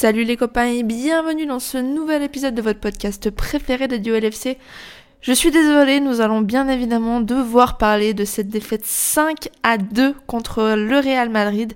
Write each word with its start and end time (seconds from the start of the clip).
Salut 0.00 0.22
les 0.22 0.36
copains 0.36 0.66
et 0.66 0.84
bienvenue 0.84 1.44
dans 1.44 1.58
ce 1.58 1.76
nouvel 1.76 2.22
épisode 2.22 2.54
de 2.54 2.62
votre 2.62 2.78
podcast 2.78 3.30
préféré 3.30 3.88
de 3.88 3.96
Duo 3.96 4.14
LFC. 4.14 4.56
Je 5.20 5.32
suis 5.32 5.50
désolée, 5.50 5.98
nous 5.98 6.20
allons 6.20 6.40
bien 6.40 6.68
évidemment 6.68 7.20
devoir 7.20 7.78
parler 7.78 8.14
de 8.14 8.24
cette 8.24 8.46
défaite 8.46 8.86
5 8.86 9.48
à 9.64 9.76
2 9.76 10.14
contre 10.28 10.76
le 10.76 11.00
Real 11.00 11.30
Madrid. 11.30 11.72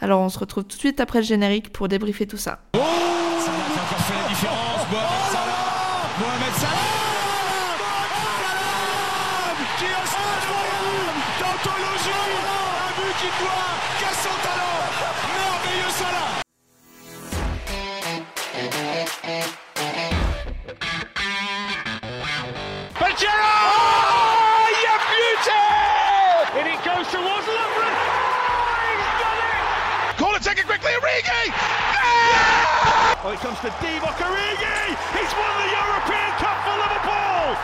Alors 0.00 0.22
on 0.22 0.30
se 0.30 0.38
retrouve 0.38 0.64
tout 0.64 0.76
de 0.76 0.80
suite 0.80 1.00
après 1.00 1.18
le 1.18 1.26
générique 1.26 1.70
pour 1.70 1.88
débriefer 1.88 2.26
tout 2.26 2.38
ça. 2.38 2.60
Oh 2.78 3.75
it 31.18 31.24
quickly, 31.24 31.48
Origi 31.96 33.24
Oh, 33.24 33.32
it 33.32 33.40
comes 33.40 33.58
to 33.60 33.70
Divock 33.80 34.18
Origi! 34.26 34.96
He's 35.16 35.32
won 35.38 35.52
the 35.60 35.68
European 35.78 36.30
Cup 36.40 36.56
for 36.64 36.76
Liverpool! 36.82 37.56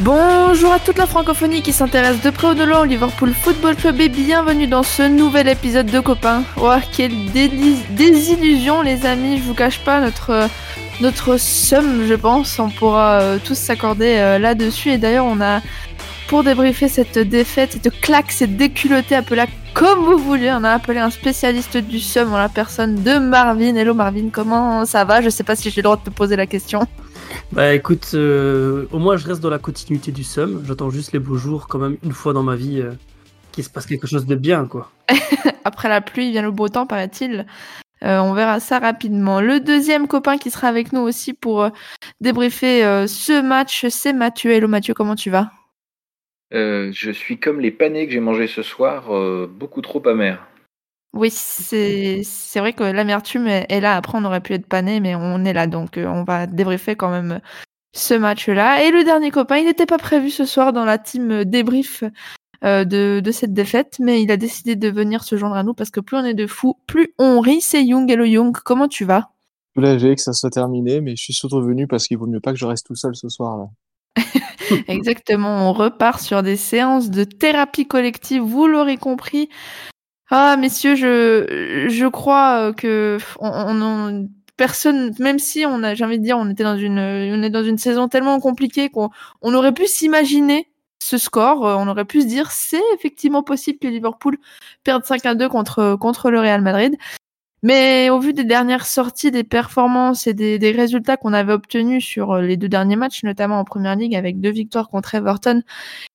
Bonjour 0.00 0.72
à 0.72 0.78
toute 0.78 0.98
la 0.98 1.06
francophonie 1.06 1.62
qui 1.62 1.72
s'intéresse 1.72 2.20
de 2.20 2.30
près 2.30 2.48
ou 2.48 2.54
de 2.54 2.64
loin 2.64 2.80
au 2.80 2.84
Liverpool 2.84 3.32
Football 3.32 3.76
Club 3.76 4.00
et 4.00 4.08
bienvenue 4.08 4.66
dans 4.66 4.82
ce 4.82 5.02
nouvel 5.02 5.48
épisode 5.48 5.86
de 5.86 6.00
copains. 6.00 6.42
Oh, 6.60 6.74
quelle 6.94 7.30
désillusion 7.32 8.82
les 8.82 9.06
amis, 9.06 9.38
je 9.38 9.42
vous 9.44 9.54
cache 9.54 9.78
pas 9.80 10.00
notre 10.00 10.48
notre 11.00 11.36
somme 11.36 12.06
je 12.06 12.14
pense, 12.14 12.58
on 12.58 12.70
pourra 12.70 13.20
euh, 13.20 13.38
tous 13.42 13.54
s'accorder 13.54 14.16
euh, 14.16 14.38
là-dessus. 14.38 14.90
Et 14.90 14.98
d'ailleurs 14.98 15.26
on 15.26 15.40
a 15.40 15.60
pour 16.28 16.42
débriefer 16.42 16.88
cette 16.88 17.18
défaite, 17.18 17.72
cette 17.72 18.00
claque, 18.00 18.32
cette 18.32 18.56
déculottée, 18.56 19.14
appelez-la 19.14 19.46
comme 19.74 20.04
vous 20.04 20.16
voulez, 20.16 20.50
on 20.52 20.64
a 20.64 20.70
appelé 20.70 21.00
un 21.00 21.10
spécialiste 21.10 21.76
du 21.76 22.00
somme 22.00 22.32
en 22.32 22.38
la 22.38 22.48
personne 22.48 22.94
de 23.02 23.18
Marvin. 23.18 23.74
Hello 23.74 23.92
Marvin, 23.92 24.30
comment 24.32 24.86
ça 24.86 25.04
va? 25.04 25.20
Je 25.20 25.28
sais 25.28 25.44
pas 25.44 25.54
si 25.54 25.68
j'ai 25.68 25.82
le 25.82 25.82
droit 25.82 25.98
de 25.98 26.02
te 26.04 26.08
poser 26.08 26.34
la 26.34 26.46
question. 26.46 26.86
Bah 27.52 27.74
écoute, 27.74 28.12
euh, 28.14 28.86
au 28.90 28.98
moins 28.98 29.18
je 29.18 29.26
reste 29.26 29.42
dans 29.42 29.50
la 29.50 29.58
continuité 29.58 30.12
du 30.12 30.24
SUM. 30.24 30.62
J'attends 30.66 30.88
juste 30.88 31.12
les 31.12 31.18
beaux 31.18 31.36
jours, 31.36 31.68
quand 31.68 31.78
même, 31.78 31.98
une 32.02 32.12
fois 32.12 32.32
dans 32.32 32.42
ma 32.42 32.56
vie, 32.56 32.80
euh, 32.80 32.92
qu'il 33.52 33.64
se 33.64 33.68
passe 33.68 33.84
quelque 33.84 34.06
chose 34.06 34.24
de 34.24 34.34
bien, 34.34 34.64
quoi. 34.64 34.90
Après 35.64 35.90
la 35.90 36.00
pluie 36.00 36.30
vient 36.30 36.40
le 36.40 36.52
beau 36.52 36.70
temps, 36.70 36.86
paraît-il. 36.86 37.44
Euh, 38.02 38.18
on 38.20 38.32
verra 38.32 38.60
ça 38.60 38.78
rapidement. 38.78 39.42
Le 39.42 39.60
deuxième 39.60 40.08
copain 40.08 40.38
qui 40.38 40.50
sera 40.50 40.68
avec 40.68 40.94
nous 40.94 41.00
aussi 41.00 41.34
pour 41.34 41.68
débriefer 42.22 42.80
ce 43.06 43.42
match, 43.42 43.84
c'est 43.90 44.14
Mathieu. 44.14 44.52
Hello 44.52 44.68
Mathieu, 44.68 44.94
comment 44.94 45.16
tu 45.16 45.28
vas? 45.28 45.50
Euh, 46.54 46.90
je 46.92 47.10
suis 47.10 47.38
comme 47.38 47.60
les 47.60 47.70
panais 47.70 48.06
que 48.06 48.12
j'ai 48.12 48.20
mangés 48.20 48.46
ce 48.46 48.62
soir, 48.62 49.14
euh, 49.14 49.46
beaucoup 49.46 49.80
trop 49.80 50.06
amers. 50.06 50.46
Oui, 51.16 51.30
c'est 51.30 52.22
vrai 52.56 52.74
que 52.74 52.84
l'amertume 52.84 53.46
est 53.46 53.80
là. 53.80 53.96
Après, 53.96 54.18
on 54.18 54.24
aurait 54.24 54.42
pu 54.42 54.52
être 54.52 54.66
pané, 54.66 55.00
mais 55.00 55.14
on 55.14 55.44
est 55.44 55.54
là, 55.54 55.66
donc 55.66 55.96
euh, 55.96 56.06
on 56.06 56.24
va 56.24 56.46
débriefer 56.46 56.94
quand 56.94 57.10
même 57.10 57.40
ce 57.94 58.12
match-là. 58.14 58.84
Et 58.84 58.90
le 58.90 59.02
dernier 59.02 59.30
copain, 59.30 59.56
il 59.56 59.64
n'était 59.64 59.86
pas 59.86 59.96
prévu 59.96 60.30
ce 60.30 60.44
soir 60.44 60.74
dans 60.74 60.84
la 60.84 60.98
team 60.98 61.44
débrief 61.44 62.04
euh, 62.64 62.84
de, 62.84 63.20
de 63.24 63.30
cette 63.32 63.54
défaite, 63.54 63.96
mais 63.98 64.22
il 64.22 64.30
a 64.30 64.36
décidé 64.36 64.76
de 64.76 64.88
venir 64.88 65.24
se 65.24 65.36
joindre 65.36 65.56
à 65.56 65.62
nous 65.62 65.74
parce 65.74 65.90
que 65.90 66.00
plus 66.00 66.16
on 66.16 66.24
est 66.24 66.34
de 66.34 66.46
fous, 66.46 66.76
plus 66.86 67.14
on 67.18 67.40
rit. 67.40 67.62
C'est 67.62 67.84
Young. 67.84 68.10
Hello 68.10 68.24
Young, 68.24 68.54
comment 68.64 68.88
tu 68.88 69.04
vas? 69.04 69.30
Soulagé 69.74 70.14
que 70.14 70.20
ça 70.20 70.34
soit 70.34 70.50
terminé, 70.50 71.00
mais 71.00 71.16
je 71.16 71.22
suis 71.22 71.34
surtout 71.34 71.62
venu 71.62 71.86
parce 71.86 72.06
qu'il 72.06 72.18
vaut 72.18 72.26
mieux 72.26 72.40
pas 72.40 72.52
que 72.52 72.58
je 72.58 72.66
reste 72.66 72.86
tout 72.86 72.94
seul 72.94 73.14
ce 73.16 73.28
soir 73.28 73.56
là. 73.56 74.22
Exactement, 74.88 75.68
on 75.68 75.72
repart 75.72 76.20
sur 76.20 76.42
des 76.42 76.56
séances 76.56 77.10
de 77.10 77.24
thérapie 77.24 77.86
collective, 77.86 78.42
vous 78.42 78.66
l'aurez 78.66 78.96
compris. 78.96 79.48
Ah, 80.30 80.56
messieurs, 80.56 80.96
je, 80.96 81.86
je 81.88 82.06
crois 82.06 82.70
euh, 82.70 82.72
que 82.72 83.18
on, 83.38 83.48
on- 83.48 83.82
on- 83.82 84.28
personne, 84.56 85.14
même 85.18 85.38
si 85.38 85.64
on 85.66 85.82
a, 85.82 85.94
j'ai 85.94 86.04
envie 86.04 86.18
de 86.18 86.24
dire, 86.24 86.38
on 86.38 86.48
était 86.50 86.64
dans 86.64 86.76
une, 86.78 86.98
on 86.98 87.42
est 87.42 87.50
dans 87.50 87.62
une 87.64 87.78
saison 87.78 88.08
tellement 88.08 88.40
compliquée 88.40 88.88
qu'on 88.88 89.10
on 89.42 89.54
aurait 89.54 89.72
pu 89.72 89.86
s'imaginer 89.86 90.68
ce 91.00 91.18
score, 91.18 91.66
euh, 91.66 91.76
on 91.78 91.86
aurait 91.88 92.06
pu 92.06 92.22
se 92.22 92.26
dire 92.26 92.50
c'est 92.50 92.82
effectivement 92.94 93.42
possible 93.44 93.78
que 93.78 93.86
Liverpool 93.86 94.38
perde 94.82 95.04
5 95.04 95.24
à 95.26 95.34
2 95.34 95.48
contre, 95.48 95.96
contre 96.00 96.30
le 96.30 96.40
Real 96.40 96.62
Madrid. 96.62 96.96
Mais 97.66 98.10
au 98.10 98.20
vu 98.20 98.32
des 98.32 98.44
dernières 98.44 98.86
sorties, 98.86 99.32
des 99.32 99.42
performances 99.42 100.28
et 100.28 100.34
des, 100.34 100.70
résultats 100.70 101.16
qu'on 101.16 101.32
avait 101.32 101.52
obtenus 101.52 102.04
sur 102.04 102.34
euh, 102.34 102.40
les 102.40 102.56
deux 102.56 102.68
derniers 102.68 102.94
matchs, 102.94 103.24
notamment 103.24 103.58
en 103.58 103.64
Première 103.64 103.96
Ligue 103.96 104.14
avec 104.14 104.40
deux 104.40 104.52
victoires 104.52 104.88
contre 104.88 105.16
Everton 105.16 105.62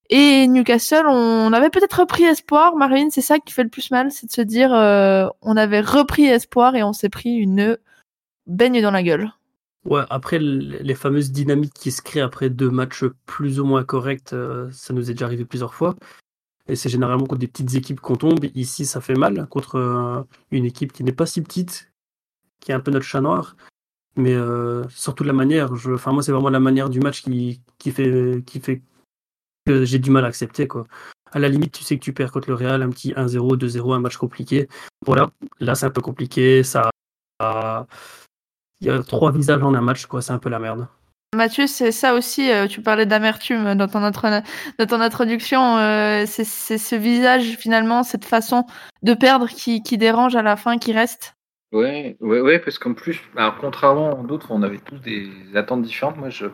et 0.10 0.48
Newcastle, 0.48 1.08
on 1.08 1.52
avait 1.52 1.70
peut-être 1.70 2.00
repris 2.00 2.24
espoir. 2.24 2.78
Marine, 2.78 3.12
c'est 3.12 3.20
ça 3.20 3.38
qui 3.38 3.52
fait 3.52 3.64
le 3.64 3.70
plus 3.70 3.92
mal, 3.92 4.12
c'est 4.12 4.28
de 4.28 4.32
se 4.32 4.40
dire 4.40 4.74
euh, 4.74 5.28
on 5.42 5.58
avait 5.58 5.82
repris 5.82 6.24
espoir 6.24 6.78
et 6.78 6.84
on 6.84 6.94
s'est 6.94 7.10
pris 7.10 7.34
une 7.34 7.78
baigne 8.48 8.82
dans 8.82 8.92
la 8.92 9.04
gueule. 9.04 9.30
Ouais, 9.84 10.04
après, 10.10 10.40
les 10.40 10.96
fameuses 10.96 11.34
dynamiques 11.34 11.74
qui 11.74 11.92
se 11.92 12.02
créent 12.02 12.22
après 12.22 12.50
deux 12.50 12.70
matchs 12.70 13.04
plus 13.26 13.60
ou 13.60 13.66
moins 13.66 13.84
corrects, 13.84 14.32
euh, 14.32 14.70
ça 14.72 14.94
nous 14.94 15.12
est 15.12 15.16
déjà 15.16 15.26
arrivé 15.26 15.44
plusieurs 15.44 15.74
fois. 15.74 15.98
Et 16.68 16.76
c'est 16.76 16.90
généralement 16.90 17.26
contre 17.26 17.40
des 17.40 17.48
petites 17.48 17.74
équipes 17.76 18.00
qu'on 18.00 18.16
tombe. 18.16 18.46
Ici, 18.56 18.86
ça 18.86 19.02
fait 19.02 19.16
mal 19.16 19.48
contre 19.50 19.76
euh, 19.76 20.24
une 20.52 20.66
équipe 20.66 20.94
qui 20.94 21.04
n'est 21.04 21.12
pas 21.12 21.26
si 21.26 21.42
petite, 21.42 21.92
qui 22.60 22.72
est 22.72 22.76
un 22.76 22.80
peu 22.80 22.92
notre 22.92 23.06
chat 23.06 23.22
noir. 23.22 23.56
Mais 24.16 24.34
euh, 24.34 24.88
surtout 24.90 25.24
la 25.24 25.34
manière. 25.34 25.76
Je, 25.76 25.92
enfin, 25.92 26.12
moi, 26.12 26.24
c'est 26.24 26.32
vraiment 26.32 26.50
la 26.50 26.60
manière 26.60 26.90
du 26.90 27.00
match 27.00 27.24
qui, 27.24 27.62
fait, 27.92 28.82
que 29.66 29.86
j'ai 29.86 30.00
du 30.00 30.12
mal 30.12 30.26
à 30.26 30.28
accepter. 30.28 30.68
À 31.32 31.40
la 31.40 31.50
limite, 31.50 31.74
tu 31.74 31.84
sais 31.84 31.98
que 31.98 32.04
tu 32.04 32.14
perds 32.14 32.32
contre 32.32 32.50
le 32.50 32.56
Real, 32.56 32.82
un 32.82 32.90
petit 32.90 33.14
1-0, 33.14 33.58
2-0, 33.58 33.96
un 33.96 34.00
match 34.00 34.18
compliqué. 34.18 34.68
Voilà, 35.06 35.32
là, 35.60 35.76
c'est 35.76 35.86
un 35.86 35.92
peu 35.92 36.02
compliqué. 36.02 36.64
Ça, 36.64 36.90
il 38.82 38.88
y 38.88 38.90
a 38.90 39.02
trois 39.04 39.32
visages 39.32 39.64
en 39.64 39.74
un 39.74 39.82
match, 39.82 40.06
quoi. 40.06 40.22
C'est 40.22 40.34
un 40.34 40.40
peu 40.40 40.50
la 40.50 40.60
merde. 40.60 40.88
Mathieu, 41.34 41.66
c'est 41.66 41.94
ça 41.94 42.14
aussi, 42.14 42.52
euh, 42.52 42.68
tu 42.68 42.82
parlais 42.82 43.06
d'amertume 43.06 43.76
dans 43.76 43.88
ton, 43.88 44.04
introduction, 44.04 45.78
euh, 45.78 46.26
c'est 46.28 46.44
ce 46.44 46.96
visage 46.96 47.56
finalement, 47.58 48.04
cette 48.04 48.26
façon 48.26 48.66
de 49.02 49.14
perdre 49.14 49.48
qui, 49.48 49.80
dérange 49.98 50.36
à 50.36 50.42
la 50.42 50.58
fin, 50.58 50.78
qui 50.78 50.92
reste. 50.92 51.38
Ouais, 51.72 52.18
ouais, 52.20 52.42
ouais, 52.42 52.60
parce 52.60 52.78
qu'en 52.78 52.94
plus, 52.94 53.22
contrairement 53.62 54.12
à 54.20 54.24
d'autres, 54.28 54.48
on 54.52 54.62
avait 54.62 54.80
tous 54.80 54.98
des 54.98 55.30
attentes 55.56 55.84
différentes. 55.84 56.18
Moi, 56.18 56.30
je 56.30 56.48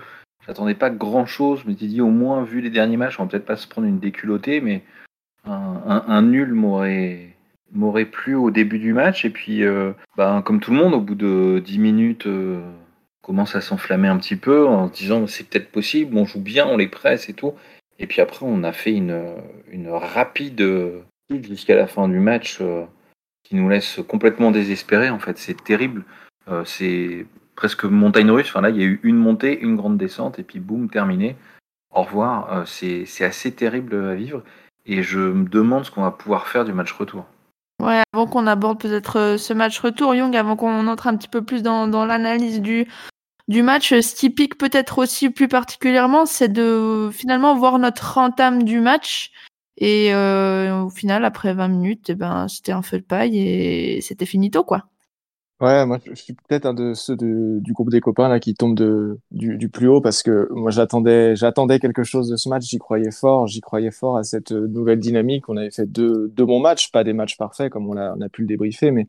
j'attendais 0.46 0.76
pas 0.76 0.92
grand 0.92 1.26
chose. 1.26 1.62
Je 1.64 1.68
m'étais 1.68 1.88
dit, 1.88 2.00
au 2.00 2.12
moins, 2.12 2.44
vu 2.44 2.62
les 2.62 2.70
derniers 2.70 2.98
matchs, 2.98 3.20
on 3.20 3.24
va 3.24 3.30
peut-être 3.30 3.48
pas 3.48 3.58
se 3.58 3.68
prendre 3.68 3.88
une 3.88 4.00
déculottée, 4.00 4.62
mais 4.62 4.84
un, 5.46 6.22
nul 6.22 6.54
m'aurait 6.54 7.36
m'aurait 7.72 8.06
plu 8.06 8.36
au 8.36 8.52
début 8.52 8.78
du 8.78 8.94
match. 8.94 9.26
Et 9.26 9.32
puis, 9.32 9.64
euh, 9.64 9.94
ben, 10.18 10.44
comme 10.44 10.60
tout 10.60 10.70
le 10.70 10.78
monde, 10.78 10.94
au 10.94 11.02
bout 11.02 11.16
de 11.16 11.64
10 11.66 11.80
minutes, 11.80 12.28
commence 13.28 13.56
à 13.56 13.62
s'enflammer 13.62 14.08
un 14.08 14.18
petit 14.18 14.38
peu 14.38 14.66
en 14.66 14.88
se 14.88 14.94
disant, 14.94 15.28
c'est 15.28 15.48
peut-être 15.48 15.72
possible, 15.72 16.18
on 16.18 16.26
joue 16.26 16.42
bien, 16.42 16.66
on 16.66 16.78
les 16.78 16.88
presse 16.88 17.30
et 17.30 17.34
tout. 17.34 17.54
Et 18.00 18.08
puis 18.08 18.22
après, 18.22 18.46
on 18.48 18.64
a 18.64 18.72
fait 18.72 18.94
une, 18.94 19.36
une 19.70 19.90
rapide 19.90 20.62
euh, 20.62 21.02
jusqu'à 21.30 21.76
la 21.76 21.86
fin 21.86 22.08
du 22.08 22.20
match. 22.20 22.58
euh, 22.62 22.86
qui 23.48 23.56
nous 23.56 23.70
laisse 23.70 24.00
complètement 24.08 24.52
désespérés. 24.52 25.10
En 25.10 25.20
fait, 25.20 25.38
c'est 25.38 25.64
terrible. 25.64 26.04
Euh, 26.50 26.66
c'est 26.66 27.26
presque 27.56 27.86
montagne 27.86 28.30
russe. 28.30 28.48
Enfin 28.50 28.62
là, 28.62 28.70
il 28.70 28.78
y 28.78 28.82
a 28.82 28.86
eu 28.86 29.00
une 29.04 29.16
montée, 29.16 29.58
une 29.60 29.76
grande 29.76 29.98
descente, 29.98 30.38
et 30.40 30.44
puis 30.44 30.60
boum, 30.60 30.90
terminé. 30.90 31.36
Au 31.94 32.04
revoir. 32.04 32.54
Euh, 32.54 32.66
c'est 32.66 33.24
assez 33.24 33.54
terrible 33.54 33.96
à 33.96 34.16
vivre. 34.16 34.44
Et 34.86 35.02
je 35.02 35.20
me 35.20 35.48
demande 35.48 35.86
ce 35.86 35.92
qu'on 35.92 36.02
va 36.02 36.12
pouvoir 36.12 36.48
faire 36.48 36.66
du 36.66 36.74
match 36.74 36.92
retour. 36.92 37.26
Ouais, 37.82 38.02
avant 38.14 38.26
qu'on 38.26 38.48
aborde 38.48 38.80
peut-être 38.80 39.36
ce 39.38 39.54
match 39.54 39.80
retour, 39.80 40.16
Young, 40.16 40.36
avant 40.36 40.56
qu'on 40.56 40.88
entre 40.88 41.08
un 41.08 41.16
petit 41.16 41.28
peu 41.28 41.44
plus 41.44 41.62
dans, 41.62 41.88
dans 41.88 42.06
l'analyse 42.06 42.62
du, 42.62 42.88
du 43.48 43.64
match, 43.64 43.94
euh, 43.94 44.02
ce 44.02 44.16
qui 44.16 44.30
pique 44.30 44.58
peut-être 44.58 44.98
aussi 45.00 45.30
plus 45.30 45.48
particulièrement, 45.48 46.26
c'est 46.26 46.50
de 46.52 47.10
finalement 47.12 47.56
voir 47.56 47.80
notre 47.80 48.18
entame 48.18 48.64
du 48.64 48.80
match. 48.80 49.32
Et 49.78 50.14
euh, 50.14 50.84
au 50.84 50.90
final, 50.90 51.24
après 51.24 51.54
20 51.54 51.68
minutes, 51.68 52.10
eh 52.10 52.16
ben, 52.16 52.48
c'était 52.48 52.72
un 52.72 52.82
feu 52.82 53.00
de 53.00 53.04
paille 53.04 53.38
et 53.38 54.02
c'était 54.02 54.26
finito, 54.26 54.64
quoi. 54.64 54.86
Ouais, 55.60 55.88
moi 55.88 55.98
je 56.06 56.14
suis 56.14 56.34
peut-être 56.34 56.68
un 56.68 56.76
de 56.76 56.94
ceux 56.94 57.16
du 57.16 57.74
groupe 57.74 57.90
des 57.90 58.00
copains 58.00 58.30
là 58.30 58.40
qui 58.40 58.54
tombe 58.54 58.76
de, 58.76 59.20
du, 59.32 59.70
plus 59.70 59.88
haut 59.88 60.02
parce 60.02 60.22
que 60.22 60.48
moi 60.52 60.70
j'attendais 60.70 61.36
j'attendais 61.36 61.80
quelque 61.80 62.04
chose 62.04 62.30
de 62.30 62.36
ce 62.36 62.48
match, 62.48 62.66
j'y 62.66 62.78
croyais 62.78 63.10
fort, 63.10 63.48
j'y 63.48 63.60
croyais 63.60 63.90
fort 63.90 64.18
à 64.18 64.24
cette 64.24 64.52
euh, 64.52 64.68
nouvelle 64.68 65.00
dynamique. 65.00 65.50
On 65.50 65.58
avait 65.58 65.72
fait 65.72 65.88
deux, 65.88 66.28
deux 66.30 66.46
bons 66.46 66.60
matchs, 66.60 66.92
pas 66.92 67.04
des 67.04 67.14
matchs 67.14 67.38
parfaits 67.38 67.72
comme 67.72 67.90
on 67.90 67.98
on 67.98 68.22
a 68.22 68.30
pu 68.30 68.42
le 68.42 68.48
débriefer, 68.48 68.92
mais 68.92 69.08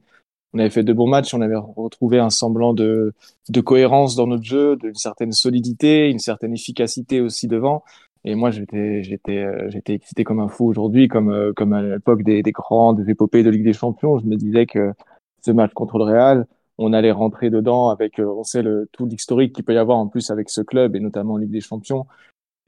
on 0.55 0.59
avait 0.59 0.71
fait 0.71 0.83
deux 0.83 0.95
bons 0.95 1.09
matchs, 1.09 1.35
on 1.35 1.41
avait 1.41 1.57
retrouvé 1.57 2.19
un 2.19 2.31
semblant 2.31 2.75
de, 2.75 3.13
de 3.49 3.61
cohérence 3.61 4.17
dans 4.17 4.27
notre 4.27 4.45
jeu, 4.45 4.77
d'une 4.77 4.95
certaine 4.95 5.33
solidité, 5.33 6.09
une 6.11 6.19
certaine 6.19 6.55
efficacité 6.55 7.21
aussi 7.21 7.49
devant. 7.49 7.85
Et 8.25 8.35
moi, 8.35 8.51
j'étais, 8.51 9.03
j'étais, 9.03 9.39
euh, 9.39 9.71
j'étais 9.71 9.95
excité 9.95 10.25
comme 10.25 10.41
un 10.41 10.49
fou 10.49 10.67
aujourd'hui, 10.67 11.09
comme, 11.09 11.31
euh, 11.31 11.53
comme 11.55 11.73
à 11.73 11.83
l'époque 11.83 12.23
des, 12.23 12.43
des 12.43 12.53
grandes 12.53 13.09
épopées 13.09 13.43
de 13.43 13.51
Ligue 13.51 13.65
des 13.65 13.73
Champions. 13.73 14.19
Je 14.19 14.27
me 14.27 14.37
disais 14.37 14.67
que 14.67 14.93
ce 15.43 15.51
match 15.53 15.73
contre 15.73 15.99
le 15.99 16.05
Real, 16.05 16.47
on 16.79 16.93
allait 16.93 17.13
rentrer 17.13 17.51
dedans 17.51 17.89
avec, 17.89 18.19
on 18.19 18.45
sait 18.45 18.63
le, 18.63 18.89
tout 18.93 19.07
l'historique 19.07 19.55
qu'il 19.55 19.65
peut 19.65 19.75
y 19.75 19.79
avoir 19.79 19.99
en 19.99 20.09
plus 20.09 20.31
avec 20.31 20.49
ce 20.49 20.61
club 20.61 20.97
et 20.97 21.01
notamment 21.01 21.35
en 21.35 21.37
Ligue 21.37 21.51
des 21.51 21.61
Champions 21.61 22.07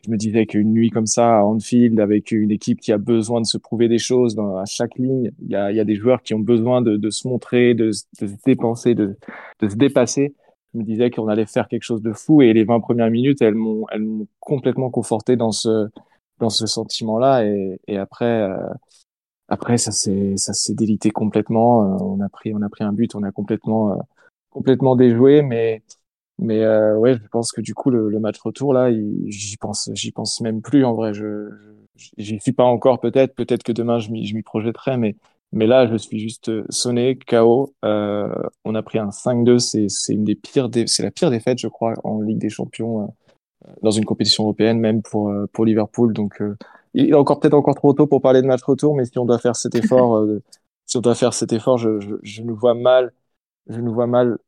je 0.05 0.11
me 0.11 0.17
disais 0.17 0.47
qu'une 0.47 0.73
nuit 0.73 0.91
comme 0.91 1.07
ça 1.07 1.39
à 1.39 1.43
Anfield, 1.43 2.01
avec 2.01 2.33
une 2.33 2.51
équipe 2.51 2.81
qui 2.81 2.93
a 2.93 2.99
besoin 2.99 3.41
de 3.41 3.47
se 3.47 3.59
prouver 3.59 3.89
des 3.89 3.99
choses 3.99 4.35
dans, 4.35 4.57
à 4.57 4.65
chaque 4.65 4.97
ligne, 4.97 5.31
il 5.43 5.51
y 5.51 5.57
a, 5.57 5.73
y 5.73 5.81
a, 5.81 5.85
des 5.85 5.97
joueurs 5.97 6.23
qui 6.23 6.35
ont 6.35 6.39
besoin 6.41 6.81
de, 6.83 6.97
de 6.97 7.11
se 7.11 7.29
montrer, 7.29 7.75
de, 7.75 7.91
de, 8.21 8.27
se 8.27 8.35
dépenser, 8.45 8.95
de, 8.95 9.17
de 9.61 9.69
se 9.69 9.77
dépasser. 9.77 10.35
Je 10.73 10.79
me 10.79 10.85
disais 10.85 11.11
qu'on 11.11 11.29
allait 11.29 11.47
faire 11.47 11.69
quelque 11.69 11.83
chose 11.83 12.03
de 12.03 12.13
fou 12.13 12.43
et 12.43 12.53
les 12.53 12.65
20 12.65 12.81
premières 12.81 13.11
minutes, 13.11 13.43
elles 13.43 13.55
m'ont, 13.55 13.87
complètement 14.39 14.91
conforté 14.91 15.37
dans 15.37 15.53
ce, 15.53 15.89
dans 16.39 16.51
ce 16.51 16.67
sentiment-là 16.67 17.45
et, 17.45 17.81
et 17.89 17.99
après, 17.99 18.25
euh, 18.25 18.57
après 19.49 19.79
ça 19.79 19.93
s'est, 19.93 20.37
ça 20.37 20.55
s'est 20.55 20.75
délité 20.75 21.11
complètement. 21.11 21.85
Euh, 21.85 22.05
on 22.05 22.21
a 22.21 22.29
pris, 22.29 22.55
on 22.55 22.63
a 22.63 22.69
pris 22.69 22.85
un 22.85 22.93
but, 22.93 23.15
on 23.15 23.23
a 23.25 23.33
complètement, 23.33 23.93
euh, 23.93 23.97
complètement 24.51 24.97
déjoué, 24.97 25.43
mais 25.43 25.83
mais 26.41 26.63
euh, 26.65 26.97
ouais, 26.97 27.15
je 27.15 27.29
pense 27.29 27.53
que 27.53 27.61
du 27.61 27.75
coup 27.75 27.91
le, 27.91 28.09
le 28.09 28.19
match 28.21 28.41
retour 28.41 28.75
là, 28.75 28.91
j'y 29.27 29.57
pense, 29.59 29.91
j'y 29.95 30.11
pense 30.13 30.41
même 30.41 30.63
plus 30.63 30.85
en 30.85 30.95
vrai. 30.95 31.15
Je, 31.15 31.51
j'y 32.19 32.41
suis 32.41 32.53
pas 32.53 32.65
encore 32.65 33.01
peut-être, 33.01 33.35
peut-être 33.35 33.63
que 33.63 33.73
demain 33.73 33.99
je 33.99 34.11
m'y, 34.11 34.27
je 34.27 34.35
m'y 34.35 34.43
projetterai, 34.43 34.97
mais 34.97 35.17
mais 35.53 35.67
là 35.67 35.87
je 35.87 35.97
suis 35.97 36.19
juste 36.19 36.51
sonné, 36.71 37.19
KO. 37.19 37.75
Euh, 37.85 38.33
on 38.65 38.75
a 38.75 38.83
pris 38.83 38.99
un 38.99 39.11
5-2, 39.13 39.59
c'est 39.59 39.89
c'est 39.91 40.15
une 40.15 40.25
des 40.25 40.35
pires, 40.37 40.71
c'est 40.87 41.03
la 41.03 41.11
pire 41.11 41.31
défaite 41.31 41.59
je 41.59 41.69
crois 41.69 41.95
en 42.05 42.21
Ligue 42.23 42.39
des 42.39 42.51
Champions 42.51 43.03
euh, 43.05 43.07
dans 43.83 43.91
une 43.93 44.05
compétition 44.07 44.45
européenne, 44.45 44.81
même 44.81 45.03
pour 45.03 45.31
euh, 45.31 45.47
pour 45.53 45.65
Liverpool. 45.67 46.13
Donc 46.15 46.43
euh, 46.43 46.57
il 46.95 47.11
est 47.11 47.15
encore 47.15 47.41
peut-être 47.41 47.55
encore 47.55 47.75
trop 47.77 47.93
tôt 47.95 48.07
pour 48.07 48.23
parler 48.23 48.43
de 48.43 48.47
match 48.49 48.63
retour, 48.63 48.97
mais 48.97 49.05
si 49.07 49.19
on 49.19 49.27
doit 49.27 49.39
faire 49.39 49.57
cet 49.57 49.75
effort, 49.77 50.25
si 50.87 50.97
on 50.97 51.01
doit 51.01 51.15
faire 51.15 51.35
cet 51.35 51.53
effort, 51.53 51.79
je, 51.79 52.01
je, 52.01 52.17
je 52.23 52.43
nous 52.43 52.57
vois 52.57 52.75
mal, 52.75 53.13
je 53.69 53.81
nous 53.81 53.95
vois 53.95 54.07
mal 54.09 54.39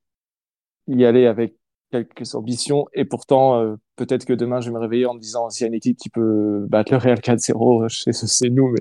y 0.89 1.05
aller 1.05 1.27
avec 1.27 1.55
quelques 1.93 2.35
ambitions. 2.35 2.87
Et 2.95 3.05
pourtant, 3.05 3.61
euh, 3.61 3.77
peut-être 3.97 4.25
que 4.25 4.33
demain, 4.33 4.61
je 4.61 4.69
vais 4.71 4.75
me 4.75 4.81
réveiller 4.81 5.07
en 5.07 5.15
me 5.15 5.21
disant 5.21 5.51
s'il 5.51 5.65
y 5.65 5.67
a 5.67 5.69
une 5.69 5.75
équipe 5.75 5.97
qui 5.97 6.09
peut 6.09 6.67
battre 6.69 6.93
le 6.93 6.99
Real 6.99 7.19
4-0, 7.19 7.89
c'est 8.11 8.51
nous. 8.51 8.75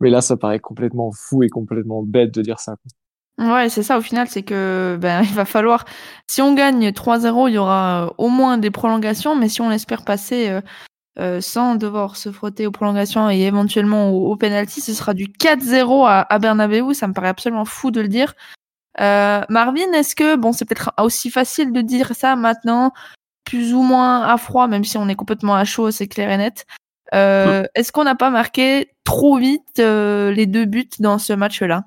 Mais, 0.00 0.10
là, 0.10 0.20
ça 0.20 0.36
paraît 0.36 0.58
complètement 0.58 1.12
fou 1.12 1.42
et 1.42 1.48
complètement 1.48 2.02
bête 2.02 2.34
de 2.34 2.42
dire 2.42 2.58
ça. 2.58 2.76
Ouais, 3.38 3.68
c'est 3.68 3.82
ça 3.82 3.98
au 3.98 4.00
final, 4.00 4.28
c'est 4.28 4.42
que 4.44 4.96
ben 5.00 5.22
il 5.22 5.34
va 5.34 5.44
falloir 5.44 5.84
si 6.28 6.40
on 6.40 6.54
gagne 6.54 6.90
3-0, 6.90 7.48
il 7.48 7.54
y 7.54 7.58
aura 7.58 8.06
euh, 8.06 8.10
au 8.18 8.28
moins 8.28 8.58
des 8.58 8.70
prolongations, 8.70 9.34
mais 9.34 9.48
si 9.48 9.60
on 9.60 9.72
espère 9.72 10.04
passer 10.04 10.48
euh, 10.48 10.60
euh, 11.18 11.40
sans 11.40 11.74
devoir 11.74 12.16
se 12.16 12.30
frotter 12.30 12.66
aux 12.66 12.70
prolongations 12.70 13.28
et 13.30 13.40
éventuellement 13.40 14.10
au, 14.10 14.32
au 14.32 14.38
ce 14.38 14.94
sera 14.94 15.14
du 15.14 15.26
4-0 15.26 16.06
à, 16.06 16.20
à 16.32 16.38
Bernabeu, 16.38 16.94
ça 16.94 17.08
me 17.08 17.12
paraît 17.12 17.28
absolument 17.28 17.64
fou 17.64 17.90
de 17.90 18.00
le 18.00 18.08
dire. 18.08 18.34
Euh, 19.00 19.42
Marvin, 19.48 19.92
est-ce 19.92 20.14
que, 20.14 20.36
bon, 20.36 20.52
c'est 20.52 20.64
peut-être 20.64 20.92
aussi 21.00 21.30
facile 21.30 21.72
de 21.72 21.80
dire 21.80 22.12
ça 22.14 22.36
maintenant, 22.36 22.92
plus 23.44 23.74
ou 23.74 23.82
moins 23.82 24.22
à 24.22 24.36
froid, 24.36 24.66
même 24.68 24.84
si 24.84 24.96
on 24.96 25.08
est 25.08 25.14
complètement 25.14 25.54
à 25.54 25.64
chaud, 25.64 25.90
c'est 25.90 26.08
clair 26.08 26.30
et 26.30 26.36
net. 26.36 26.66
Euh. 27.14 27.64
Est-ce 27.74 27.92
qu'on 27.92 28.04
n'a 28.04 28.14
pas 28.14 28.30
marqué 28.30 28.88
trop 29.04 29.36
vite 29.38 29.78
euh, 29.78 30.32
les 30.32 30.46
deux 30.46 30.64
buts 30.64 30.88
dans 30.98 31.18
ce 31.18 31.32
match-là? 31.32 31.84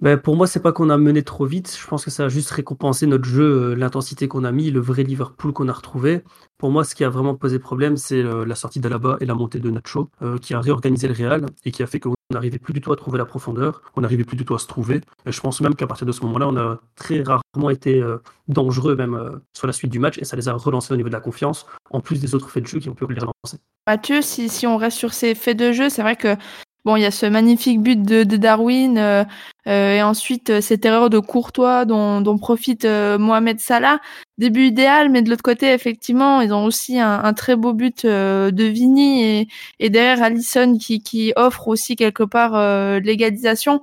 Ben 0.00 0.16
pour 0.16 0.34
moi, 0.34 0.48
c'est 0.48 0.60
pas 0.60 0.72
qu'on 0.72 0.90
a 0.90 0.98
mené 0.98 1.22
trop 1.22 1.46
vite. 1.46 1.78
Je 1.80 1.86
pense 1.86 2.04
que 2.04 2.10
ça 2.10 2.24
a 2.24 2.28
juste 2.28 2.50
récompensé 2.50 3.06
notre 3.06 3.24
jeu, 3.24 3.74
l'intensité 3.74 4.26
qu'on 4.26 4.42
a 4.42 4.50
mis, 4.50 4.72
le 4.72 4.80
vrai 4.80 5.04
Liverpool 5.04 5.52
qu'on 5.52 5.68
a 5.68 5.72
retrouvé. 5.72 6.24
Pour 6.58 6.70
moi, 6.70 6.82
ce 6.82 6.96
qui 6.96 7.04
a 7.04 7.08
vraiment 7.08 7.36
posé 7.36 7.60
problème, 7.60 7.96
c'est 7.96 8.20
la 8.20 8.54
sortie 8.56 8.80
d'Alaba 8.80 9.16
et 9.20 9.26
la 9.26 9.34
montée 9.34 9.60
de 9.60 9.70
Nacho, 9.70 10.10
euh, 10.22 10.38
qui 10.38 10.54
a 10.54 10.60
réorganisé 10.60 11.06
le 11.06 11.14
Real 11.14 11.46
et 11.64 11.70
qui 11.70 11.84
a 11.84 11.86
fait 11.86 12.00
qu'on 12.00 12.14
n'arrivait 12.32 12.58
plus 12.58 12.72
du 12.72 12.80
tout 12.80 12.92
à 12.92 12.96
trouver 12.96 13.18
la 13.18 13.24
profondeur, 13.24 13.82
on 13.96 14.00
n'arrivait 14.00 14.24
plus 14.24 14.36
du 14.36 14.44
tout 14.44 14.54
à 14.54 14.58
se 14.58 14.66
trouver. 14.66 15.00
Et 15.26 15.32
je 15.32 15.40
pense 15.40 15.60
même 15.60 15.74
qu'à 15.74 15.86
partir 15.86 16.06
de 16.06 16.12
ce 16.12 16.22
moment-là, 16.22 16.48
on 16.48 16.56
a 16.56 16.80
très 16.96 17.22
rarement 17.22 17.70
été 17.70 18.02
dangereux 18.48 18.96
même 18.96 19.40
sur 19.52 19.66
la 19.66 19.72
suite 19.72 19.90
du 19.90 19.98
match 19.98 20.18
et 20.18 20.24
ça 20.24 20.36
les 20.36 20.48
a 20.48 20.54
relancés 20.54 20.92
au 20.92 20.96
niveau 20.96 21.08
de 21.08 21.14
la 21.14 21.20
confiance, 21.20 21.66
en 21.90 22.00
plus 22.00 22.20
des 22.20 22.34
autres 22.34 22.50
faits 22.50 22.64
de 22.64 22.68
jeu 22.68 22.78
qui 22.80 22.88
ont 22.88 22.94
pu 22.94 23.06
les 23.08 23.20
relancer. 23.20 23.58
Mathieu, 23.86 24.22
si 24.22 24.66
on 24.66 24.76
reste 24.76 24.98
sur 24.98 25.12
ces 25.12 25.34
faits 25.34 25.56
de 25.56 25.72
jeu, 25.72 25.88
c'est 25.88 26.02
vrai 26.02 26.16
que 26.16 26.36
Bon, 26.84 26.96
il 26.96 27.02
y 27.02 27.06
a 27.06 27.12
ce 27.12 27.26
magnifique 27.26 27.80
but 27.80 28.02
de, 28.02 28.24
Darwin 28.24 28.98
euh, 28.98 29.22
euh, 29.68 29.94
et 29.94 30.02
ensuite 30.02 30.50
euh, 30.50 30.60
cette 30.60 30.84
erreur 30.84 31.10
de 31.10 31.20
Courtois 31.20 31.84
dont, 31.84 32.38
profite 32.38 32.84
Mohamed 32.84 33.60
Salah. 33.60 34.00
Début 34.36 34.64
idéal, 34.64 35.08
mais 35.08 35.22
de 35.22 35.30
l'autre 35.30 35.44
côté, 35.44 35.72
effectivement, 35.72 36.40
ils 36.40 36.52
ont 36.52 36.64
aussi 36.64 36.98
un, 36.98 37.32
très 37.34 37.54
beau 37.54 37.72
but 37.72 38.04
de 38.04 38.64
Vini 38.64 39.48
et, 39.78 39.90
derrière 39.90 40.20
Allison 40.22 40.76
qui, 40.76 41.00
qui 41.00 41.32
offre 41.36 41.68
aussi 41.68 41.94
quelque 41.94 42.24
part 42.24 43.00
l'égalisation. 43.00 43.82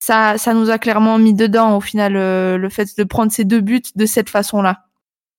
Ça, 0.00 0.36
ça 0.38 0.54
nous 0.54 0.70
a 0.70 0.78
clairement 0.78 1.18
mis 1.18 1.34
dedans 1.34 1.76
au 1.76 1.80
final 1.80 2.14
le 2.14 2.68
fait 2.68 2.96
de 2.98 3.04
prendre 3.04 3.30
ces 3.30 3.44
deux 3.44 3.60
buts 3.60 3.82
de 3.94 4.06
cette 4.06 4.30
façon-là. 4.30 4.86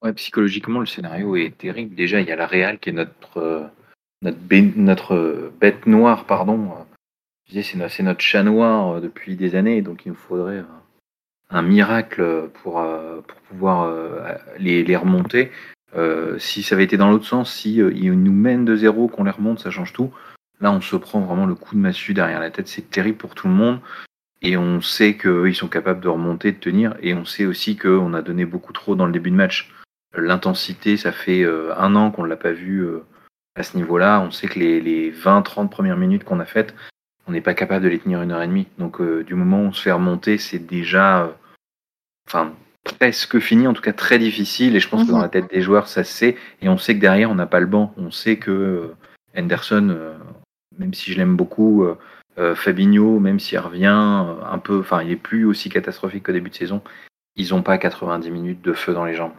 Ouais, 0.02 0.14
psychologiquement, 0.14 0.80
le 0.80 0.86
scénario 0.86 1.36
est 1.36 1.58
terrible. 1.58 1.96
Déjà, 1.96 2.22
il 2.22 2.28
y 2.28 2.32
a 2.32 2.38
la 2.38 2.48
Real 2.48 2.80
qui 2.80 2.90
est 2.90 2.94
notre, 2.94 3.70
notre 4.22 5.52
bête 5.60 5.86
noire, 5.88 6.24
pardon, 6.24 6.70
c'est 7.62 8.04
notre 8.04 8.22
chat 8.22 8.44
noir 8.44 8.96
euh, 8.96 9.00
depuis 9.00 9.36
des 9.36 9.56
années, 9.56 9.82
donc 9.82 10.06
il 10.06 10.10
nous 10.10 10.18
faudrait 10.18 10.64
un, 11.50 11.62
miracle 11.62 12.50
pour, 12.62 12.80
euh, 12.80 13.22
pour 13.22 13.40
pouvoir 13.42 13.84
euh, 13.84 14.34
les, 14.58 14.84
les 14.84 14.96
remonter. 14.96 15.52
si 16.40 16.64
ça 16.64 16.74
avait 16.74 16.86
été 16.86 16.98
dans 16.98 17.12
l'autre 17.12 17.26
sens, 17.26 17.54
si 17.54 17.76
ils 17.76 18.14
nous 18.14 18.34
mènent 18.34 18.66
de 18.66 18.76
zéro, 18.76 19.08
qu'on 19.08 19.26
les 19.26 19.32
remonte, 19.32 19.60
ça 19.60 19.70
change 19.70 19.94
tout. 19.94 20.12
Là, 20.62 20.72
on 20.72 20.82
se 20.82 20.96
prend 20.96 21.20
vraiment 21.20 21.46
le 21.46 21.56
coup 21.56 21.76
de 21.76 21.80
massue 21.80 22.14
derrière 22.14 22.40
la 22.40 22.50
tête. 22.50 22.68
C'est 22.68 22.90
terrible 22.90 23.18
pour 23.18 23.36
tout 23.36 23.48
le 23.48 23.54
monde. 23.54 23.80
Et 24.42 24.58
on 24.58 24.82
sait 24.82 25.16
qu'ils 25.18 25.56
sont 25.56 25.68
capables 25.68 26.00
de 26.00 26.08
remonter, 26.08 26.52
de 26.52 26.58
tenir. 26.58 26.96
Et 27.02 27.14
on 27.14 27.26
sait 27.26 27.46
aussi 27.46 27.78
qu'on 27.78 28.14
a 28.14 28.22
donné 28.22 28.46
beaucoup 28.46 28.74
trop 28.74 28.96
dans 28.96 29.06
le 29.06 29.12
début 29.12 29.30
de 29.30 29.36
match. 29.36 29.72
L'intensité, 30.16 30.98
ça 30.98 31.12
fait 31.12 31.46
un 31.46 31.96
an 31.96 32.12
qu'on 32.12 32.24
ne 32.24 32.30
l'a 32.30 32.38
pas 32.38 32.54
vu 32.54 32.88
à 33.56 33.64
ce 33.64 33.78
niveau-là. 33.78 34.22
On 34.22 34.32
sait 34.32 34.48
que 34.48 34.60
les 34.60 35.12
20-30 35.12 35.70
premières 35.70 35.98
minutes 35.98 36.24
qu'on 36.24 36.40
a 36.40 36.46
faites, 36.46 36.74
on 37.28 37.32
n'est 37.32 37.42
pas 37.42 37.54
capable 37.54 37.84
de 37.84 37.90
les 37.90 38.00
tenir 38.00 38.22
une 38.22 38.32
heure 38.32 38.42
et 38.42 38.48
demie. 38.48 38.68
Donc 38.78 39.02
euh, 39.02 39.24
du 39.24 39.36
moment 39.36 39.62
où 39.62 39.68
on 39.68 39.74
se 39.74 39.82
fait 39.82 39.92
remonter, 39.92 40.38
c'est 40.38 40.60
déjà, 40.60 41.24
euh, 41.24 41.32
enfin 42.28 42.54
presque 42.84 43.40
fini, 43.40 43.68
en 43.68 43.74
tout 43.74 43.82
cas 43.82 43.94
très 43.94 44.20
difficile. 44.20 44.76
Et 44.76 44.80
je 44.80 44.90
pense 44.90 45.04
mmh. 45.04 45.08
que 45.08 45.12
dans 45.12 45.22
la 45.22 45.30
tête 45.30 45.50
des 45.50 45.62
joueurs, 45.62 45.88
ça 45.88 46.04
se 46.04 46.12
sait. 46.12 46.38
Et 46.62 46.70
on 46.70 46.78
sait 46.78 46.96
que 46.96 47.00
derrière, 47.00 47.32
on 47.32 47.36
n'a 47.36 47.48
pas 47.48 47.60
le 47.60 47.66
banc. 47.66 47.94
On 47.98 48.12
sait 48.12 48.38
que 48.38 48.52
euh, 48.52 48.96
Henderson, 49.38 49.90
euh, 49.90 50.14
même 50.78 50.94
si 50.94 51.12
je 51.12 51.18
l'aime 51.18 51.36
beaucoup, 51.36 51.86
euh, 51.86 52.56
Fabinho, 52.56 53.20
même 53.20 53.40
s'il 53.40 53.60
revient 53.60 53.86
un 53.88 54.58
peu, 54.58 54.80
enfin 54.80 55.04
il 55.04 55.12
est 55.12 55.16
plus 55.16 55.46
aussi 55.46 55.70
catastrophique 55.70 56.24
qu'au 56.24 56.32
début 56.32 56.50
de 56.50 56.56
saison, 56.56 56.82
ils 57.36 57.50
n'ont 57.50 57.62
pas 57.62 57.78
90 57.78 58.32
minutes 58.32 58.62
de 58.62 58.74
feu 58.74 58.94
dans 58.94 59.06
les 59.06 59.14
jambes 59.14 59.34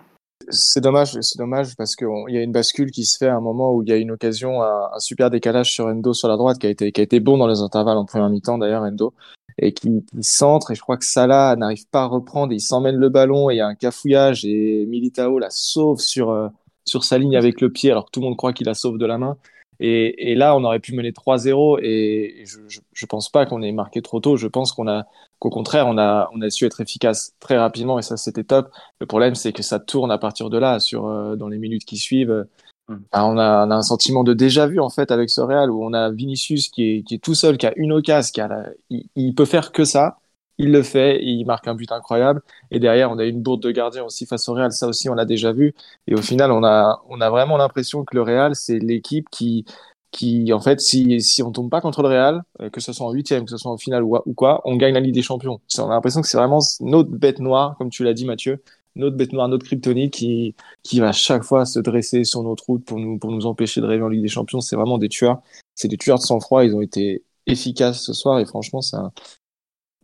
c'est 0.50 0.80
dommage, 0.80 1.18
c'est 1.20 1.38
dommage 1.38 1.76
parce 1.76 1.96
qu'il 1.96 2.08
y 2.28 2.38
a 2.38 2.42
une 2.42 2.52
bascule 2.52 2.90
qui 2.90 3.04
se 3.04 3.18
fait 3.18 3.28
à 3.28 3.36
un 3.36 3.40
moment 3.40 3.72
où 3.72 3.82
il 3.82 3.88
y 3.88 3.92
a 3.92 3.96
une 3.96 4.10
occasion, 4.10 4.62
un, 4.62 4.98
super 4.98 5.30
décalage 5.30 5.72
sur 5.72 5.86
Endo 5.86 6.12
sur 6.12 6.28
la 6.28 6.36
droite 6.36 6.58
qui 6.58 6.66
a 6.66 6.70
été, 6.70 6.92
qui 6.92 7.00
a 7.00 7.04
été 7.04 7.20
bon 7.20 7.38
dans 7.38 7.46
les 7.46 7.60
intervalles 7.60 7.98
en 7.98 8.04
première 8.04 8.28
mi-temps 8.28 8.58
d'ailleurs, 8.58 8.82
Endo, 8.82 9.14
et 9.58 9.72
qui, 9.72 10.04
qui, 10.04 10.22
centre 10.22 10.70
et 10.70 10.74
je 10.74 10.80
crois 10.80 10.96
que 10.96 11.04
Salah 11.04 11.56
n'arrive 11.56 11.86
pas 11.88 12.02
à 12.02 12.06
reprendre, 12.06 12.52
et 12.52 12.56
il 12.56 12.60
s'emmène 12.60 12.96
le 12.96 13.08
ballon 13.08 13.50
et 13.50 13.54
il 13.54 13.56
y 13.58 13.60
a 13.60 13.66
un 13.66 13.74
cafouillage 13.74 14.44
et 14.44 14.86
Militao 14.86 15.38
la 15.38 15.50
sauve 15.50 16.00
sur, 16.00 16.30
euh, 16.30 16.48
sur 16.84 17.04
sa 17.04 17.18
ligne 17.18 17.36
avec 17.36 17.60
le 17.60 17.70
pied 17.70 17.90
alors 17.90 18.06
que 18.06 18.10
tout 18.10 18.20
le 18.20 18.26
monde 18.26 18.36
croit 18.36 18.52
qu'il 18.52 18.66
la 18.66 18.74
sauve 18.74 18.98
de 18.98 19.06
la 19.06 19.18
main. 19.18 19.36
Et, 19.80 20.30
et, 20.30 20.34
là, 20.34 20.56
on 20.56 20.64
aurait 20.64 20.80
pu 20.80 20.94
mener 20.94 21.10
3-0 21.10 21.80
et 21.82 22.44
je, 22.46 22.58
je, 22.68 22.80
je, 22.92 23.06
pense 23.06 23.28
pas 23.28 23.46
qu'on 23.46 23.62
ait 23.62 23.72
marqué 23.72 24.02
trop 24.02 24.20
tôt. 24.20 24.36
Je 24.36 24.46
pense 24.46 24.72
qu'on 24.72 24.88
a, 24.88 25.06
qu'au 25.38 25.50
contraire, 25.50 25.86
on 25.86 25.98
a, 25.98 26.30
on 26.32 26.40
a 26.42 26.50
su 26.50 26.64
être 26.64 26.80
efficace 26.80 27.34
très 27.40 27.58
rapidement 27.58 27.98
et 27.98 28.02
ça, 28.02 28.16
c'était 28.16 28.44
top. 28.44 28.70
Le 29.00 29.06
problème, 29.06 29.34
c'est 29.34 29.52
que 29.52 29.62
ça 29.62 29.80
tourne 29.80 30.10
à 30.10 30.18
partir 30.18 30.50
de 30.50 30.58
là, 30.58 30.80
sur, 30.80 31.06
euh, 31.06 31.36
dans 31.36 31.48
les 31.48 31.58
minutes 31.58 31.84
qui 31.84 31.96
suivent. 31.96 32.46
Mmh. 32.88 32.96
on, 33.14 33.38
a, 33.38 33.66
on 33.66 33.70
a 33.70 33.74
un 33.74 33.82
sentiment 33.82 34.24
de 34.24 34.34
déjà 34.34 34.66
vu 34.66 34.78
en 34.78 34.90
fait 34.90 35.10
avec 35.10 35.30
ce 35.30 35.40
Real 35.40 35.70
où 35.70 35.82
on 35.82 35.94
a 35.94 36.10
Vinicius 36.10 36.68
qui 36.68 36.82
est, 36.82 37.02
qui 37.02 37.14
est 37.14 37.18
tout 37.18 37.34
seul, 37.34 37.56
qui 37.56 37.66
a 37.66 37.72
une 37.76 37.92
occasion, 37.92 38.30
qui 38.32 38.40
a 38.42 38.48
la, 38.48 38.66
il, 38.90 39.06
il, 39.16 39.34
peut 39.34 39.46
faire 39.46 39.72
que 39.72 39.84
ça. 39.84 40.18
Il 40.58 40.70
le 40.70 40.82
fait, 40.82 41.20
il 41.23 41.44
marque 41.44 41.66
un 41.68 41.75
but 41.75 41.90
incroyable. 41.92 42.42
Et 42.70 42.78
derrière, 42.78 43.11
on 43.11 43.18
a 43.18 43.25
une 43.25 43.42
bourde 43.42 43.62
de 43.62 43.70
gardien 43.70 44.04
aussi 44.04 44.26
face 44.26 44.49
au 44.49 44.54
Real. 44.54 44.73
Ça 44.73 44.87
aussi, 44.87 45.08
on 45.08 45.14
l'a 45.14 45.25
déjà 45.25 45.52
vu. 45.52 45.75
Et 46.06 46.14
au 46.14 46.23
final, 46.23 46.52
on 46.52 46.62
a, 46.64 47.02
on 47.08 47.20
a 47.20 47.30
vraiment 47.30 47.56
l'impression 47.56 48.04
que 48.04 48.14
le 48.14 48.23
Real, 48.23 48.54
c'est 48.54 48.78
l'équipe 48.78 49.28
qui, 49.30 49.64
qui, 50.12 50.52
en 50.52 50.61
fait, 50.61 50.80
si, 50.80 51.20
si 51.20 51.42
on 51.42 51.50
tombe 51.50 51.70
pas 51.70 51.80
contre 51.80 52.02
le 52.02 52.08
Real, 52.08 52.42
euh, 52.61 52.70
que 52.70 52.80
ce 52.80 52.92
soit 52.92 53.06
en 53.06 53.11
huitième, 53.12 53.44
que 53.44 53.50
ce 53.50 53.56
soit 53.56 53.73
en 53.73 53.76
finale 53.76 54.04
ou, 54.04 54.16
ou 54.26 54.34
quoi, 54.34 54.61
on 54.64 54.76
gagne 54.76 54.94
la 54.94 55.00
Ligue 55.00 55.14
des 55.14 55.23
Champions. 55.23 55.61
On 55.78 55.87
a 55.90 55.94
l'impression 55.94 56.20
que 56.20 56.28
c'est 56.28 56.38
vraiment 56.38 56.61
notre 56.80 57.11
bête 57.11 57.40
noire, 57.40 57.75
comme 57.78 57.90
tu 57.90 58.04
l'as 58.04 58.14
dit, 58.14 58.25
Mathieu, 58.25 58.62
notre 58.94 59.16
bête 59.16 59.32
noire, 59.32 59.49
notre 59.49 59.66
kryptonite 59.66 60.12
qui, 60.12 60.54
qui 60.84 61.00
va 61.00 61.11
chaque 61.12 61.42
fois 61.42 61.66
se 61.66 61.80
dresser 61.80 62.23
sur 62.25 62.44
notre 62.44 62.64
route 62.66 62.84
pour 62.84 62.99
nous, 63.00 63.18
pour 63.18 63.32
nous 63.32 63.46
empêcher 63.46 63.80
de 63.80 63.87
rêver 63.87 64.04
en 64.04 64.08
Ligue 64.08 64.23
des 64.23 64.28
Champions. 64.28 64.61
C'est 64.61 64.76
vraiment 64.76 64.99
des 64.99 65.08
tueurs. 65.08 65.42
C'est 65.75 65.88
des 65.88 65.96
tueurs 65.96 66.18
de 66.18 66.23
sang-froid. 66.23 66.64
Ils 66.64 66.76
ont 66.76 66.80
été 66.80 67.25
efficaces 67.46 68.00
ce 68.02 68.12
soir 68.12 68.38
et 68.38 68.46
franchement, 68.46 68.80
ça, 68.82 69.11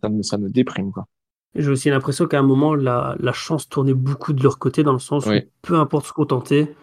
ça 0.03 0.09
me, 0.09 0.23
ça 0.23 0.39
me 0.39 0.49
déprime, 0.49 0.93
quoi. 0.93 1.07
J'ai 1.57 1.71
aussi 1.71 1.91
l'impression 1.91 2.27
qu'à 2.27 2.39
un 2.39 2.45
moment, 2.45 2.75
la, 2.75 3.17
la 3.19 3.33
chance 3.33 3.69
tournait 3.69 3.95
beaucoup 3.95 4.33
de 4.33 4.43
leur 4.43 4.59
côté, 4.59 4.83
dans 4.85 4.93
le 4.93 5.01
sens 5.01 5.27
oui. 5.27 5.39
où 5.39 5.41
peu 5.63 5.75
importe 5.75 6.07
ce 6.07 6.13
qu'on 6.13 6.27
tentait, 6.27 6.75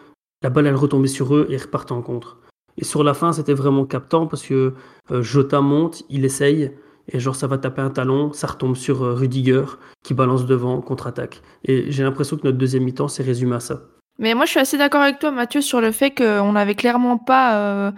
la 0.42 0.50
balle, 0.50 0.66
elle 0.66 0.76
retombait 0.76 1.08
sur 1.08 1.34
eux 1.34 1.46
et 1.48 1.56
repartait 1.56 1.92
en 1.92 2.02
contre. 2.02 2.38
Et 2.76 2.84
sur 2.84 3.02
la 3.02 3.14
fin, 3.14 3.32
c'était 3.32 3.54
vraiment 3.54 3.86
captant 3.86 4.26
parce 4.26 4.42
que 4.42 4.74
euh, 5.10 5.22
Jota 5.22 5.60
monte, 5.60 6.04
il 6.10 6.24
essaye, 6.24 6.70
et 7.08 7.18
genre 7.18 7.34
ça 7.34 7.46
va 7.46 7.58
taper 7.58 7.82
un 7.82 7.90
talon, 7.90 8.32
ça 8.32 8.46
retombe 8.46 8.76
sur 8.76 9.02
euh, 9.02 9.14
Rudiger 9.14 9.64
qui 10.04 10.14
balance 10.14 10.46
devant 10.46 10.80
contre-attaque. 10.80 11.42
Et 11.64 11.90
j'ai 11.90 12.02
l'impression 12.02 12.36
que 12.36 12.44
notre 12.44 12.58
deuxième 12.58 12.84
mi-temps 12.84 13.08
s'est 13.08 13.22
résumé 13.22 13.56
à 13.56 13.60
ça. 13.60 13.82
Mais 14.20 14.34
moi, 14.34 14.44
je 14.44 14.50
suis 14.50 14.60
assez 14.60 14.76
d'accord 14.76 15.00
avec 15.00 15.18
toi, 15.18 15.30
Mathieu, 15.30 15.60
sur 15.60 15.80
le 15.80 15.92
fait 15.92 16.10
qu'on 16.10 16.52
n'avait 16.52 16.74
clairement 16.74 17.18
pas 17.18 17.56
euh, 17.56 17.92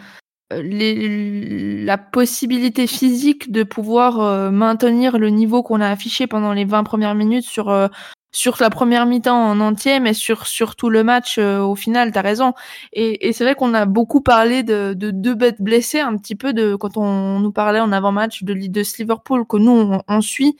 les, 0.52 1.84
la 1.84 1.98
possibilité 1.98 2.86
physique 2.86 3.52
de 3.52 3.62
pouvoir 3.62 4.20
euh, 4.20 4.50
maintenir 4.50 5.18
le 5.18 5.28
niveau 5.30 5.62
qu'on 5.62 5.80
a 5.80 5.88
affiché 5.88 6.26
pendant 6.26 6.52
les 6.52 6.64
20 6.64 6.84
premières 6.84 7.14
minutes 7.14 7.44
sur, 7.44 7.68
euh, 7.70 7.88
sur 8.32 8.56
la 8.60 8.70
première 8.70 9.06
mi-temps 9.06 9.50
en 9.50 9.60
entier, 9.60 10.00
mais 10.00 10.14
sur, 10.14 10.46
sur 10.46 10.76
tout 10.76 10.90
le 10.90 11.04
match 11.04 11.38
euh, 11.38 11.60
au 11.60 11.74
final, 11.74 12.12
t'as 12.12 12.22
raison. 12.22 12.54
Et, 12.92 13.28
et 13.28 13.32
c'est 13.32 13.44
vrai 13.44 13.54
qu'on 13.54 13.74
a 13.74 13.86
beaucoup 13.86 14.20
parlé 14.20 14.62
de, 14.62 14.94
de 14.94 15.10
deux 15.10 15.34
bêtes 15.34 15.60
blessées, 15.62 16.00
un 16.00 16.16
petit 16.16 16.36
peu 16.36 16.52
de 16.52 16.74
quand 16.74 16.96
on 16.96 17.38
nous 17.40 17.52
parlait 17.52 17.80
en 17.80 17.92
avant-match 17.92 18.42
de, 18.42 18.54
de 18.54 18.82
Liverpool, 18.98 19.46
que 19.46 19.56
nous, 19.56 19.72
on, 19.72 20.02
on 20.08 20.20
suit 20.20 20.56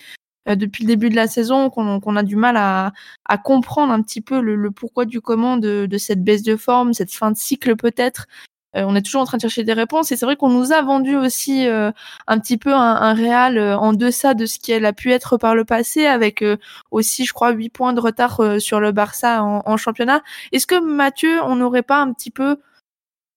depuis 0.46 0.84
le 0.84 0.88
début 0.88 1.10
de 1.10 1.16
la 1.16 1.28
saison, 1.28 1.70
qu'on 1.70 2.00
qu'on 2.00 2.16
a 2.16 2.22
du 2.22 2.34
mal 2.34 2.56
à, 2.56 2.92
à 3.26 3.38
comprendre 3.38 3.92
un 3.92 4.02
petit 4.02 4.22
peu 4.22 4.40
le, 4.40 4.56
le 4.56 4.70
pourquoi 4.70 5.04
du 5.04 5.20
comment 5.20 5.58
de, 5.58 5.86
de 5.86 5.98
cette 5.98 6.24
baisse 6.24 6.42
de 6.42 6.56
forme, 6.56 6.94
cette 6.94 7.12
fin 7.12 7.30
de 7.30 7.36
cycle 7.36 7.76
peut-être, 7.76 8.26
euh, 8.26 8.59
on 8.74 8.94
est 8.94 9.02
toujours 9.02 9.22
en 9.22 9.24
train 9.24 9.36
de 9.36 9.42
chercher 9.42 9.64
des 9.64 9.72
réponses 9.72 10.12
et 10.12 10.16
c'est 10.16 10.26
vrai 10.26 10.36
qu'on 10.36 10.48
nous 10.48 10.72
a 10.72 10.82
vendu 10.82 11.16
aussi 11.16 11.66
euh, 11.66 11.90
un 12.26 12.38
petit 12.38 12.56
peu 12.56 12.72
un, 12.72 12.96
un 12.96 13.14
Real 13.14 13.58
euh, 13.58 13.76
en 13.76 13.92
deçà 13.92 14.34
de 14.34 14.46
ce 14.46 14.58
qu'elle 14.58 14.84
a 14.84 14.92
pu 14.92 15.10
être 15.12 15.36
par 15.36 15.54
le 15.54 15.64
passé 15.64 16.06
avec 16.06 16.44
aussi 16.90 17.24
je 17.24 17.32
crois 17.32 17.50
8 17.50 17.70
points 17.70 17.92
de 17.92 18.00
retard 18.00 18.40
sur 18.58 18.80
le 18.80 18.92
Barça 18.92 19.42
en, 19.42 19.76
championnat. 19.76 20.22
Est-ce 20.52 20.66
que 20.66 20.80
Mathieu, 20.80 21.40
on 21.44 21.56
n'aurait 21.56 21.82
pas 21.82 22.00
un 22.00 22.12
petit 22.12 22.30
peu 22.30 22.56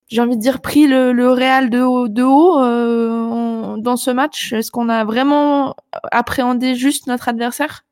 j'ai 0.09 0.21
envie 0.21 0.35
de 0.35 0.41
dire 0.41 0.61
pris 0.61 0.85
le, 0.85 1.11
le 1.11 1.31
Real 1.31 1.69
de 1.69 1.81
haut, 1.81 2.07
de 2.07 2.23
haut 2.23 3.77
dans 3.77 3.97
ce 3.97 4.11
match? 4.11 4.53
Est-ce 4.53 4.69
qu'on 4.69 4.89
a 4.89 5.03
vraiment 5.05 5.75
appréhendé 6.11 6.75
juste 6.75 7.07
notre 7.07 7.29
adversaire? 7.29 7.83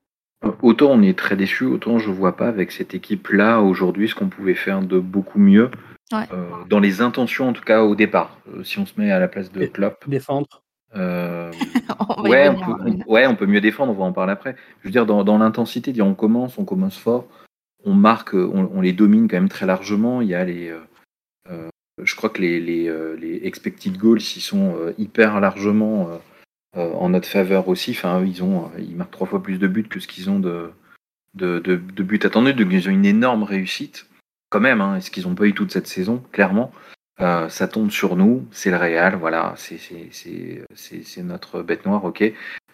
Autant 0.61 0.87
on 0.91 1.01
est 1.03 1.17
très 1.17 1.35
déçu, 1.35 1.65
autant 1.65 1.99
je 1.99 2.09
vois 2.09 2.35
pas 2.35 2.47
avec 2.47 2.71
cette 2.71 2.95
équipe-là 2.95 3.59
aujourd'hui 3.59 4.07
ce 4.07 4.15
qu'on 4.15 4.29
pouvait 4.29 4.55
faire 4.55 4.81
de 4.81 4.99
beaucoup 4.99 5.39
mieux. 5.39 5.69
Euh, 6.13 6.63
dans 6.69 6.79
les 6.79 7.01
intentions, 7.01 7.49
en 7.49 7.53
tout 7.53 7.63
cas 7.63 7.83
au 7.83 7.95
départ, 7.95 8.37
euh, 8.53 8.63
si 8.63 8.79
on 8.79 8.85
se 8.85 8.93
met 8.97 9.11
à 9.11 9.19
la 9.19 9.27
place 9.27 9.51
de 9.51 9.65
Klopp. 9.65 10.07
Défendre. 10.07 10.63
Euh, 10.95 11.51
ouais, 12.23 12.49
on 12.49 12.55
peut, 12.55 13.03
ouais, 13.07 13.27
on 13.27 13.35
peut 13.35 13.45
mieux 13.45 13.61
défendre, 13.61 13.93
on 13.93 13.95
va 13.95 14.03
en 14.03 14.13
parler 14.13 14.33
après. 14.33 14.55
Je 14.81 14.87
veux 14.87 14.91
dire, 14.91 15.05
dans, 15.05 15.23
dans 15.23 15.37
l'intensité, 15.37 15.99
on 16.01 16.13
commence, 16.13 16.57
on 16.57 16.65
commence 16.65 16.97
fort, 16.97 17.27
on 17.85 17.93
marque, 17.93 18.33
on, 18.33 18.69
on, 18.73 18.81
les 18.81 18.93
domine 18.93 19.27
quand 19.27 19.37
même 19.37 19.49
très 19.49 19.65
largement. 19.65 20.21
Il 20.21 20.27
y 20.27 20.35
a 20.35 20.43
les. 20.43 20.73
Euh, 21.49 21.69
je 22.01 22.15
crois 22.15 22.29
que 22.29 22.41
les, 22.41 22.59
les, 22.59 23.15
les 23.17 23.41
expected 23.45 23.97
goals, 23.97 24.21
ils 24.21 24.41
sont 24.41 24.75
hyper 24.97 25.39
largement 25.39 26.19
en 26.73 27.09
notre 27.09 27.27
faveur 27.27 27.67
aussi. 27.67 27.91
Enfin, 27.91 28.23
ils, 28.25 28.43
ont, 28.43 28.71
ils 28.79 28.95
marquent 28.95 29.11
trois 29.11 29.27
fois 29.27 29.43
plus 29.43 29.59
de 29.59 29.67
buts 29.67 29.87
que 29.87 29.99
ce 29.99 30.07
qu'ils 30.07 30.29
ont 30.29 30.39
de, 30.39 30.71
de, 31.35 31.59
de, 31.59 31.75
de 31.75 32.03
buts 32.03 32.19
attendus. 32.23 32.53
Donc, 32.53 32.69
ils 32.71 32.87
ont 32.87 32.91
une 32.91 33.05
énorme 33.05 33.43
réussite 33.43 34.07
quand 34.51 34.59
même, 34.59 34.81
hein, 34.81 34.97
est-ce 34.97 35.09
qu'ils 35.09 35.27
ont 35.27 35.33
pas 35.33 35.45
eu 35.45 35.53
toute 35.53 35.71
cette 35.71 35.87
saison 35.87 36.21
Clairement, 36.33 36.71
euh, 37.21 37.49
ça 37.49 37.67
tombe 37.67 37.89
sur 37.89 38.15
nous, 38.15 38.45
c'est 38.51 38.69
le 38.69 38.77
Real, 38.77 39.15
voilà, 39.15 39.53
c'est 39.55 41.23
notre 41.23 41.63
bête 41.63 41.85
noire, 41.85 42.03
ok. 42.03 42.23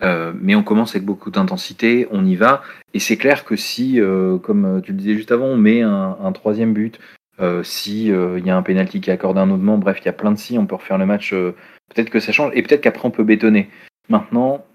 Euh, 0.01 0.33
mais 0.41 0.55
on 0.55 0.63
commence 0.63 0.95
avec 0.95 1.05
beaucoup 1.05 1.29
d'intensité, 1.29 2.07
on 2.11 2.25
y 2.25 2.35
va, 2.35 2.63
et 2.93 2.99
c'est 2.99 3.17
clair 3.17 3.45
que 3.45 3.55
si, 3.55 4.01
euh, 4.01 4.39
comme 4.39 4.81
tu 4.83 4.91
le 4.91 4.97
disais 4.97 5.13
juste 5.13 5.31
avant, 5.31 5.45
on 5.45 5.57
met 5.57 5.81
un, 5.81 6.31
troisième 6.33 6.73
but, 6.73 6.99
si 7.61 8.07
il 8.07 8.45
y 8.45 8.49
a 8.49 8.57
un 8.57 8.63
penalty 8.63 8.99
qui 8.99 9.11
accorde 9.11 9.37
un 9.37 9.51
autre 9.51 9.63
membre, 9.63 9.83
bref, 9.83 9.99
il 10.01 10.05
y 10.05 10.09
a 10.09 10.13
plein 10.13 10.31
de 10.31 10.37
si, 10.37 10.57
on 10.57 10.65
peut 10.65 10.75
refaire 10.75 10.97
le 10.97 11.05
match, 11.05 11.31
peut-être 11.31 12.09
que 12.09 12.19
ça 12.19 12.31
change, 12.31 12.51
et 12.55 12.63
peut-être 12.63 12.81
qu'après 12.81 13.07
on 13.07 13.11
peut 13.11 13.23
bétonner. 13.23 13.69
Maintenant, 14.09 14.65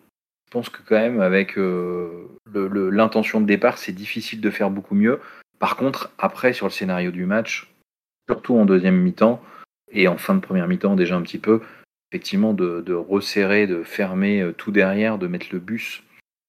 je 0.46 0.52
pense 0.52 0.68
que 0.68 0.82
quand 0.86 1.00
même 1.00 1.20
avec 1.20 1.56
l'intention 2.54 3.40
de 3.40 3.46
départ, 3.46 3.78
c'est 3.78 3.92
difficile 3.92 4.40
de 4.40 4.50
faire 4.50 4.70
beaucoup 4.70 4.94
mieux. 4.94 5.18
Par 5.62 5.76
contre, 5.76 6.10
après, 6.18 6.52
sur 6.52 6.66
le 6.66 6.72
scénario 6.72 7.12
du 7.12 7.24
match, 7.24 7.72
surtout 8.28 8.56
en 8.56 8.64
deuxième 8.64 8.96
mi-temps 8.96 9.40
et 9.92 10.08
en 10.08 10.18
fin 10.18 10.34
de 10.34 10.40
première 10.40 10.66
mi-temps 10.66 10.96
déjà 10.96 11.14
un 11.14 11.22
petit 11.22 11.38
peu, 11.38 11.60
effectivement, 12.10 12.52
de, 12.52 12.92
resserrer, 12.92 13.68
de 13.68 13.84
fermer 13.84 14.40
euh, 14.40 14.50
tout 14.50 14.72
derrière, 14.72 15.18
de 15.18 15.28
mettre 15.28 15.46
le 15.52 15.60
bus, 15.60 16.02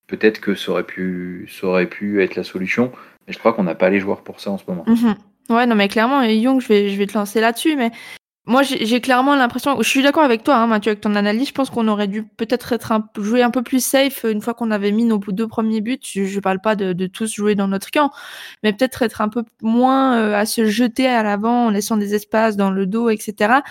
peut-être 0.07 0.41
que 0.41 0.55
ça 0.55 0.71
aurait, 0.71 0.83
pu, 0.83 1.47
être 2.23 2.35
la 2.35 2.43
solution. 2.43 2.91
Mais 3.27 3.33
je 3.33 3.37
crois 3.37 3.53
qu'on 3.53 3.65
n'a 3.65 3.75
pas 3.75 3.91
les 3.91 3.99
joueurs 3.99 4.23
pour 4.23 4.39
ça 4.39 4.49
en 4.49 4.57
ce 4.57 4.63
moment. 4.67 4.83
Mhm. 4.87 5.15
Ouais, 5.55 5.67
non, 5.67 5.75
mais 5.75 5.89
clairement, 5.89 6.23
Young, 6.23 6.59
je 6.59 6.97
vais 6.97 7.05
te 7.05 7.13
lancer 7.13 7.39
là-dessus, 7.39 7.75
mais 7.75 7.91
moi, 8.45 8.61
j'ai 8.63 8.99
clairement 8.99 9.35
l'impression, 9.35 9.81
je 9.81 9.87
suis 9.87 10.03
d'accord 10.03 10.23
avec 10.23 10.43
toi, 10.43 10.57
hein, 10.57 10.67
Mathieu, 10.67 10.89
avec 10.91 10.99
ton 10.99 11.15
analyse. 11.15 11.47
Je 11.47 11.53
pense 11.53 11.69
qu'on 11.69 11.87
aurait 11.87 12.09
dû 12.09 12.23
peut-être 12.23 12.73
être 12.73 12.91
un, 12.91 13.07
jouer 13.17 13.41
un 13.41 13.51
peu 13.51 13.63
plus 13.63 13.83
safe 13.83 14.25
une 14.25 14.41
fois 14.41 14.53
qu'on 14.53 14.69
avait 14.69 14.91
mis 14.91 15.05
nos 15.05 15.17
deux 15.17 15.47
premiers 15.47 15.79
buts. 15.79 15.99
Je, 16.03 16.25
je 16.25 16.39
parle 16.41 16.59
pas 16.59 16.75
de, 16.75 16.91
de, 16.91 17.07
tous 17.07 17.33
jouer 17.33 17.55
dans 17.55 17.69
notre 17.69 17.89
camp, 17.89 18.11
mais 18.61 18.73
peut-être 18.73 19.01
être 19.01 19.21
un 19.21 19.29
peu 19.29 19.43
moins 19.61 20.17
euh, 20.17 20.35
à 20.35 20.45
se 20.45 20.65
jeter 20.65 21.07
à 21.07 21.23
l'avant 21.23 21.67
en 21.67 21.69
laissant 21.69 21.95
des 21.95 22.15
espaces 22.15 22.57
dans 22.57 22.69
le 22.69 22.85
dos, 22.85 23.09
etc. 23.09 23.61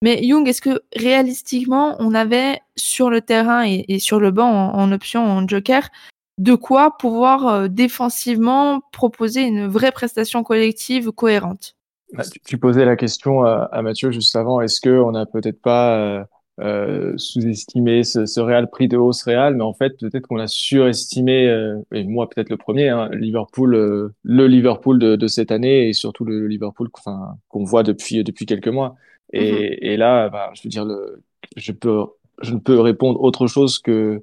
Mais 0.00 0.24
Young, 0.24 0.48
est-ce 0.48 0.62
que 0.62 0.80
réalistiquement, 0.96 1.96
on 1.98 2.14
avait 2.14 2.58
sur 2.74 3.10
le 3.10 3.20
terrain 3.20 3.66
et, 3.66 3.84
et 3.88 3.98
sur 3.98 4.18
le 4.18 4.30
banc 4.30 4.48
en, 4.48 4.78
en, 4.78 4.92
option 4.92 5.24
en 5.26 5.46
joker 5.46 5.90
de 6.38 6.54
quoi 6.54 6.96
pouvoir 6.96 7.46
euh, 7.48 7.68
défensivement 7.68 8.80
proposer 8.92 9.42
une 9.42 9.66
vraie 9.68 9.92
prestation 9.92 10.42
collective 10.42 11.12
cohérente? 11.12 11.76
Bah, 12.12 12.24
tu, 12.44 12.58
posais 12.58 12.84
la 12.84 12.96
question 12.96 13.42
à, 13.44 13.68
à 13.72 13.82
Mathieu 13.82 14.10
juste 14.10 14.36
avant. 14.36 14.60
Est-ce 14.60 14.80
que 14.80 14.90
on 14.90 15.12
n'a 15.12 15.26
peut-être 15.26 15.60
pas 15.60 15.98
euh, 15.98 16.24
euh, 16.60 17.14
sous-estimé 17.16 18.04
ce, 18.04 18.26
ce 18.26 18.38
Real 18.38 18.68
prix 18.68 18.86
de 18.86 18.98
hausse 18.98 19.22
Real, 19.22 19.56
mais 19.56 19.62
en 19.62 19.72
fait 19.72 19.98
peut-être 19.98 20.26
qu'on 20.26 20.38
a 20.38 20.46
surestimé, 20.46 21.48
euh, 21.48 21.78
et 21.92 22.04
moi 22.04 22.28
peut-être 22.28 22.50
le 22.50 22.58
premier, 22.58 22.90
hein, 22.90 23.08
Liverpool, 23.12 23.74
euh, 23.74 24.14
le 24.22 24.46
Liverpool 24.46 24.98
de, 24.98 25.16
de, 25.16 25.26
cette 25.28 25.50
année 25.50 25.88
et 25.88 25.94
surtout 25.94 26.26
le 26.26 26.46
Liverpool 26.46 26.90
qu'on 26.90 27.64
voit 27.64 27.82
depuis 27.82 28.22
depuis 28.22 28.44
quelques 28.44 28.68
mois. 28.68 28.96
Et, 29.32 29.50
mm-hmm. 29.50 29.78
et 29.80 29.96
là, 29.96 30.28
bah, 30.28 30.50
je 30.54 30.62
veux 30.62 30.68
dire, 30.68 30.84
le, 30.84 31.22
je 31.56 31.72
peux, 31.72 32.04
je 32.42 32.52
ne 32.52 32.58
peux 32.58 32.78
répondre 32.80 33.22
autre 33.22 33.46
chose 33.46 33.78
que 33.78 34.22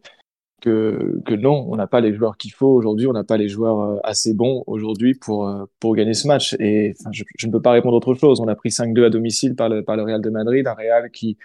que, 0.59 1.21
que 1.25 1.33
non, 1.33 1.65
on 1.69 1.75
n'a 1.75 1.87
pas 1.87 2.01
les 2.01 2.13
joueurs 2.13 2.37
qu'il 2.37 2.51
faut 2.51 2.67
aujourd'hui, 2.67 3.07
on 3.07 3.13
n'a 3.13 3.23
pas 3.23 3.37
les 3.37 3.49
joueurs 3.49 3.79
euh, 3.81 3.99
assez 4.03 4.33
bons 4.33 4.63
aujourd'hui 4.67 5.13
pour, 5.15 5.47
euh, 5.47 5.65
pour 5.79 5.95
gagner 5.95 6.13
ce 6.13 6.27
match. 6.27 6.55
Et 6.59 6.93
je, 7.11 7.47
ne 7.47 7.51
peux 7.51 7.61
pas 7.61 7.71
répondre 7.71 7.95
autre 7.95 8.13
chose. 8.13 8.39
On 8.39 8.47
a 8.47 8.55
pris 8.55 8.69
5-2 8.69 9.05
à 9.05 9.09
domicile 9.09 9.55
par 9.55 9.69
le, 9.69 9.83
par 9.83 9.95
le 9.95 10.03
Real 10.03 10.21
de 10.21 10.29
Madrid, 10.29 10.67
un 10.67 10.73
Real 10.73 11.09
qui, 11.11 11.37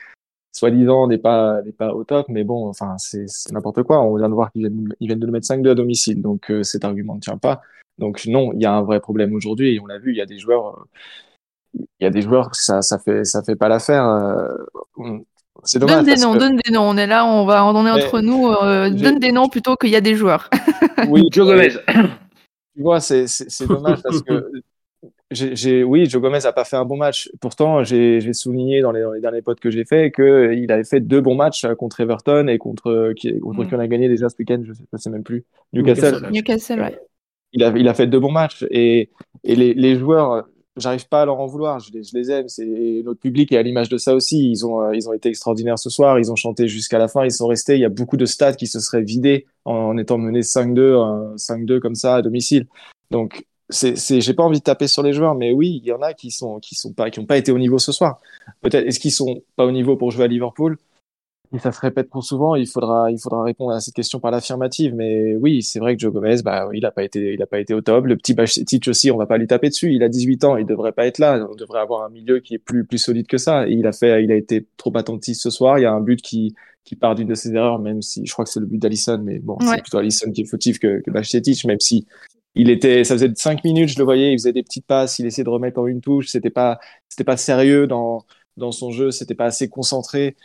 soi-disant, 0.52 1.08
n'est 1.08 1.18
pas, 1.18 1.62
n'est 1.62 1.72
pas 1.72 1.94
au 1.94 2.04
top, 2.04 2.28
mais 2.28 2.44
bon, 2.44 2.68
enfin, 2.68 2.96
c'est 2.98 3.26
n'importe 3.52 3.82
quoi. 3.82 4.02
On 4.02 4.16
vient 4.16 4.28
de 4.28 4.34
voir 4.34 4.52
qu'ils 4.52 4.70
viennent, 5.00 5.18
de 5.18 5.26
nous 5.26 5.32
mettre 5.32 5.46
5-2 5.46 5.70
à 5.70 5.74
domicile, 5.74 6.22
donc 6.22 6.50
euh, 6.50 6.62
cet 6.62 6.84
argument 6.84 7.16
ne 7.16 7.20
tient 7.20 7.38
pas. 7.38 7.62
Donc 7.98 8.26
non, 8.26 8.52
il 8.52 8.62
y 8.62 8.66
a 8.66 8.72
un 8.72 8.82
vrai 8.82 9.00
problème 9.00 9.34
aujourd'hui 9.34 9.74
et 9.74 9.80
on 9.80 9.86
l'a 9.86 9.98
vu, 9.98 10.12
il 10.12 10.16
y 10.16 10.20
a 10.20 10.26
des 10.26 10.38
joueurs, 10.38 10.86
il 11.74 11.86
y 12.00 12.06
a 12.06 12.10
des 12.10 12.22
joueurs, 12.22 12.54
ça, 12.54 12.82
ça 12.82 12.98
fait, 12.98 13.24
ça 13.24 13.42
fait 13.42 13.56
pas 13.56 13.68
l'affaire. 13.68 14.04
C'est 15.62 15.78
dommage. 15.78 16.04
Donne 16.04 16.14
des 16.14 16.20
noms, 16.20 16.34
que... 16.34 16.38
donne 16.38 16.56
des 16.56 16.72
noms. 16.72 16.88
On 16.88 16.96
est 16.96 17.06
là, 17.06 17.26
on 17.26 17.44
va, 17.44 17.64
on 17.64 17.86
est 17.86 17.90
entre 17.90 18.20
nous. 18.20 18.48
Euh, 18.48 18.90
donne 18.90 19.18
des 19.18 19.32
noms 19.32 19.48
plutôt 19.48 19.76
qu'il 19.76 19.90
y 19.90 19.96
a 19.96 20.00
des 20.00 20.14
joueurs. 20.14 20.50
oui, 21.08 21.28
Joe 21.30 21.46
Gomez. 21.46 21.70
Tu 21.70 22.82
vois, 22.82 23.00
c'est 23.00 23.26
dommage 23.66 24.02
parce 24.02 24.22
que 24.22 24.50
j'ai, 25.30 25.84
oui, 25.84 26.06
Joe 26.06 26.20
Gomez 26.20 26.44
a 26.44 26.52
pas 26.52 26.64
fait 26.64 26.76
un 26.76 26.84
bon 26.84 26.96
match. 26.96 27.30
Pourtant, 27.40 27.84
j'ai 27.84 28.32
souligné 28.32 28.80
dans 28.80 28.92
les, 28.92 29.02
dans 29.02 29.12
les, 29.12 29.20
derniers 29.20 29.42
potes 29.42 29.60
que 29.60 29.70
j'ai 29.70 29.84
fait 29.84 30.10
qu'il 30.10 30.70
avait 30.70 30.84
fait 30.84 31.00
deux 31.00 31.20
bons 31.20 31.36
matchs 31.36 31.66
contre 31.78 32.00
Everton 32.00 32.48
et 32.48 32.58
contre 32.58 33.12
qui, 33.16 33.38
contre 33.38 33.64
mm. 33.64 33.68
qui 33.68 33.74
on 33.74 33.80
a 33.80 33.86
gagné 33.86 34.08
déjà 34.08 34.28
ce 34.28 34.36
week-end. 34.38 34.62
Je 34.64 34.72
sais, 34.72 34.84
je 34.92 34.98
sais 34.98 35.10
même 35.10 35.24
plus. 35.24 35.44
Newcastle. 35.72 36.28
Newcastle, 36.30 36.80
ouais. 36.80 36.98
Il 37.52 37.62
a, 37.62 37.68
il 37.76 37.86
a 37.86 37.94
fait 37.94 38.08
deux 38.08 38.18
bons 38.18 38.32
matchs 38.32 38.64
et, 38.70 39.10
et 39.44 39.54
les, 39.54 39.74
les 39.74 39.94
joueurs 39.94 40.44
j'arrive 40.76 41.08
pas 41.08 41.22
à 41.22 41.24
leur 41.26 41.40
en 41.40 41.46
vouloir. 41.46 41.80
Je 41.80 41.90
les, 41.92 42.30
aime. 42.30 42.48
C'est 42.48 43.02
notre 43.04 43.20
public 43.20 43.52
est 43.52 43.56
à 43.56 43.62
l'image 43.62 43.88
de 43.88 43.98
ça 43.98 44.14
aussi. 44.14 44.50
Ils 44.50 44.66
ont, 44.66 44.80
euh, 44.82 44.94
ils 44.94 45.08
ont 45.08 45.12
été 45.12 45.28
extraordinaires 45.28 45.78
ce 45.78 45.90
soir. 45.90 46.18
Ils 46.18 46.30
ont 46.32 46.36
chanté 46.36 46.68
jusqu'à 46.68 46.98
la 46.98 47.08
fin. 47.08 47.24
Ils 47.24 47.32
sont 47.32 47.46
restés. 47.46 47.74
Il 47.74 47.80
y 47.80 47.84
a 47.84 47.90
beaucoup 47.90 48.16
de 48.16 48.26
stades 48.26 48.56
qui 48.56 48.66
se 48.66 48.80
seraient 48.80 49.02
vidés 49.02 49.46
en, 49.64 49.96
étant 49.98 50.18
menés 50.18 50.40
5-2, 50.40 51.36
5-2 51.36 51.80
comme 51.80 51.94
ça 51.94 52.16
à 52.16 52.22
domicile. 52.22 52.66
Donc, 53.10 53.44
c'est, 53.70 53.96
c'est, 53.96 54.20
j'ai 54.20 54.34
pas 54.34 54.42
envie 54.42 54.58
de 54.58 54.64
taper 54.64 54.88
sur 54.88 55.02
les 55.02 55.12
joueurs, 55.12 55.34
mais 55.34 55.52
oui, 55.52 55.80
il 55.82 55.88
y 55.88 55.92
en 55.92 56.02
a 56.02 56.12
qui 56.12 56.30
sont, 56.30 56.58
qui 56.60 56.74
sont 56.74 56.92
pas, 56.92 57.10
qui 57.10 57.18
ont 57.18 57.26
pas 57.26 57.38
été 57.38 57.50
au 57.50 57.58
niveau 57.58 57.78
ce 57.78 57.92
soir. 57.92 58.20
Peut-être, 58.60 58.86
est-ce 58.86 59.00
qu'ils 59.00 59.12
sont 59.12 59.42
pas 59.56 59.64
au 59.64 59.72
niveau 59.72 59.96
pour 59.96 60.10
jouer 60.10 60.24
à 60.24 60.28
Liverpool? 60.28 60.76
Et 61.54 61.58
ça 61.60 61.70
se 61.70 61.80
répète 61.80 62.10
trop 62.10 62.20
souvent, 62.20 62.56
il 62.56 62.66
faudra, 62.66 63.12
il 63.12 63.18
faudra 63.18 63.44
répondre 63.44 63.70
à 63.70 63.80
cette 63.80 63.94
question 63.94 64.18
par 64.18 64.32
l'affirmative. 64.32 64.92
Mais 64.94 65.36
oui, 65.36 65.62
c'est 65.62 65.78
vrai 65.78 65.94
que 65.94 66.00
Joe 66.00 66.12
Gomez, 66.12 66.42
bah, 66.42 66.68
il 66.74 66.84
a 66.84 66.90
pas 66.90 67.04
été, 67.04 67.34
il 67.34 67.42
a 67.42 67.46
pas 67.46 67.60
été 67.60 67.74
au 67.74 67.80
top. 67.80 68.06
Le 68.06 68.16
petit 68.16 68.34
Bachetic 68.34 68.88
aussi, 68.88 69.12
on 69.12 69.16
va 69.16 69.26
pas 69.26 69.38
lui 69.38 69.46
taper 69.46 69.68
dessus. 69.68 69.92
Il 69.94 70.02
a 70.02 70.08
18 70.08 70.44
ans, 70.44 70.56
il 70.56 70.66
devrait 70.66 70.92
pas 70.92 71.06
être 71.06 71.18
là. 71.18 71.46
On 71.48 71.54
devrait 71.54 71.80
avoir 71.80 72.02
un 72.02 72.10
milieu 72.10 72.40
qui 72.40 72.54
est 72.54 72.58
plus, 72.58 72.84
plus 72.84 72.98
solide 72.98 73.28
que 73.28 73.38
ça. 73.38 73.68
Et 73.68 73.72
il 73.72 73.86
a 73.86 73.92
fait, 73.92 74.24
il 74.24 74.32
a 74.32 74.36
été 74.36 74.66
trop 74.76 74.96
attentif 74.96 75.36
ce 75.36 75.50
soir. 75.50 75.78
Il 75.78 75.82
y 75.82 75.86
a 75.86 75.92
un 75.92 76.00
but 76.00 76.20
qui, 76.20 76.56
qui 76.84 76.96
part 76.96 77.14
d'une 77.14 77.28
de 77.28 77.34
ses 77.34 77.54
erreurs, 77.54 77.78
même 77.78 78.02
si 78.02 78.26
je 78.26 78.32
crois 78.32 78.44
que 78.44 78.50
c'est 78.50 78.60
le 78.60 78.66
but 78.66 78.78
d'Alisson, 78.78 79.20
mais 79.22 79.38
bon, 79.38 79.56
ouais. 79.60 79.66
c'est 79.76 79.82
plutôt 79.82 79.98
Alisson 79.98 80.32
qui 80.32 80.42
est 80.42 80.46
fautif 80.46 80.80
que, 80.80 81.00
que 81.02 81.10
Bachetic, 81.12 81.64
même 81.66 81.80
si 81.80 82.06
il 82.56 82.70
était, 82.70 83.04
ça 83.04 83.14
faisait 83.14 83.32
cinq 83.36 83.64
minutes, 83.64 83.90
je 83.90 83.98
le 83.98 84.04
voyais, 84.04 84.32
il 84.32 84.38
faisait 84.38 84.52
des 84.52 84.62
petites 84.62 84.86
passes, 84.86 85.18
il 85.18 85.26
essayait 85.26 85.44
de 85.44 85.50
remettre 85.50 85.80
en 85.80 85.86
une 85.86 86.00
touche. 86.00 86.28
C'était 86.28 86.50
pas, 86.50 86.78
c'était 87.08 87.24
pas 87.24 87.36
sérieux 87.36 87.86
dans, 87.86 88.24
dans 88.56 88.72
son 88.72 88.90
jeu, 88.90 89.10
c'était 89.10 89.34
pas 89.34 89.46
assez 89.46 89.68
concentré. 89.68 90.36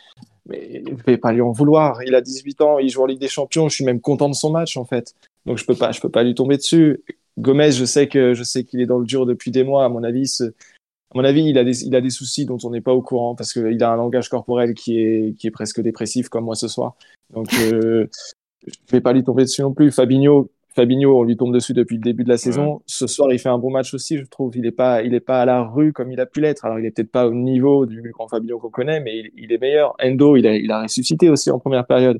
Mais 0.46 0.82
je 0.86 1.04
vais 1.04 1.18
pas 1.18 1.32
lui 1.32 1.40
en 1.40 1.52
vouloir. 1.52 2.02
Il 2.02 2.14
a 2.14 2.20
18 2.20 2.60
ans, 2.60 2.78
il 2.78 2.88
joue 2.88 3.02
en 3.02 3.06
Ligue 3.06 3.20
des 3.20 3.28
Champions. 3.28 3.68
Je 3.68 3.74
suis 3.74 3.84
même 3.84 4.00
content 4.00 4.28
de 4.28 4.34
son 4.34 4.50
match 4.50 4.76
en 4.76 4.84
fait. 4.84 5.14
Donc 5.46 5.58
je 5.58 5.64
peux 5.64 5.74
pas, 5.74 5.92
je 5.92 6.00
peux 6.00 6.08
pas 6.08 6.22
lui 6.22 6.34
tomber 6.34 6.56
dessus. 6.56 7.02
Gomez, 7.38 7.72
je 7.72 7.84
sais 7.84 8.08
que 8.08 8.34
je 8.34 8.42
sais 8.42 8.64
qu'il 8.64 8.80
est 8.80 8.86
dans 8.86 8.98
le 8.98 9.06
dur 9.06 9.26
depuis 9.26 9.50
des 9.50 9.64
mois. 9.64 9.84
À 9.84 9.88
mon 9.88 10.02
avis, 10.02 10.38
à 10.42 11.18
mon 11.18 11.24
avis, 11.24 11.44
il 11.44 11.58
a 11.58 11.64
des, 11.64 11.84
il 11.84 11.94
a 11.94 12.00
des 12.00 12.10
soucis 12.10 12.46
dont 12.46 12.58
on 12.64 12.70
n'est 12.70 12.80
pas 12.80 12.92
au 12.92 13.02
courant 13.02 13.34
parce 13.34 13.52
qu'il 13.52 13.82
a 13.82 13.92
un 13.92 13.96
langage 13.96 14.28
corporel 14.28 14.74
qui 14.74 14.98
est, 14.98 15.36
qui 15.38 15.46
est 15.46 15.50
presque 15.50 15.80
dépressif 15.80 16.28
comme 16.28 16.44
moi 16.44 16.54
ce 16.54 16.68
soir. 16.68 16.94
Donc 17.32 17.48
euh, 17.54 18.08
je 18.66 18.92
vais 18.92 19.00
pas 19.00 19.12
lui 19.12 19.24
tomber 19.24 19.44
dessus 19.44 19.62
non 19.62 19.72
plus. 19.72 19.90
Fabinho, 19.90 20.50
Fabinho, 20.74 21.18
on 21.18 21.24
lui 21.24 21.36
tombe 21.36 21.52
dessus 21.52 21.72
depuis 21.72 21.96
le 21.96 22.02
début 22.02 22.22
de 22.24 22.28
la 22.28 22.36
saison. 22.38 22.80
Ce 22.86 23.06
soir, 23.06 23.32
il 23.32 23.38
fait 23.38 23.48
un 23.48 23.58
bon 23.58 23.70
match 23.70 23.92
aussi, 23.92 24.18
je 24.18 24.24
trouve. 24.24 24.56
Il 24.56 24.66
est 24.66 24.70
pas, 24.72 25.02
il 25.02 25.14
est 25.14 25.20
pas 25.20 25.42
à 25.42 25.44
la 25.44 25.62
rue 25.62 25.92
comme 25.92 26.12
il 26.12 26.20
a 26.20 26.26
pu 26.26 26.40
l'être. 26.40 26.64
Alors, 26.64 26.78
il 26.78 26.86
est 26.86 26.90
peut-être 26.92 27.10
pas 27.10 27.26
au 27.26 27.34
niveau 27.34 27.86
du 27.86 28.00
grand 28.12 28.28
Fabinho 28.28 28.58
qu'on 28.58 28.70
connaît, 28.70 29.00
mais 29.00 29.18
il, 29.18 29.30
il 29.36 29.52
est 29.52 29.58
meilleur. 29.58 29.94
Endo, 30.02 30.36
il 30.36 30.46
a, 30.46 30.54
il 30.56 30.70
a 30.70 30.82
ressuscité 30.82 31.28
aussi 31.28 31.50
en 31.50 31.58
première 31.58 31.86
période. 31.86 32.18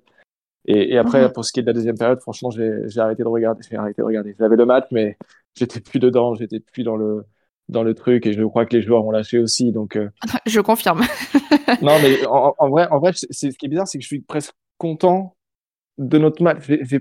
Et, 0.66 0.92
et 0.94 0.98
après, 0.98 1.22
Mhm. 1.26 1.32
pour 1.32 1.44
ce 1.44 1.52
qui 1.52 1.60
est 1.60 1.62
de 1.62 1.68
la 1.68 1.72
deuxième 1.72 1.96
période, 1.96 2.20
franchement, 2.20 2.50
j'ai 2.50 3.00
arrêté 3.00 3.22
de 3.22 3.28
regarder. 3.28 3.62
J'ai 3.68 3.76
arrêté 3.76 4.02
de 4.02 4.06
regarder. 4.06 4.34
J'avais 4.38 4.56
le 4.56 4.66
match, 4.66 4.86
mais 4.90 5.16
j'étais 5.56 5.80
plus 5.80 5.98
dedans. 6.00 6.34
J'étais 6.34 6.60
plus 6.60 6.82
dans 6.82 6.96
le 6.96 7.24
dans 7.68 7.84
le 7.84 7.94
truc. 7.94 8.26
Et 8.26 8.32
je 8.32 8.42
crois 8.42 8.66
que 8.66 8.74
les 8.76 8.82
joueurs 8.82 9.04
ont 9.06 9.12
lâché 9.12 9.38
aussi. 9.38 9.70
Donc, 9.70 9.94
euh, 9.96 10.08
Je 10.46 10.60
confirme. 10.60 11.00
non, 11.82 11.96
mais 12.02 12.26
en, 12.26 12.54
en 12.58 12.68
vrai, 12.68 12.88
en 12.90 12.98
vrai, 12.98 13.12
c'est 13.14 13.52
ce 13.52 13.56
qui 13.56 13.66
est 13.66 13.68
bizarre, 13.68 13.86
c'est 13.86 13.98
que 13.98 14.02
je 14.02 14.08
suis 14.08 14.20
presque 14.22 14.52
content 14.76 15.36
de 15.98 16.18
notre 16.18 16.42
match. 16.42 16.64
J'ai- 16.66 17.00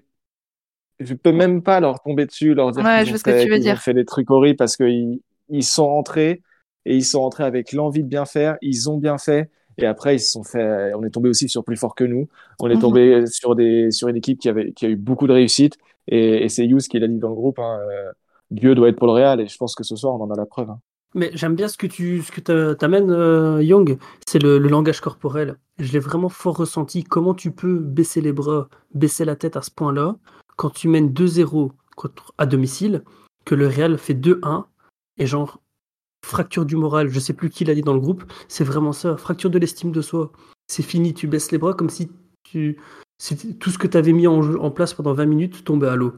Je 0.99 1.13
peux 1.13 1.31
même 1.31 1.61
pas 1.61 1.79
leur 1.79 2.01
tomber 2.01 2.25
dessus, 2.25 2.53
leur 2.53 2.71
dire 2.71 2.83
Ouais, 2.83 2.99
qu'ils 3.03 3.07
je 3.07 3.11
ont, 3.11 3.13
que 3.17 3.31
fait, 3.31 3.45
tu 3.45 3.49
qu'ils 3.59 3.69
ont 3.71 3.75
fait 3.75 3.93
des 3.93 4.05
trucs 4.05 4.29
horribles 4.31 4.57
parce 4.57 4.75
qu'ils 4.77 5.21
ils 5.49 5.63
sont 5.63 5.85
entrés 5.85 6.41
et 6.85 6.95
ils 6.95 7.03
sont 7.05 7.19
entrés 7.21 7.43
avec 7.43 7.71
l'envie 7.73 8.03
de 8.03 8.09
bien 8.09 8.25
faire. 8.25 8.57
Ils 8.61 8.89
ont 8.89 8.97
bien 8.97 9.17
fait. 9.17 9.49
Et 9.77 9.85
après, 9.85 10.15
ils 10.15 10.19
se 10.19 10.31
sont 10.31 10.43
fait. 10.43 10.93
On 10.93 11.03
est 11.05 11.09
tombé 11.09 11.29
aussi 11.29 11.47
sur 11.47 11.63
plus 11.63 11.77
fort 11.77 11.95
que 11.95 12.03
nous. 12.03 12.27
On 12.59 12.69
est 12.69 12.75
Mhm. 12.75 12.81
tombé 12.81 13.25
sur 13.27 13.55
des 13.55 13.91
sur 13.91 14.09
une 14.09 14.17
équipe 14.17 14.39
qui 14.39 14.49
avait 14.49 14.73
qui 14.73 14.85
a 14.85 14.89
eu 14.89 14.97
beaucoup 14.97 15.25
de 15.27 15.31
réussite. 15.33 15.77
Et, 16.09 16.43
et 16.43 16.49
c'est 16.49 16.65
Hughes 16.65 16.81
qui 16.89 16.99
l'a 16.99 17.07
dit 17.07 17.17
dans 17.19 17.29
le 17.29 17.35
groupe. 17.35 17.59
Hein, 17.59 17.79
euh, 17.89 18.11
Dieu 18.51 18.75
doit 18.75 18.89
être 18.89 18.97
pour 18.97 19.07
le 19.07 19.13
Real. 19.13 19.39
Et 19.39 19.47
je 19.47 19.57
pense 19.57 19.75
que 19.75 19.83
ce 19.83 19.95
soir, 19.95 20.15
on 20.19 20.23
en 20.23 20.31
a 20.31 20.35
la 20.35 20.45
preuve. 20.45 20.69
hein. 20.69 20.79
Mais 21.15 21.31
j'aime 21.33 21.55
bien 21.55 21.67
ce 21.67 21.77
que 21.77 21.87
tu 21.87 22.21
ce 22.21 22.31
que 22.31 22.41
t'a- 22.41 22.75
t'amènes, 22.75 23.09
euh, 23.09 23.63
Young. 23.63 23.97
C'est 24.27 24.41
le, 24.43 24.59
le 24.59 24.67
langage 24.69 24.99
corporel. 25.01 25.55
Je 25.79 25.91
l'ai 25.93 25.99
vraiment 25.99 26.29
fort 26.29 26.57
ressenti. 26.57 27.03
Comment 27.03 27.33
tu 27.33 27.51
peux 27.51 27.79
baisser 27.79 28.19
les 28.21 28.33
bras, 28.33 28.67
baisser 28.93 29.23
la 29.25 29.35
tête 29.35 29.55
à 29.55 29.61
ce 29.61 29.71
point-là, 29.71 30.17
quand 30.59 30.71
tu 30.71 30.89
mènes 30.89 31.13
2-0 31.13 31.71
contre- 31.95 32.33
à 32.37 32.45
domicile, 32.45 33.03
que 33.45 33.55
le 33.55 33.65
Real 33.65 33.97
fait 33.97 34.13
2-1, 34.13 34.67
et 35.17 35.25
genre, 35.25 35.61
fracture 36.25 36.65
du 36.65 36.75
moral, 36.75 37.07
je 37.07 37.19
sais 37.21 37.31
plus 37.31 37.49
qui 37.49 37.63
l'a 37.63 37.73
dit 37.73 37.81
dans 37.81 37.93
le 37.93 38.01
groupe, 38.01 38.25
c'est 38.49 38.65
vraiment 38.65 38.91
ça, 38.91 39.15
fracture 39.15 39.49
de 39.49 39.57
l'estime 39.57 39.93
de 39.93 40.01
soi. 40.01 40.33
C'est 40.67 40.83
fini, 40.83 41.13
tu 41.13 41.27
baisses 41.27 41.53
les 41.53 41.57
bras 41.57 41.73
comme 41.73 41.89
si 41.89 42.11
tu, 42.43 42.77
tout 43.61 43.69
ce 43.69 43.77
que 43.77 43.87
tu 43.87 43.95
avais 43.95 44.11
mis 44.11 44.27
en, 44.27 44.69
place 44.71 44.93
pendant 44.93 45.13
20 45.13 45.27
minutes 45.27 45.63
tombait 45.63 45.87
à 45.87 45.95
l'eau. 45.95 46.13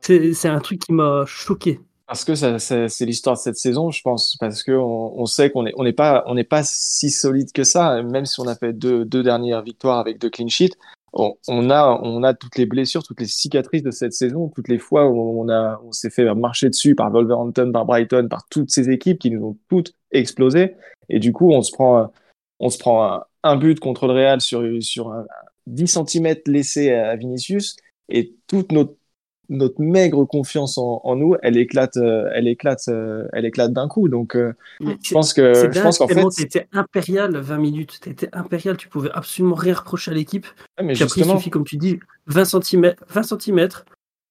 C'est 0.00 0.48
un 0.48 0.58
truc 0.58 0.80
qui 0.80 0.92
m'a 0.92 1.24
choqué. 1.24 1.80
Parce 2.08 2.24
que 2.24 2.34
c'est 2.34 3.06
l'histoire 3.06 3.36
de 3.36 3.40
cette 3.40 3.56
saison, 3.56 3.92
je 3.92 4.02
pense, 4.02 4.36
parce 4.40 4.64
que 4.64 4.72
on, 4.72 5.26
sait 5.26 5.50
qu'on 5.50 5.64
est, 5.64 5.72
on 5.76 5.84
n'est 5.84 6.44
pas, 6.44 6.62
si 6.64 7.08
solide 7.08 7.52
que 7.52 7.62
ça, 7.62 8.02
même 8.02 8.26
si 8.26 8.40
on 8.40 8.48
a 8.48 8.56
fait 8.56 8.72
deux 8.72 9.04
dernières 9.22 9.62
victoires 9.62 10.00
avec 10.00 10.18
deux 10.18 10.28
clean 10.28 10.48
sheets. 10.48 10.76
On, 11.16 11.36
on 11.46 11.70
a, 11.70 12.00
on 12.02 12.24
a 12.24 12.34
toutes 12.34 12.58
les 12.58 12.66
blessures, 12.66 13.04
toutes 13.04 13.20
les 13.20 13.26
cicatrices 13.26 13.84
de 13.84 13.92
cette 13.92 14.12
saison, 14.12 14.48
toutes 14.48 14.68
les 14.68 14.78
fois 14.78 15.06
où 15.08 15.40
on 15.40 15.48
a, 15.48 15.80
on 15.84 15.92
s'est 15.92 16.10
fait 16.10 16.32
marcher 16.34 16.68
dessus 16.68 16.96
par 16.96 17.10
Wolverhampton, 17.10 17.70
par 17.72 17.86
Brighton, 17.86 18.26
par 18.28 18.48
toutes 18.48 18.70
ces 18.70 18.90
équipes 18.90 19.20
qui 19.20 19.30
nous 19.30 19.44
ont 19.44 19.56
toutes 19.68 19.94
explosé. 20.10 20.74
Et 21.08 21.20
du 21.20 21.32
coup, 21.32 21.52
on 21.52 21.62
se 21.62 21.70
prend, 21.70 22.12
on 22.58 22.68
se 22.68 22.78
prend 22.78 23.22
un, 23.44 23.56
but 23.56 23.78
contre 23.78 24.08
le 24.08 24.14
Real 24.14 24.40
sur, 24.40 24.62
sur 24.82 25.12
un, 25.12 25.24
10 25.66 25.98
cm 26.06 26.36
laissé 26.46 26.92
à 26.92 27.16
Vinicius 27.16 27.76
et 28.08 28.34
toute 28.46 28.72
notre 28.72 28.94
notre 29.48 29.80
maigre 29.80 30.24
confiance 30.24 30.78
en, 30.78 31.00
en 31.04 31.16
nous, 31.16 31.34
elle 31.42 31.56
éclate, 31.56 31.96
euh, 31.96 32.28
elle 32.34 32.48
éclate, 32.48 32.88
euh, 32.88 33.26
elle 33.32 33.44
éclate 33.44 33.72
d'un 33.72 33.88
coup. 33.88 34.08
Donc, 34.08 34.36
euh, 34.36 34.52
je 34.80 35.12
pense 35.12 35.32
que, 35.32 35.54
je 35.72 35.80
pense 35.80 35.98
qu'en 35.98 36.08
fait, 36.08 36.24
t'étais 36.36 36.68
impérial 36.72 37.36
20 37.36 37.58
minutes. 37.58 37.98
T'étais 38.00 38.28
impérial, 38.32 38.76
tu 38.76 38.88
pouvais 38.88 39.10
absolument 39.12 39.54
rien 39.54 39.74
reprocher 39.74 40.10
à 40.10 40.14
l'équipe. 40.14 40.46
Ouais, 40.78 40.84
mais 40.84 40.94
Puis 40.94 41.02
après, 41.02 41.20
il 41.20 41.24
justement, 41.24 41.38
suffit, 41.38 41.50
comme 41.50 41.64
tu 41.64 41.76
dis, 41.76 41.98
20 42.26 42.44
cm. 42.44 42.94
20 43.08 43.22
cm. 43.22 43.68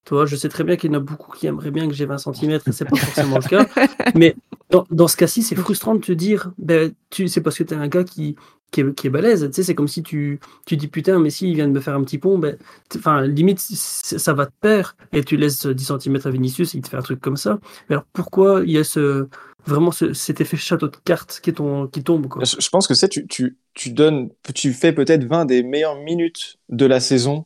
Toi, 0.06 0.26
je 0.26 0.36
sais 0.36 0.50
très 0.50 0.66
bien 0.66 0.76
qu'il 0.76 0.92
y 0.92 0.96
en 0.96 0.98
a 0.98 1.02
beaucoup 1.02 1.32
qui 1.32 1.48
aimeraient 1.48 1.72
bien 1.72 1.88
que 1.88 1.94
j'ai 1.94 2.06
20 2.06 2.18
cm 2.18 2.52
et 2.52 2.72
c'est 2.72 2.86
pas 2.86 2.98
forcément 2.98 3.38
le 3.38 3.48
cas. 3.48 3.66
Mais 4.16 4.36
dans, 4.70 4.86
dans 4.92 5.08
ce 5.08 5.16
cas-ci, 5.16 5.44
c'est 5.44 5.56
frustrant 5.56 5.96
de 5.96 6.02
te 6.02 6.12
dire, 6.12 6.52
ben, 6.58 6.92
tu, 7.10 7.30
c'est 7.30 7.40
parce 7.40 7.58
que 7.58 7.64
t'es 7.64 7.76
un 7.76 7.88
gars 7.88 8.04
qui, 8.04 8.36
qui 8.74 8.82
est, 8.82 8.94
qui 8.96 9.10
balèze. 9.10 9.46
Tu 9.46 9.54
sais, 9.54 9.64
c'est 9.64 9.76
comme 9.76 9.88
si 9.88 10.04
tu, 10.04 10.40
tu 10.66 10.76
dis 10.76 10.88
putain, 10.88 11.20
mais 11.20 11.30
si 11.30 11.50
il 11.50 11.56
vient 11.56 11.68
de 11.68 11.74
me 11.74 11.80
faire 11.80 11.96
un 11.96 12.04
petit 12.04 12.18
pont, 12.18 12.38
ben, 12.38 12.58
enfin, 12.96 13.22
limite, 13.22 13.60
ça 13.60 14.34
va 14.34 14.48
te 14.48 14.52
perdre 14.60 14.96
et 15.14 15.24
tu 15.24 15.38
laisses 15.38 15.66
10 15.66 15.92
cm 16.00 16.20
à 16.26 16.30
Vinicius 16.30 16.76
et 16.76 16.80
il 16.80 16.82
te 16.82 16.90
fait 16.90 16.98
un 16.98 17.02
truc 17.02 17.22
comme 17.22 17.38
ça. 17.38 17.60
Alors 17.90 18.04
pourquoi 18.12 18.64
il 18.66 18.72
y 18.72 18.78
a 18.78 18.84
ce, 18.84 19.28
vraiment 19.66 19.92
ce, 19.92 20.14
cet 20.14 20.42
effet 20.42 20.58
château 20.58 20.88
de 20.88 20.98
cartes 21.06 21.40
qui 21.42 21.54
tombe, 21.54 22.28
quoi? 22.28 22.44
je, 22.44 22.58
je 22.60 22.70
pense 22.70 22.88
que 22.88 22.94
c'est, 22.94 23.10
tu, 23.10 23.28
tu, 23.28 23.58
tu 23.74 23.92
donnes, 23.92 24.30
tu 24.54 24.74
fais 24.74 24.92
peut-être 24.92 25.24
20 25.24 25.46
des 25.46 25.64
meilleures 25.64 26.02
minutes 26.02 26.58
de 26.70 26.86
la 26.86 27.00
saison 27.00 27.46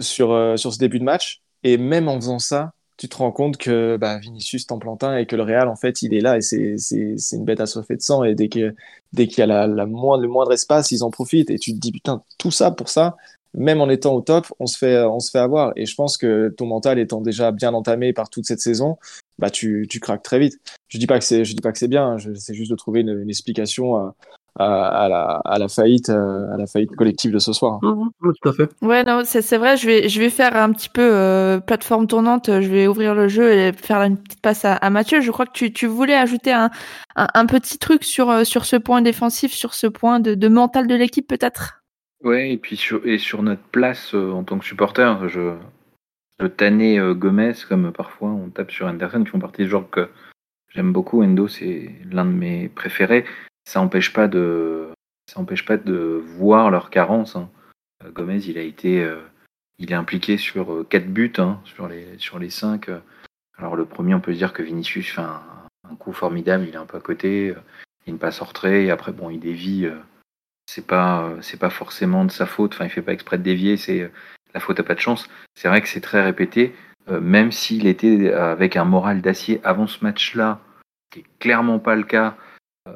sur, 0.00 0.32
euh, 0.32 0.56
sur 0.56 0.72
ce 0.72 0.78
début 0.78 0.98
de 0.98 1.04
match. 1.04 1.42
Et 1.62 1.76
même 1.76 2.08
en 2.08 2.16
faisant 2.16 2.38
ça, 2.38 2.72
tu 3.00 3.08
te 3.08 3.16
rends 3.16 3.32
compte 3.32 3.56
que 3.56 3.96
bah, 3.96 4.18
Vinicius 4.18 4.66
t'en 4.66 4.78
et 5.16 5.24
que 5.24 5.34
le 5.34 5.42
Real, 5.42 5.68
en 5.68 5.76
fait, 5.76 6.02
il 6.02 6.12
est 6.12 6.20
là 6.20 6.36
et 6.36 6.42
c'est, 6.42 6.76
c'est, 6.76 7.14
c'est 7.16 7.36
une 7.36 7.46
bête 7.46 7.60
assoiffée 7.60 7.96
de 7.96 8.02
sang. 8.02 8.24
Et 8.24 8.34
dès 8.34 8.50
que, 8.50 8.74
dès 9.14 9.26
qu'il 9.26 9.38
y 9.38 9.42
a 9.42 9.46
la, 9.46 9.66
la 9.66 9.86
moindre, 9.86 10.22
le 10.22 10.28
moindre 10.28 10.52
espace, 10.52 10.90
ils 10.90 11.02
en 11.02 11.10
profitent. 11.10 11.48
Et 11.48 11.58
tu 11.58 11.72
te 11.72 11.78
dis, 11.78 11.92
putain, 11.92 12.22
tout 12.36 12.50
ça 12.50 12.70
pour 12.70 12.90
ça, 12.90 13.16
même 13.54 13.80
en 13.80 13.88
étant 13.88 14.12
au 14.12 14.20
top, 14.20 14.52
on 14.58 14.66
se 14.66 14.76
fait, 14.76 15.02
on 15.02 15.18
se 15.18 15.30
fait 15.30 15.38
avoir. 15.38 15.72
Et 15.76 15.86
je 15.86 15.94
pense 15.94 16.18
que 16.18 16.50
ton 16.58 16.66
mental 16.66 16.98
étant 16.98 17.22
déjà 17.22 17.52
bien 17.52 17.72
entamé 17.72 18.12
par 18.12 18.28
toute 18.28 18.44
cette 18.44 18.60
saison, 18.60 18.98
bah, 19.38 19.48
tu, 19.48 19.86
tu 19.88 19.98
craques 19.98 20.22
très 20.22 20.38
vite. 20.38 20.60
Je 20.88 20.98
dis 20.98 21.06
pas 21.06 21.18
que 21.18 21.24
c'est, 21.24 21.46
je 21.46 21.54
dis 21.54 21.62
pas 21.62 21.72
que 21.72 21.78
c'est 21.78 21.88
bien. 21.88 22.18
C'est 22.34 22.52
juste 22.52 22.70
de 22.70 22.76
trouver 22.76 23.00
une, 23.00 23.18
une 23.18 23.30
explication 23.30 23.96
à, 23.96 24.14
à, 24.58 25.04
à 25.04 25.08
la, 25.08 25.40
à 25.44 25.58
la 25.58 25.68
faillite, 25.68 26.10
euh, 26.10 26.52
à 26.52 26.56
la 26.56 26.66
faillite 26.66 26.94
collective 26.96 27.32
de 27.32 27.38
ce 27.38 27.52
soir. 27.52 27.80
Oui, 27.82 28.32
tout 28.42 28.48
à 28.48 28.52
fait. 28.52 28.68
Ouais, 28.82 29.04
non, 29.04 29.22
c'est 29.24 29.42
c'est 29.42 29.58
vrai, 29.58 29.76
je 29.76 29.86
vais, 29.86 30.08
je 30.08 30.20
vais 30.20 30.30
faire 30.30 30.56
un 30.56 30.72
petit 30.72 30.88
peu 30.88 31.02
euh, 31.02 31.60
plateforme 31.60 32.06
tournante, 32.06 32.46
je 32.46 32.68
vais 32.68 32.86
ouvrir 32.86 33.14
le 33.14 33.28
jeu 33.28 33.52
et 33.52 33.72
faire 33.72 34.02
une 34.02 34.16
petite 34.16 34.42
passe 34.42 34.64
à, 34.64 34.74
à 34.74 34.90
Mathieu. 34.90 35.20
Je 35.20 35.30
crois 35.30 35.46
que 35.46 35.52
tu, 35.52 35.72
tu 35.72 35.86
voulais 35.86 36.14
ajouter 36.16 36.52
un, 36.52 36.70
un, 37.16 37.28
un 37.32 37.46
petit 37.46 37.78
truc 37.78 38.04
sur, 38.04 38.30
euh, 38.30 38.44
sur 38.44 38.64
ce 38.64 38.76
point 38.76 39.02
défensif, 39.02 39.52
sur 39.52 39.74
ce 39.74 39.86
point 39.86 40.20
de, 40.20 40.34
de 40.34 40.48
mental 40.48 40.86
de 40.86 40.94
l'équipe 40.94 41.28
peut-être? 41.28 41.82
Ouais, 42.22 42.52
et 42.52 42.58
puis 42.58 42.76
sur, 42.76 43.00
et 43.06 43.16
sur 43.16 43.42
notre 43.42 43.62
place 43.62 44.14
euh, 44.14 44.32
en 44.32 44.44
tant 44.44 44.58
que 44.58 44.64
supporter, 44.66 45.28
je, 45.28 45.54
je 46.38 46.46
tannais 46.46 46.98
euh, 46.98 47.14
Gomez 47.14 47.54
comme 47.66 47.92
parfois 47.92 48.28
on 48.28 48.50
tape 48.50 48.70
sur 48.70 48.86
Anderson, 48.86 49.24
qui 49.24 49.30
font 49.30 49.38
partie 49.38 49.62
des 49.62 49.68
joueurs 49.68 49.88
que 49.88 50.08
j'aime 50.68 50.92
beaucoup. 50.92 51.22
Endo, 51.22 51.48
c'est 51.48 51.90
l'un 52.10 52.26
de 52.26 52.30
mes 52.30 52.68
préférés. 52.68 53.24
Ça 53.70 53.80
empêche 53.80 54.12
pas 54.12 54.26
de, 54.26 54.90
voir 56.36 56.72
leurs 56.72 56.90
carences. 56.90 57.36
hein. 57.36 57.48
Euh, 58.04 58.10
Gomez, 58.10 58.40
il 58.48 58.58
a 58.58 58.62
été, 58.62 59.00
euh, 59.00 59.20
il 59.78 59.92
est 59.92 59.94
impliqué 59.94 60.38
sur 60.38 60.72
euh, 60.72 60.82
quatre 60.90 61.06
buts 61.06 61.34
hein, 61.38 61.60
sur 61.64 61.86
les 61.86 62.18
sur 62.18 62.40
les 62.40 62.50
cinq. 62.50 62.90
Alors 63.56 63.76
le 63.76 63.84
premier, 63.84 64.12
on 64.12 64.20
peut 64.20 64.32
dire 64.32 64.52
que 64.52 64.64
Vinicius 64.64 65.12
fait 65.12 65.20
un, 65.20 65.40
coup 66.00 66.12
formidable, 66.12 66.64
il 66.66 66.74
est 66.74 66.78
un 66.78 66.84
peu 66.84 66.96
à 66.96 67.00
côté, 67.00 67.54
il 68.06 68.14
une 68.14 68.18
passe 68.18 68.42
en 68.42 68.46
retrait, 68.46 68.86
et 68.86 68.90
après 68.90 69.12
bon, 69.12 69.30
il 69.30 69.38
dévie. 69.38 69.88
c'est 70.66 70.86
pas 70.88 71.32
c'est 71.40 71.60
pas 71.60 71.70
forcément 71.70 72.24
de 72.24 72.32
sa 72.32 72.46
faute. 72.46 72.74
Enfin, 72.74 72.86
il 72.86 72.90
fait 72.90 73.02
pas 73.02 73.12
exprès 73.12 73.38
de 73.38 73.44
dévier. 73.44 73.76
C'est 73.76 74.10
la 74.52 74.58
faute 74.58 74.80
à 74.80 74.82
pas 74.82 74.96
de 74.96 75.00
chance. 75.00 75.30
C'est 75.54 75.68
vrai 75.68 75.80
que 75.80 75.88
c'est 75.88 76.00
très 76.00 76.24
répété. 76.24 76.74
même 77.08 77.52
s'il 77.52 77.86
était 77.86 78.32
avec 78.32 78.76
un 78.76 78.84
moral 78.84 79.20
d'acier 79.22 79.60
avant 79.62 79.86
ce 79.86 80.02
match-là, 80.04 80.58
qui 81.10 81.20
est 81.20 81.26
clairement 81.38 81.78
pas 81.78 81.94
le 81.94 82.02
cas. 82.02 82.36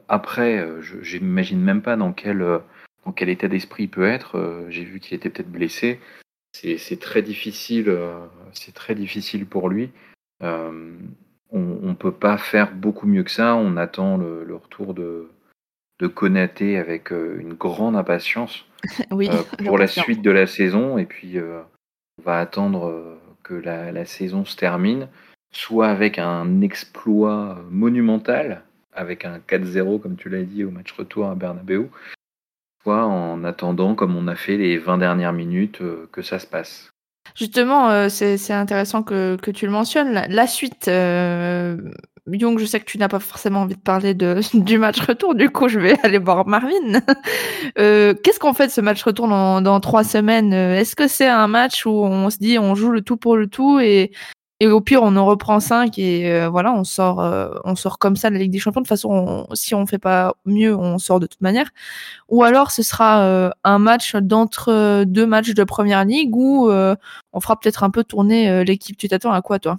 Après, 0.09 0.59
euh, 0.59 0.81
je 0.81 1.03
j'imagine 1.03 1.61
même 1.61 1.83
pas 1.83 1.97
dans 1.97 2.13
quel 2.13 2.43
euh, 2.43 2.59
dans 3.05 3.13
quel 3.13 3.29
état 3.29 3.49
d'esprit 3.49 3.85
il 3.85 3.91
peut 3.91 4.07
être. 4.07 4.39
Euh, 4.39 4.67
J'ai 4.71 4.85
vu 4.85 5.01
qu'il 5.01 5.15
était 5.15 5.31
peut-être 5.31 5.51
blessé. 5.51 6.01
C'est 6.53 7.01
très 7.01 7.21
difficile. 7.21 7.93
c'est 8.53 8.73
très 8.75 8.95
difficile 8.95 9.45
pour 9.45 9.69
lui. 9.69 9.91
Euh, 10.43 10.93
on, 11.51 11.79
on 11.83 11.95
peut 11.97 12.13
pas 12.13 12.39
faire 12.39 12.73
beaucoup 12.73 13.09
mieux 13.09 13.25
que 13.25 13.31
ça. 13.33 13.57
On 13.57 13.77
attend 13.77 14.17
le, 14.17 14.45
le 14.45 14.55
retour 14.57 14.95
de 14.95 15.29
de 16.01 16.07
Konaté 16.07 16.77
avec 16.79 17.11
une 17.11 17.55
grande 17.55 17.97
impatience 17.97 18.67
Oui. 19.11 19.29
euh, 19.33 19.43
pour 19.67 19.79
la 19.79 19.89
suite 19.89 20.23
de 20.23 20.31
la 20.31 20.47
saison. 20.47 20.97
Et 20.97 21.07
puis, 21.07 21.39
euh, 21.39 21.61
on 22.19 22.23
va 22.23 22.39
attendre 22.39 23.19
que 23.43 23.55
la, 23.55 23.91
la 23.91 24.05
saison 24.05 24.45
se 24.45 24.57
termine, 24.57 25.09
soit 25.53 25.89
avec 25.89 26.19
un 26.19 26.61
exploit 26.61 27.59
monumental, 27.69 28.63
avec 28.95 29.25
un 29.25 29.39
4-0, 29.39 30.01
comme 30.01 30.17
tu 30.17 30.29
l'as 30.29 30.43
dit, 30.43 30.65
au 30.65 30.71
match 30.71 30.93
retour 30.93 31.29
à 31.29 31.35
Bernabeu, 31.35 31.89
soit 32.83 33.05
en 33.05 33.45
attendant, 33.45 33.95
comme 33.95 34.17
on 34.17 34.29
a 34.29 34.37
fait 34.37 34.57
les 34.57 34.79
20 34.79 34.99
dernières 34.99 35.33
minutes, 35.33 35.81
euh, 35.81 36.09
que 36.13 36.23
ça 36.23 36.39
se 36.39 36.47
passe. 36.47 36.95
Justement, 37.35 37.91
euh, 37.91 38.09
c'est 38.09 38.53
intéressant 38.53 39.03
que, 39.03 39.37
tu 39.51 39.67
le 39.67 39.73
mentionnes. 39.73 40.25
La, 40.29 40.47
suite, 40.47 40.87
euh, 40.87 41.77
Young, 42.31 42.59
je 42.59 42.65
sais 42.65 42.79
que 42.79 42.85
tu 42.85 42.97
n'as 42.97 43.09
pas 43.09 43.19
forcément 43.19 43.63
envie 43.63 43.75
de 43.75 43.81
parler 43.81 44.15
du 44.55 44.79
match 44.79 45.01
retour, 45.01 45.35
du 45.35 45.51
coup, 45.51 45.69
je 45.69 45.81
vais 45.81 45.97
aller 46.05 46.19
voir 46.19 46.47
Marvin. 46.47 47.01
euh, 47.79 48.15
Qu'est-ce 48.23 48.39
qu'on 48.39 48.55
fait 48.55 48.69
de 48.69 48.73
ce 48.73 48.81
match 48.81 49.03
retour 49.03 49.27
dans, 49.27 49.61
dans 49.63 49.81
trois 49.81 50.05
semaines? 50.05 50.53
Est-ce 50.53 50.95
que 50.95 51.09
c'est 51.09 51.27
un 51.27 51.49
match 51.49 51.87
où 51.87 51.91
on 51.91 52.31
se 52.31 52.39
dit 52.39 52.59
on 52.59 52.77
joue 52.77 52.93
le 52.93 53.01
tout 53.01 53.17
pour 53.17 53.37
le 53.37 53.49
tout 53.49 53.81
et, 53.81 54.13
et 54.65 54.67
au 54.69 54.81
pire 54.81 55.03
on 55.03 55.15
en 55.17 55.27
reprend 55.27 55.61
cinq 55.61 55.99
et 55.99 56.33
euh, 56.33 56.49
voilà, 56.49 56.73
on 56.73 56.85
sort, 56.85 57.21
euh, 57.21 57.51
on 57.65 57.77
sort 57.77 57.99
comme 57.99 58.17
ça 58.17 58.31
de 58.31 58.35
la 58.35 58.41
Ligue 58.41 58.53
des 58.53 58.59
Champions. 58.59 58.81
De 58.81 58.85
toute 58.85 58.89
façon, 58.89 59.47
on, 59.51 59.55
si 59.55 59.75
on 59.75 59.85
fait 59.87 59.99
pas 59.99 60.35
mieux, 60.47 60.75
on 60.75 60.99
sort 60.99 61.21
de 61.21 61.27
toute 61.27 61.43
manière. 61.43 61.69
Ou 62.31 62.45
alors 62.45 62.71
ce 62.71 62.83
sera 62.83 63.21
euh, 63.25 63.51
un 63.65 63.79
match 63.79 64.17
d'entre 64.17 65.05
deux 65.05 65.27
matchs 65.27 65.53
de 65.53 65.65
première 65.65 66.05
ligue 66.07 66.35
où 66.35 66.71
on 66.71 67.41
fera 67.41 67.61
peut-être 67.61 67.85
un 67.85 67.91
peu 67.91 68.05
tourner 68.05 68.65
l'équipe. 68.65 68.97
Tu 68.97 69.09
t'attends 69.09 69.33
à 69.33 69.43
quoi, 69.43 69.59
toi? 69.59 69.79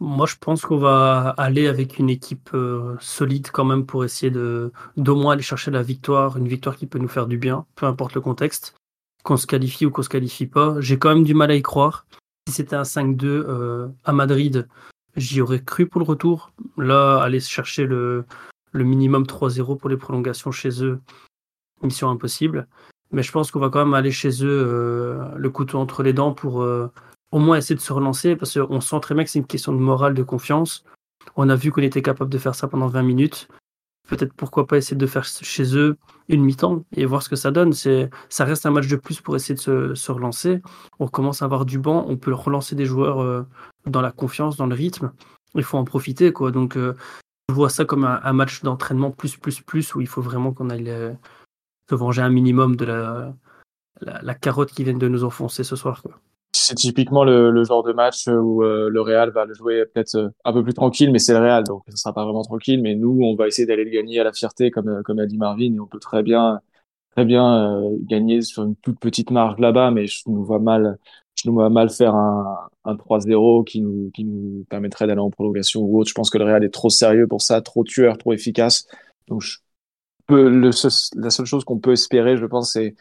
Moi, 0.00 0.26
je 0.26 0.36
pense 0.40 0.62
qu'on 0.62 0.78
va 0.78 1.34
aller 1.36 1.66
avec 1.66 1.98
une 1.98 2.08
équipe 2.08 2.56
solide 3.00 3.48
quand 3.52 3.66
même 3.66 3.84
pour 3.84 4.04
essayer 4.04 4.30
de 4.30 4.72
d'au 4.96 5.14
moins 5.14 5.34
aller 5.34 5.42
chercher 5.42 5.70
la 5.70 5.82
victoire, 5.82 6.38
une 6.38 6.48
victoire 6.48 6.76
qui 6.76 6.86
peut 6.86 6.98
nous 6.98 7.08
faire 7.08 7.26
du 7.26 7.36
bien, 7.36 7.66
peu 7.74 7.84
importe 7.84 8.14
le 8.14 8.22
contexte, 8.22 8.74
qu'on 9.24 9.36
se 9.36 9.46
qualifie 9.46 9.84
ou 9.84 9.90
qu'on 9.90 10.02
se 10.02 10.08
qualifie 10.08 10.46
pas. 10.46 10.76
J'ai 10.80 10.98
quand 10.98 11.10
même 11.10 11.24
du 11.24 11.34
mal 11.34 11.50
à 11.50 11.54
y 11.54 11.62
croire. 11.62 12.06
Si 12.48 12.54
c'était 12.54 12.76
un 12.76 12.82
5-2 12.82 13.24
euh, 13.26 13.88
à 14.04 14.12
Madrid, 14.12 14.68
j'y 15.16 15.40
aurais 15.40 15.62
cru 15.62 15.86
pour 15.86 16.00
le 16.00 16.06
retour. 16.06 16.52
Là, 16.76 17.20
aller 17.22 17.40
chercher 17.40 17.86
le, 17.86 18.24
minimum 18.74 19.24
3-0 19.24 19.76
pour 19.76 19.88
les 19.88 19.96
prolongations 19.96 20.50
chez 20.50 20.82
eux, 20.82 21.00
mission 21.82 22.10
impossible. 22.10 22.66
Mais 23.12 23.22
je 23.22 23.32
pense 23.32 23.50
qu'on 23.50 23.60
va 23.60 23.70
quand 23.70 23.84
même 23.84 23.94
aller 23.94 24.12
chez 24.12 24.44
eux 24.44 24.64
euh, 24.66 25.24
le 25.36 25.50
couteau 25.50 25.78
entre 25.78 26.02
les 26.02 26.12
dents 26.12 26.32
pour 26.32 26.64
au 27.32 27.38
moins 27.38 27.56
essayer 27.56 27.76
de 27.76 27.80
se 27.80 27.92
relancer 27.92 28.36
parce 28.36 28.58
qu'on 28.58 28.80
sent 28.80 29.00
très 29.00 29.14
bien 29.14 29.24
que 29.24 29.30
c'est 29.30 29.38
une 29.38 29.46
question 29.46 29.72
de 29.72 29.78
morale, 29.78 30.14
de 30.14 30.22
confiance. 30.22 30.84
On 31.36 31.48
a 31.48 31.56
vu 31.56 31.70
qu'on 31.70 31.82
était 31.82 32.02
capable 32.02 32.30
de 32.30 32.38
faire 32.38 32.54
ça 32.54 32.68
pendant 32.68 32.88
20 32.88 33.02
minutes. 33.02 33.48
Peut-être 34.10 34.34
pourquoi 34.34 34.66
pas 34.66 34.76
essayer 34.76 34.96
de 34.96 35.06
faire 35.06 35.24
chez 35.24 35.76
eux 35.76 35.96
une 36.28 36.42
mi-temps 36.42 36.84
et 36.96 37.06
voir 37.06 37.22
ce 37.22 37.28
que 37.28 37.36
ça 37.36 37.52
donne. 37.52 37.72
C'est, 37.72 38.10
ça 38.28 38.44
reste 38.44 38.66
un 38.66 38.72
match 38.72 38.88
de 38.88 38.96
plus 38.96 39.20
pour 39.20 39.36
essayer 39.36 39.54
de 39.54 39.94
se, 39.94 40.10
relancer. 40.10 40.60
On 40.98 41.06
commence 41.06 41.42
à 41.42 41.44
avoir 41.44 41.64
du 41.64 41.78
banc, 41.78 42.04
on 42.08 42.16
peut 42.16 42.34
relancer 42.34 42.74
des 42.74 42.86
joueurs 42.86 43.22
euh, 43.22 43.46
dans 43.86 44.00
la 44.00 44.10
confiance, 44.10 44.56
dans 44.56 44.66
le 44.66 44.74
rythme. 44.74 45.12
Il 45.54 45.62
faut 45.62 45.78
en 45.78 45.84
profiter, 45.84 46.32
quoi. 46.32 46.50
Donc, 46.50 46.76
euh, 46.76 46.96
je 47.48 47.54
vois 47.54 47.70
ça 47.70 47.84
comme 47.84 48.04
un, 48.04 48.32
match 48.32 48.62
d'entraînement 48.64 49.12
plus, 49.12 49.36
plus, 49.36 49.60
plus 49.60 49.94
où 49.94 50.00
il 50.00 50.08
faut 50.08 50.22
vraiment 50.22 50.52
qu'on 50.52 50.70
aille 50.70 50.90
euh, 50.90 51.12
se 51.88 51.94
venger 51.94 52.22
un 52.22 52.30
minimum 52.30 52.74
de 52.74 52.84
la, 52.84 54.34
carotte 54.34 54.72
qui 54.72 54.82
vient 54.82 54.94
de 54.94 55.08
nous 55.08 55.22
enfoncer 55.22 55.62
ce 55.62 55.76
soir, 55.76 56.02
c'est 56.70 56.76
typiquement 56.76 57.24
le, 57.24 57.64
genre 57.64 57.82
de 57.82 57.92
match 57.92 58.28
où 58.28 58.62
euh, 58.62 58.88
le 58.90 59.00
Real 59.00 59.30
va 59.30 59.44
le 59.44 59.54
jouer 59.54 59.84
peut-être 59.86 60.14
euh, 60.14 60.28
un 60.44 60.52
peu 60.52 60.62
plus 60.62 60.72
tranquille, 60.72 61.10
mais 61.10 61.18
c'est 61.18 61.32
le 61.32 61.40
Real, 61.40 61.64
donc 61.64 61.82
ça 61.88 61.96
sera 61.96 62.14
pas 62.14 62.24
vraiment 62.24 62.42
tranquille. 62.42 62.80
Mais 62.80 62.94
nous, 62.94 63.18
on 63.22 63.34
va 63.34 63.48
essayer 63.48 63.66
d'aller 63.66 63.84
le 63.84 63.90
gagner 63.90 64.20
à 64.20 64.24
la 64.24 64.32
fierté, 64.32 64.70
comme 64.70 64.88
euh, 64.88 65.02
comme 65.02 65.18
a 65.18 65.26
dit 65.26 65.36
Marvin, 65.36 65.74
et 65.74 65.80
on 65.80 65.86
peut 65.86 65.98
très 65.98 66.22
bien 66.22 66.60
très 67.10 67.24
bien 67.24 67.82
euh, 67.82 67.96
gagner 68.02 68.40
sur 68.42 68.62
une 68.62 68.76
toute 68.76 69.00
petite 69.00 69.32
marge 69.32 69.58
là-bas, 69.58 69.90
mais 69.90 70.06
je 70.06 70.22
nous 70.26 70.44
vois 70.44 70.60
mal 70.60 70.96
je 71.34 71.48
nous 71.48 71.54
vois 71.54 71.70
mal 71.70 71.90
faire 71.90 72.14
un, 72.14 72.68
un 72.84 72.94
3-0 72.94 73.64
qui 73.64 73.80
nous 73.80 74.10
qui 74.14 74.24
nous 74.24 74.64
permettrait 74.70 75.08
d'aller 75.08 75.20
en 75.20 75.30
prolongation 75.30 75.80
ou 75.82 75.98
autre. 75.98 76.08
Je 76.08 76.14
pense 76.14 76.30
que 76.30 76.38
le 76.38 76.44
Real 76.44 76.62
est 76.62 76.70
trop 76.70 76.90
sérieux 76.90 77.26
pour 77.26 77.42
ça, 77.42 77.60
trop 77.62 77.82
tueur, 77.82 78.16
trop 78.16 78.32
efficace. 78.32 78.86
Donc 79.26 79.42
je 79.42 79.58
la 80.30 81.30
seule 81.30 81.46
chose 81.46 81.64
qu'on 81.64 81.78
peut 81.78 81.92
espérer, 81.92 82.36
je 82.36 82.46
pense, 82.46 82.72
c'est 82.72 82.94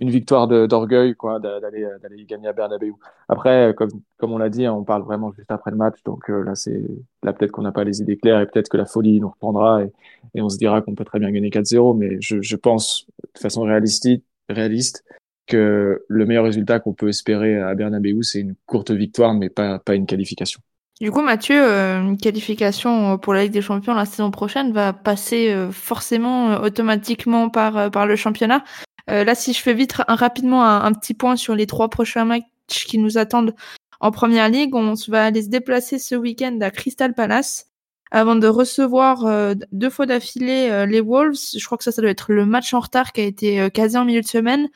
une 0.00 0.10
victoire 0.10 0.48
d'orgueil 0.48 1.14
quoi 1.14 1.38
d'aller 1.38 1.86
d'aller 2.02 2.24
gagner 2.24 2.48
à 2.48 2.52
Bernabeu. 2.52 2.92
Après 3.28 3.74
comme 3.76 3.90
comme 4.18 4.32
on 4.32 4.38
l'a 4.38 4.48
dit, 4.48 4.64
hein, 4.64 4.72
on 4.72 4.82
parle 4.82 5.02
vraiment 5.02 5.30
juste 5.32 5.50
après 5.50 5.70
le 5.70 5.76
match 5.76 6.02
donc 6.04 6.30
euh, 6.30 6.42
là 6.42 6.54
c'est 6.54 6.82
là 7.22 7.32
peut-être 7.32 7.52
qu'on 7.52 7.62
n'a 7.62 7.72
pas 7.72 7.84
les 7.84 8.00
idées 8.00 8.16
claires 8.16 8.40
et 8.40 8.46
peut-être 8.46 8.68
que 8.68 8.78
la 8.78 8.86
folie 8.86 9.20
nous 9.20 9.28
reprendra 9.28 9.84
et, 9.84 9.92
et 10.34 10.42
on 10.42 10.48
se 10.48 10.56
dira 10.56 10.80
qu'on 10.80 10.94
peut 10.94 11.04
très 11.04 11.18
bien 11.18 11.30
gagner 11.30 11.50
4-0 11.50 11.96
mais 11.96 12.16
je, 12.20 12.40
je 12.40 12.56
pense 12.56 13.06
de 13.34 13.38
façon 13.38 13.62
réaliste 13.62 14.08
réaliste 14.48 15.04
que 15.46 16.02
le 16.08 16.26
meilleur 16.26 16.44
résultat 16.44 16.80
qu'on 16.80 16.94
peut 16.94 17.08
espérer 17.08 17.60
à 17.60 17.74
Bernabeu 17.74 18.22
c'est 18.22 18.40
une 18.40 18.54
courte 18.66 18.90
victoire 18.90 19.34
mais 19.34 19.50
pas 19.50 19.78
pas 19.78 19.94
une 19.94 20.06
qualification. 20.06 20.60
Du 21.00 21.10
coup, 21.10 21.22
Mathieu, 21.22 21.56
euh, 21.56 22.02
une 22.02 22.18
qualification 22.18 23.16
pour 23.16 23.32
la 23.32 23.44
Ligue 23.44 23.52
des 23.52 23.62
Champions 23.62 23.94
la 23.94 24.04
saison 24.04 24.30
prochaine 24.30 24.70
va 24.72 24.92
passer 24.92 25.50
euh, 25.50 25.70
forcément 25.70 26.60
automatiquement 26.60 27.48
par, 27.48 27.90
par 27.90 28.04
le 28.06 28.16
championnat. 28.16 28.62
Euh, 29.10 29.24
là, 29.24 29.34
si 29.34 29.52
je 29.52 29.60
fais 29.60 29.74
vite 29.74 29.92
rapidement 30.08 30.64
un, 30.64 30.92
petit 30.92 31.14
point 31.14 31.36
sur 31.36 31.54
les 31.54 31.66
trois 31.66 31.88
prochains 31.88 32.24
matchs 32.24 32.86
qui 32.86 32.98
nous 32.98 33.18
attendent 33.18 33.54
en 34.00 34.10
première 34.10 34.48
ligue, 34.48 34.74
on 34.74 34.94
va 35.08 35.26
aller 35.26 35.42
se 35.42 35.48
déplacer 35.48 35.98
ce 35.98 36.14
week-end 36.14 36.58
à 36.60 36.70
Crystal 36.70 37.12
Palace 37.14 37.66
avant 38.12 38.36
de 38.36 38.46
recevoir 38.46 39.26
euh, 39.26 39.54
deux 39.72 39.90
fois 39.90 40.06
d'affilée 40.06 40.68
euh, 40.70 40.86
les 40.86 41.00
Wolves. 41.00 41.56
Je 41.56 41.64
crois 41.64 41.76
que 41.76 41.84
ça, 41.84 41.92
ça 41.92 42.02
doit 42.02 42.10
être 42.10 42.32
le 42.32 42.46
match 42.46 42.72
en 42.72 42.80
retard 42.80 43.12
qui 43.12 43.20
a 43.20 43.24
été 43.24 43.70
quasi 43.72 43.96
en 43.96 44.04
milieu 44.04 44.20
de 44.20 44.26
semaine. 44.26 44.68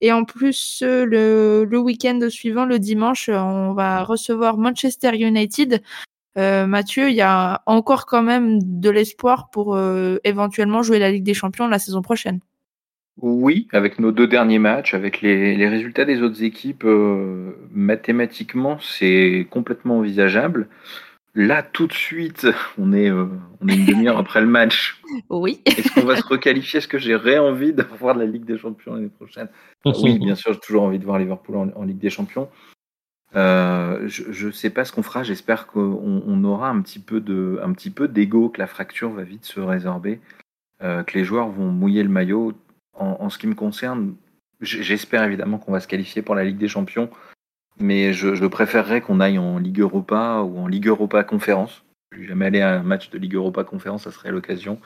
Et 0.00 0.12
en 0.12 0.24
plus, 0.24 0.82
le, 0.82 1.64
le 1.64 1.78
week-end 1.78 2.18
suivant, 2.30 2.64
le 2.64 2.78
dimanche, 2.78 3.28
on 3.28 3.74
va 3.74 4.02
recevoir 4.02 4.56
Manchester 4.56 5.14
United. 5.14 5.82
Mathieu, 6.36 7.10
il 7.10 7.16
y 7.16 7.20
a 7.20 7.62
encore 7.66 8.06
quand 8.06 8.22
même 8.22 8.60
de 8.62 8.88
l'espoir 8.88 9.50
pour 9.50 9.78
éventuellement 10.24 10.82
jouer 10.82 10.98
la 10.98 11.10
Ligue 11.10 11.24
des 11.24 11.34
Champions 11.34 11.68
la 11.68 11.78
saison 11.78 12.00
prochaine. 12.00 12.40
Oui, 13.18 13.68
avec 13.72 13.98
nos 13.98 14.12
deux 14.12 14.26
derniers 14.26 14.58
matchs, 14.58 14.94
avec 14.94 15.20
les, 15.20 15.54
les 15.56 15.68
résultats 15.68 16.04
des 16.04 16.22
autres 16.22 16.42
équipes, 16.42 16.84
euh, 16.84 17.52
mathématiquement, 17.70 18.78
c'est 18.80 19.46
complètement 19.50 19.98
envisageable. 19.98 20.68
Là, 21.34 21.62
tout 21.62 21.86
de 21.86 21.92
suite, 21.92 22.46
on 22.78 22.92
est, 22.92 23.10
euh, 23.10 23.26
on 23.60 23.68
est 23.68 23.76
une 23.76 23.86
demi-heure 23.86 24.18
après 24.18 24.40
le 24.40 24.46
match. 24.46 25.00
Oui. 25.28 25.60
Est-ce 25.64 25.92
qu'on 25.94 26.06
va 26.06 26.16
se 26.16 26.26
requalifier? 26.26 26.78
Est-ce 26.78 26.88
que 26.88 26.98
j'ai 26.98 27.14
envie 27.38 27.72
de 27.72 27.82
voir 27.98 28.16
la 28.16 28.26
Ligue 28.26 28.44
des 28.44 28.58
Champions 28.58 28.94
l'année 28.94 29.08
prochaine? 29.08 29.48
Oui, 29.84 30.18
bien 30.18 30.34
sûr, 30.34 30.52
j'ai 30.52 30.60
toujours 30.60 30.82
envie 30.82 30.98
de 30.98 31.04
voir 31.04 31.18
Liverpool 31.18 31.56
en, 31.56 31.68
en 31.76 31.84
Ligue 31.84 31.98
des 31.98 32.10
Champions. 32.10 32.48
Euh, 33.36 34.08
je 34.08 34.46
ne 34.46 34.52
sais 34.52 34.70
pas 34.70 34.84
ce 34.84 34.92
qu'on 34.92 35.02
fera. 35.02 35.22
J'espère 35.22 35.66
qu'on 35.66 36.22
on 36.26 36.44
aura 36.44 36.68
un 36.68 36.80
petit 36.80 36.98
peu 36.98 37.20
de, 37.20 37.60
un 37.62 37.72
petit 37.72 37.90
peu 37.90 38.08
d'ego, 38.08 38.48
que 38.48 38.58
la 38.58 38.66
fracture 38.66 39.10
va 39.10 39.22
vite 39.22 39.44
se 39.44 39.60
résorber, 39.60 40.20
euh, 40.82 41.02
que 41.04 41.16
les 41.16 41.24
joueurs 41.24 41.48
vont 41.48 41.70
mouiller 41.70 42.02
le 42.02 42.08
maillot 42.08 42.54
en, 42.94 43.30
ce 43.30 43.38
qui 43.38 43.46
me 43.46 43.54
concerne, 43.54 44.14
j'espère 44.60 45.24
évidemment 45.24 45.58
qu'on 45.58 45.72
va 45.72 45.80
se 45.80 45.88
qualifier 45.88 46.22
pour 46.22 46.34
la 46.34 46.44
Ligue 46.44 46.58
des 46.58 46.68
Champions, 46.68 47.10
mais 47.78 48.12
je, 48.12 48.46
préférerais 48.46 49.00
qu'on 49.00 49.20
aille 49.20 49.38
en 49.38 49.58
Ligue 49.58 49.80
Europa 49.80 50.40
ou 50.42 50.58
en 50.58 50.66
Ligue 50.66 50.88
Europa 50.88 51.24
Conférence. 51.24 51.84
Je 52.12 52.18
suis 52.18 52.28
jamais 52.28 52.46
allé 52.46 52.60
à 52.60 52.80
un 52.80 52.82
match 52.82 53.10
de 53.10 53.18
Ligue 53.18 53.34
Europa 53.34 53.64
Conférence, 53.64 54.04
ça 54.04 54.10
serait 54.10 54.32
l'occasion. 54.32 54.80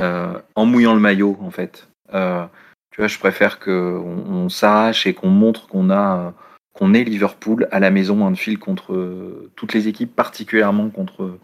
Euh, 0.00 0.38
en 0.54 0.66
mouillant 0.66 0.94
le 0.94 1.00
maillot, 1.00 1.36
en 1.40 1.50
fait. 1.50 1.88
Euh, 2.14 2.46
tu 2.90 3.00
vois, 3.00 3.08
je 3.08 3.18
préfère 3.18 3.60
qu'on 3.60 3.70
on, 3.70 4.48
s'arrache 4.48 5.06
et 5.06 5.14
qu'on 5.14 5.28
montre 5.28 5.68
qu'on 5.68 5.90
a 5.90 6.34
qu'on 6.72 6.94
est 6.94 7.04
Liverpool 7.04 7.68
à 7.72 7.80
la 7.80 7.90
maison 7.90 8.26
un 8.26 8.34
fil 8.34 8.58
contre 8.58 9.50
toutes 9.56 9.74
les 9.74 9.88
équipes, 9.88 10.14
particulièrement 10.14 10.88
contre 10.88 11.38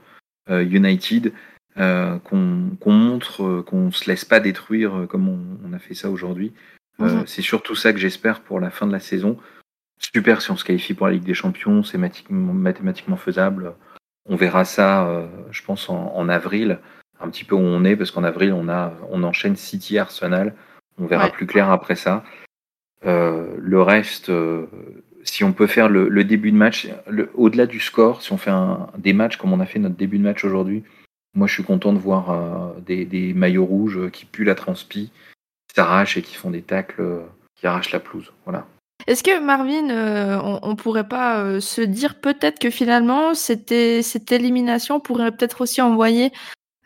euh, 0.49 0.65
United, 0.65 1.33
euh, 1.79 2.19
qu'on 2.21 2.91
montre 2.91 3.45
euh, 3.45 3.63
qu'on 3.63 3.91
se 3.91 4.09
laisse 4.09 4.25
pas 4.25 4.41
détruire 4.41 4.97
euh, 4.97 5.07
comme 5.07 5.29
on, 5.29 5.73
a 5.75 5.79
fait 5.79 5.93
ça 5.93 6.09
aujourd'hui. 6.09 6.55
Mhm. 6.99 7.25
C'est 7.27 7.43
surtout 7.43 7.75
ça 7.75 7.93
que 7.93 7.99
j'espère 7.99 8.41
pour 8.41 8.61
la 8.61 8.71
fin 8.71 8.87
de 8.87 8.93
la 8.93 9.01
saison. 9.01 9.37
Super 9.99 10.41
si 10.41 10.51
on 10.51 10.57
se 10.57 10.65
qualifie 10.65 10.95
pour 10.95 11.07
la 11.07 11.13
Ligue 11.13 11.25
des 11.25 11.35
Champions, 11.35 11.83
c'est 11.83 11.99
mathématiquement 12.31 13.17
faisable. 13.17 13.75
On 14.27 14.37
verra 14.37 14.65
ça, 14.65 15.27
je 15.51 15.63
pense, 15.63 15.89
en, 15.89 16.29
avril, 16.29 16.81
un 17.21 17.31
petit 17.31 17.45
peu 17.45 17.55
où 17.55 17.61
on 17.61 17.85
est, 17.85 17.97
parce 17.97 18.11
qu'en 18.11 18.25
avril, 18.25 18.53
on, 18.53 18.69
a, 18.69 18.93
on 19.11 19.23
enchaîne 19.23 19.57
City 19.57 19.97
Arsenal. 19.99 20.55
On 20.99 21.07
verra 21.07 21.31
plus 21.31 21.47
clair 21.47 21.71
après 21.71 21.97
ça. 21.97 22.25
le 23.05 23.81
reste, 23.81 24.31
si 25.23 25.45
on 25.45 25.53
peut 25.55 25.67
faire 25.67 25.89
le, 25.89 26.25
début 26.25 26.53
de 26.53 26.57
match, 26.57 26.89
au-delà 27.35 27.65
du 27.67 27.81
score, 27.81 28.21
si 28.21 28.33
on 28.33 28.39
fait 28.39 28.51
un, 28.51 28.89
des 28.99 29.15
matchs 29.15 29.39
comme 29.39 29.53
on 29.53 29.61
a 29.61 29.67
fait 29.67 29.79
notre 29.79 29.97
début 29.97 30.19
de 30.19 30.25
match 30.25 30.45
aujourd'hui, 30.45 30.85
moi, 31.37 31.47
je 31.47 31.53
suis 31.53 31.63
content 31.63 31.93
de 31.93 31.99
voir 31.99 32.31
euh, 32.31 32.81
des, 32.81 33.35
maillots 33.35 33.67
rouges 33.67 34.11
qui 34.11 34.25
puent 34.25 34.45
la 34.45 34.55
transpi, 34.55 35.13
qui 35.69 35.75
s'arrachent 35.75 36.17
et 36.17 36.23
qui 36.23 36.35
font 36.35 36.51
des 36.51 36.63
tacles 36.63 37.03
euh, 37.03 37.21
qui 37.55 37.67
arrachent 37.67 37.93
la 37.93 38.01
pelouse. 38.01 38.33
Voilà. 38.45 38.67
Est-ce 39.07 39.23
que 39.23 39.39
Marvin, 39.39 39.91
euh, 39.91 40.41
on, 40.63 40.71
ne 40.71 40.75
pourrait 40.75 41.07
pas 41.07 41.61
se 41.61 41.83
dire 41.83 42.19
peut-être 42.19 42.59
que 42.59 42.71
finalement 42.71 43.35
cette 43.35 43.71
élimination 43.71 44.99
pourrait 44.99 45.31
peut-être 45.31 45.61
aussi 45.61 45.81
envoyer 45.81 46.33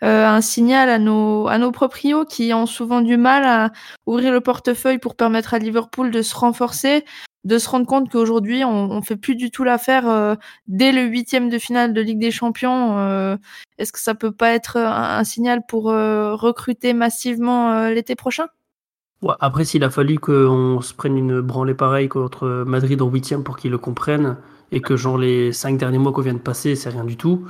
un 0.02 0.40
signal 0.40 0.88
à 0.88 0.98
nos 0.98 1.46
à 1.48 1.58
nos 1.58 1.72
proprios 1.72 2.24
qui 2.24 2.54
ont 2.54 2.64
souvent 2.64 3.02
du 3.02 3.18
mal 3.18 3.44
à 3.44 3.70
ouvrir 4.06 4.32
le 4.32 4.40
portefeuille 4.40 4.98
pour 4.98 5.14
permettre 5.14 5.52
à 5.52 5.58
Liverpool 5.58 6.10
de 6.10 6.22
se 6.22 6.34
renforcer, 6.34 7.04
de 7.44 7.58
se 7.58 7.68
rendre 7.68 7.86
compte 7.86 8.10
qu'aujourd'hui 8.10 8.64
on, 8.64 8.90
on 8.90 9.02
fait 9.02 9.16
plus 9.16 9.34
du 9.34 9.50
tout 9.50 9.64
l'affaire 9.64 10.08
euh, 10.08 10.34
dès 10.66 10.92
le 10.92 11.02
huitième 11.02 11.48
de 11.48 11.58
finale 11.58 11.92
de 11.92 12.00
Ligue 12.00 12.18
des 12.18 12.30
Champions. 12.30 12.98
Euh, 12.98 13.36
est-ce 13.78 13.92
que 13.92 14.00
ça 14.00 14.14
peut 14.14 14.32
pas 14.32 14.50
être 14.50 14.76
un, 14.76 15.24
signal 15.24 15.62
pour 15.66 15.90
euh, 15.90 16.34
recruter 16.34 16.92
massivement 16.92 17.88
l'été 17.88 18.14
prochain? 18.14 18.46
Ouais, 19.22 19.34
Après, 19.40 19.64
s'il 19.64 19.84
a 19.84 19.90
fallu 19.90 20.18
qu'on 20.18 20.80
se 20.80 20.94
prenne 20.94 21.16
une 21.16 21.40
branlée 21.40 21.74
pareille 21.74 22.08
contre 22.08 22.64
Madrid 22.66 23.00
en 23.02 23.08
huitième 23.08 23.42
pour 23.42 23.56
qu'ils 23.56 23.70
le 23.70 23.78
comprennent 23.78 24.36
et 24.72 24.80
que 24.80 24.96
genre 24.96 25.18
les 25.18 25.52
cinq 25.52 25.78
derniers 25.78 25.98
mois 25.98 26.12
qu'on 26.12 26.22
vient 26.22 26.34
de 26.34 26.38
passer, 26.38 26.76
c'est 26.76 26.90
rien 26.90 27.04
du 27.04 27.16
tout. 27.16 27.46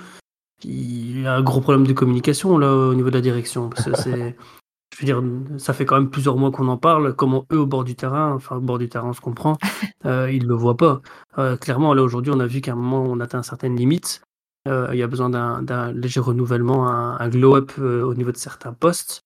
il 0.64 1.22
y 1.22 1.26
a 1.26 1.35
un 1.35 1.42
gros 1.42 1.61
problème 1.61 1.87
de 1.87 1.92
communication 1.92 2.59
là 2.59 2.72
au 2.72 2.94
niveau 2.94 3.11
de 3.11 3.14
la 3.14 3.20
direction. 3.20 3.70
Parce 3.70 3.85
que 3.85 4.33
je 5.00 5.06
veux 5.06 5.22
dire, 5.22 5.58
ça 5.58 5.72
fait 5.72 5.86
quand 5.86 5.96
même 5.96 6.10
plusieurs 6.10 6.36
mois 6.36 6.50
qu'on 6.50 6.68
en 6.68 6.76
parle. 6.76 7.14
Comment 7.14 7.46
eux 7.52 7.60
au 7.60 7.66
bord 7.66 7.84
du 7.84 7.96
terrain, 7.96 8.34
enfin 8.34 8.56
au 8.56 8.60
bord 8.60 8.78
du 8.78 8.88
terrain, 8.88 9.08
on 9.08 9.12
se 9.14 9.20
comprend, 9.22 9.56
euh, 10.04 10.30
ils 10.30 10.46
le 10.46 10.54
voient 10.54 10.76
pas. 10.76 11.00
Euh, 11.38 11.56
clairement, 11.56 11.94
là 11.94 12.02
aujourd'hui, 12.02 12.32
on 12.34 12.40
a 12.40 12.46
vu 12.46 12.60
qu'à 12.60 12.72
un 12.72 12.76
moment, 12.76 13.02
on 13.02 13.18
atteint 13.20 13.42
certaines 13.42 13.76
limites. 13.76 14.22
Euh, 14.68 14.88
il 14.92 14.98
y 14.98 15.02
a 15.02 15.06
besoin 15.06 15.30
d'un 15.30 15.92
léger 15.92 16.20
renouvellement, 16.20 16.86
un, 16.86 17.18
un 17.18 17.28
glow-up 17.30 17.72
au 17.78 18.14
niveau 18.14 18.30
de 18.30 18.36
certains 18.36 18.74
postes. 18.74 19.22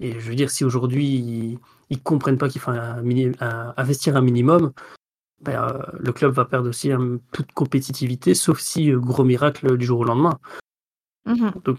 Et 0.00 0.18
je 0.18 0.28
veux 0.28 0.34
dire, 0.34 0.50
si 0.50 0.64
aujourd'hui 0.64 1.06
ils, 1.06 1.58
ils 1.88 2.02
comprennent 2.02 2.38
pas 2.38 2.48
qu'il 2.48 2.60
faut 2.60 2.72
un 2.72 3.00
mini- 3.02 3.30
un- 3.40 3.74
investir 3.76 4.16
un 4.16 4.22
minimum, 4.22 4.72
ben, 5.40 5.78
le 6.00 6.12
club 6.12 6.32
va 6.32 6.44
perdre 6.44 6.68
aussi 6.68 6.90
toute 7.30 7.52
compétitivité, 7.52 8.34
sauf 8.34 8.58
si 8.58 8.90
gros 8.90 9.22
miracle 9.22 9.76
du 9.76 9.86
jour 9.86 10.00
au 10.00 10.04
lendemain. 10.04 10.38
Mhm. 11.26 11.52
Donc, 11.64 11.78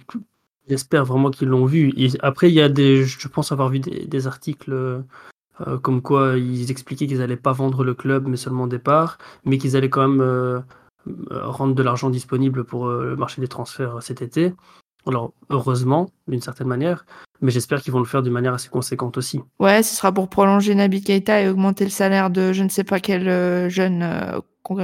j'espère 0.68 1.06
vraiment 1.06 1.32
qu'ils 1.32 1.48
l'ont 1.48 1.66
vu. 1.66 1.94
Après, 2.22 2.50
il 2.50 2.54
y 2.54 2.62
a 2.62 2.70
des, 2.70 3.04
je 3.06 3.28
pense 3.28 3.52
avoir 3.52 3.70
vu 3.70 3.80
des, 3.80 4.28
articles 4.28 4.74
euh, 4.74 5.02
euh, 5.68 5.78
comme 5.78 6.02
quoi 6.02 6.38
ils 6.38 6.72
expliquaient 6.72 7.08
qu'ils 7.08 7.20
n'allaient 7.20 7.36
pas 7.36 7.54
vendre 7.54 7.84
le 7.84 7.94
club, 7.94 8.28
mais 8.28 8.38
seulement 8.38 8.68
des 8.68 8.80
parts, 8.80 9.18
mais 9.46 9.58
qu'ils 9.58 9.76
allaient 9.76 9.90
quand 9.90 10.08
même 10.08 10.22
euh, 10.22 10.60
rendre 11.32 11.76
de 11.76 11.84
l'argent 11.84 12.10
disponible 12.10 12.64
pour 12.64 12.88
le 12.88 13.16
marché 13.16 13.42
des 13.42 13.48
transferts 13.48 14.02
cet 14.02 14.22
été. 14.22 14.54
Alors, 15.08 15.34
heureusement, 15.52 16.10
d'une 16.28 16.42
certaine 16.42 16.68
manière, 16.68 17.06
mais 17.40 17.52
j'espère 17.52 17.82
qu'ils 17.84 17.94
vont 17.94 18.00
le 18.00 18.06
faire 18.06 18.24
d'une 18.24 18.34
manière 18.34 18.56
assez 18.56 18.70
conséquente 18.70 19.18
aussi. 19.18 19.40
Ouais, 19.60 19.84
ce 19.84 19.96
sera 19.96 20.12
pour 20.12 20.30
prolonger 20.30 20.74
Naby 20.74 21.04
Keita 21.04 21.42
et 21.42 21.50
augmenter 21.50 21.84
le 21.84 21.92
salaire 21.92 22.32
de 22.32 22.54
je 22.54 22.64
ne 22.64 22.70
sais 22.70 22.84
pas 22.84 23.00
quel 23.00 23.70
jeune 23.70 24.04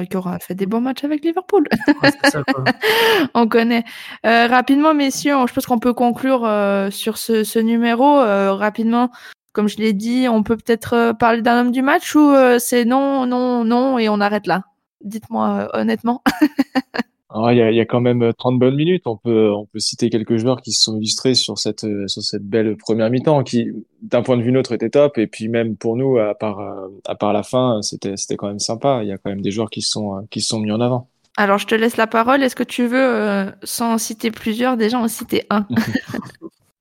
qui 0.10 0.17
aura 0.17 0.39
fait 0.39 0.56
des 0.56 0.65
bons 0.65 0.82
matchs 0.82 1.04
avec 1.04 1.24
Liverpool. 1.24 1.67
Ouais, 1.88 2.12
c'est 2.24 2.32
ça, 2.32 2.44
quoi. 2.44 2.63
on 3.34 3.48
connaît. 3.48 3.84
Euh, 4.26 4.48
rapidement, 4.48 4.94
messieurs, 4.94 5.36
je 5.48 5.54
pense 5.54 5.65
qu'on 5.65 5.80
peut 5.80 5.94
conclure 5.94 6.46
euh, 6.46 6.91
sur 6.91 7.17
ce, 7.17 7.44
ce 7.44 7.60
numéro. 7.60 8.20
Euh, 8.20 8.54
rapidement, 8.54 9.10
comme 9.54 9.67
je 9.67 9.78
l'ai 9.78 9.94
dit, 9.94 10.28
on 10.30 10.44
peut 10.44 10.56
peut-être 10.56 10.94
euh, 10.94 11.13
parler 11.13 11.41
d'un 11.41 11.62
homme 11.62 11.72
du 11.72 11.82
match 11.82 12.15
ou 12.15 12.20
euh, 12.20 12.58
c'est 12.60 12.86
non, 12.86 13.26
non, 13.26 13.65
non 13.65 14.00
et 14.00 14.08
on 14.10 14.22
arrête 14.22 14.48
là. 14.48 14.63
Dites-moi 15.04 15.70
euh, 15.74 15.80
honnêtement. 15.80 16.24
Il 17.34 17.58
y, 17.58 17.62
a, 17.62 17.72
il 17.72 17.78
y 17.78 17.80
a 17.80 17.86
quand 17.86 18.02
même 18.02 18.34
30 18.38 18.60
bonnes 18.60 18.76
minutes. 18.76 19.08
On 19.08 19.15
peut, 19.15 19.52
on 19.52 19.65
peut 19.65 19.80
citer 19.80 20.10
quelques 20.10 20.36
joueurs 20.38 20.62
qui 20.62 20.72
se 20.72 20.84
sont 20.84 20.98
illustrés 20.98 21.34
sur 21.34 21.58
cette, 21.58 21.86
euh, 21.86 22.08
sur 22.08 22.22
cette 22.22 22.44
belle 22.44 22.76
première 22.76 23.10
mi-temps, 23.10 23.44
qui, 23.44 23.72
d'un 24.02 24.22
point 24.22 24.36
de 24.36 24.41
vue 24.41 24.52
neutre, 24.52 24.74
était 24.74 24.89
top. 24.89 25.17
Et 25.17 25.28
puis 25.28 25.48
même 25.48 25.78
pour 25.78 25.96
nous, 25.96 26.17
à 26.17 26.36
part, 26.36 26.60
euh, 26.60 26.88
à 27.06 27.15
part 27.15 27.32
la 27.32 27.44
fin, 27.44 27.82
c'était, 27.82 28.17
c'était 28.17 28.36
quand 28.36 28.48
même 28.48 28.60
sympa. 28.60 29.00
Il 29.04 29.08
y 29.08 29.12
a 29.13 29.17
quand 29.17 29.30
même 29.30 29.41
des 29.41 29.52
joueurs 29.52 29.70
qui 29.70 29.82
se 29.82 29.91
sont, 29.91 30.17
euh, 30.17 30.22
qui 30.30 30.41
sont 30.41 30.60
mis 30.60 30.72
en 30.72 30.82
avant. 30.82 31.08
Alors, 31.38 31.58
je 31.58 31.67
te 31.67 31.76
laisse 31.76 31.96
la 31.96 32.08
parole. 32.08 32.44
Est-ce 32.44 32.56
que 32.56 32.63
tu 32.63 32.86
veux, 32.86 32.98
euh, 32.98 33.50
sans 33.63 33.94
en 33.94 33.98
citer 33.98 34.32
plusieurs, 34.32 34.76
déjà 34.76 35.00
en 35.00 35.08
citer 35.08 35.44
un? 35.50 35.65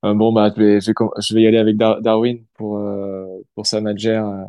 Euh, 0.02 0.14
bon, 0.14 0.32
bah, 0.32 0.50
je 0.56 0.62
vais, 0.62 0.80
je 0.80 1.34
vais, 1.34 1.42
y 1.42 1.46
aller 1.46 1.58
avec 1.58 1.76
Dar- 1.76 2.00
Darwin 2.00 2.38
pour, 2.54 2.78
euh, 2.78 3.26
pour 3.54 3.66
sa 3.66 3.80
euh, 3.80 4.44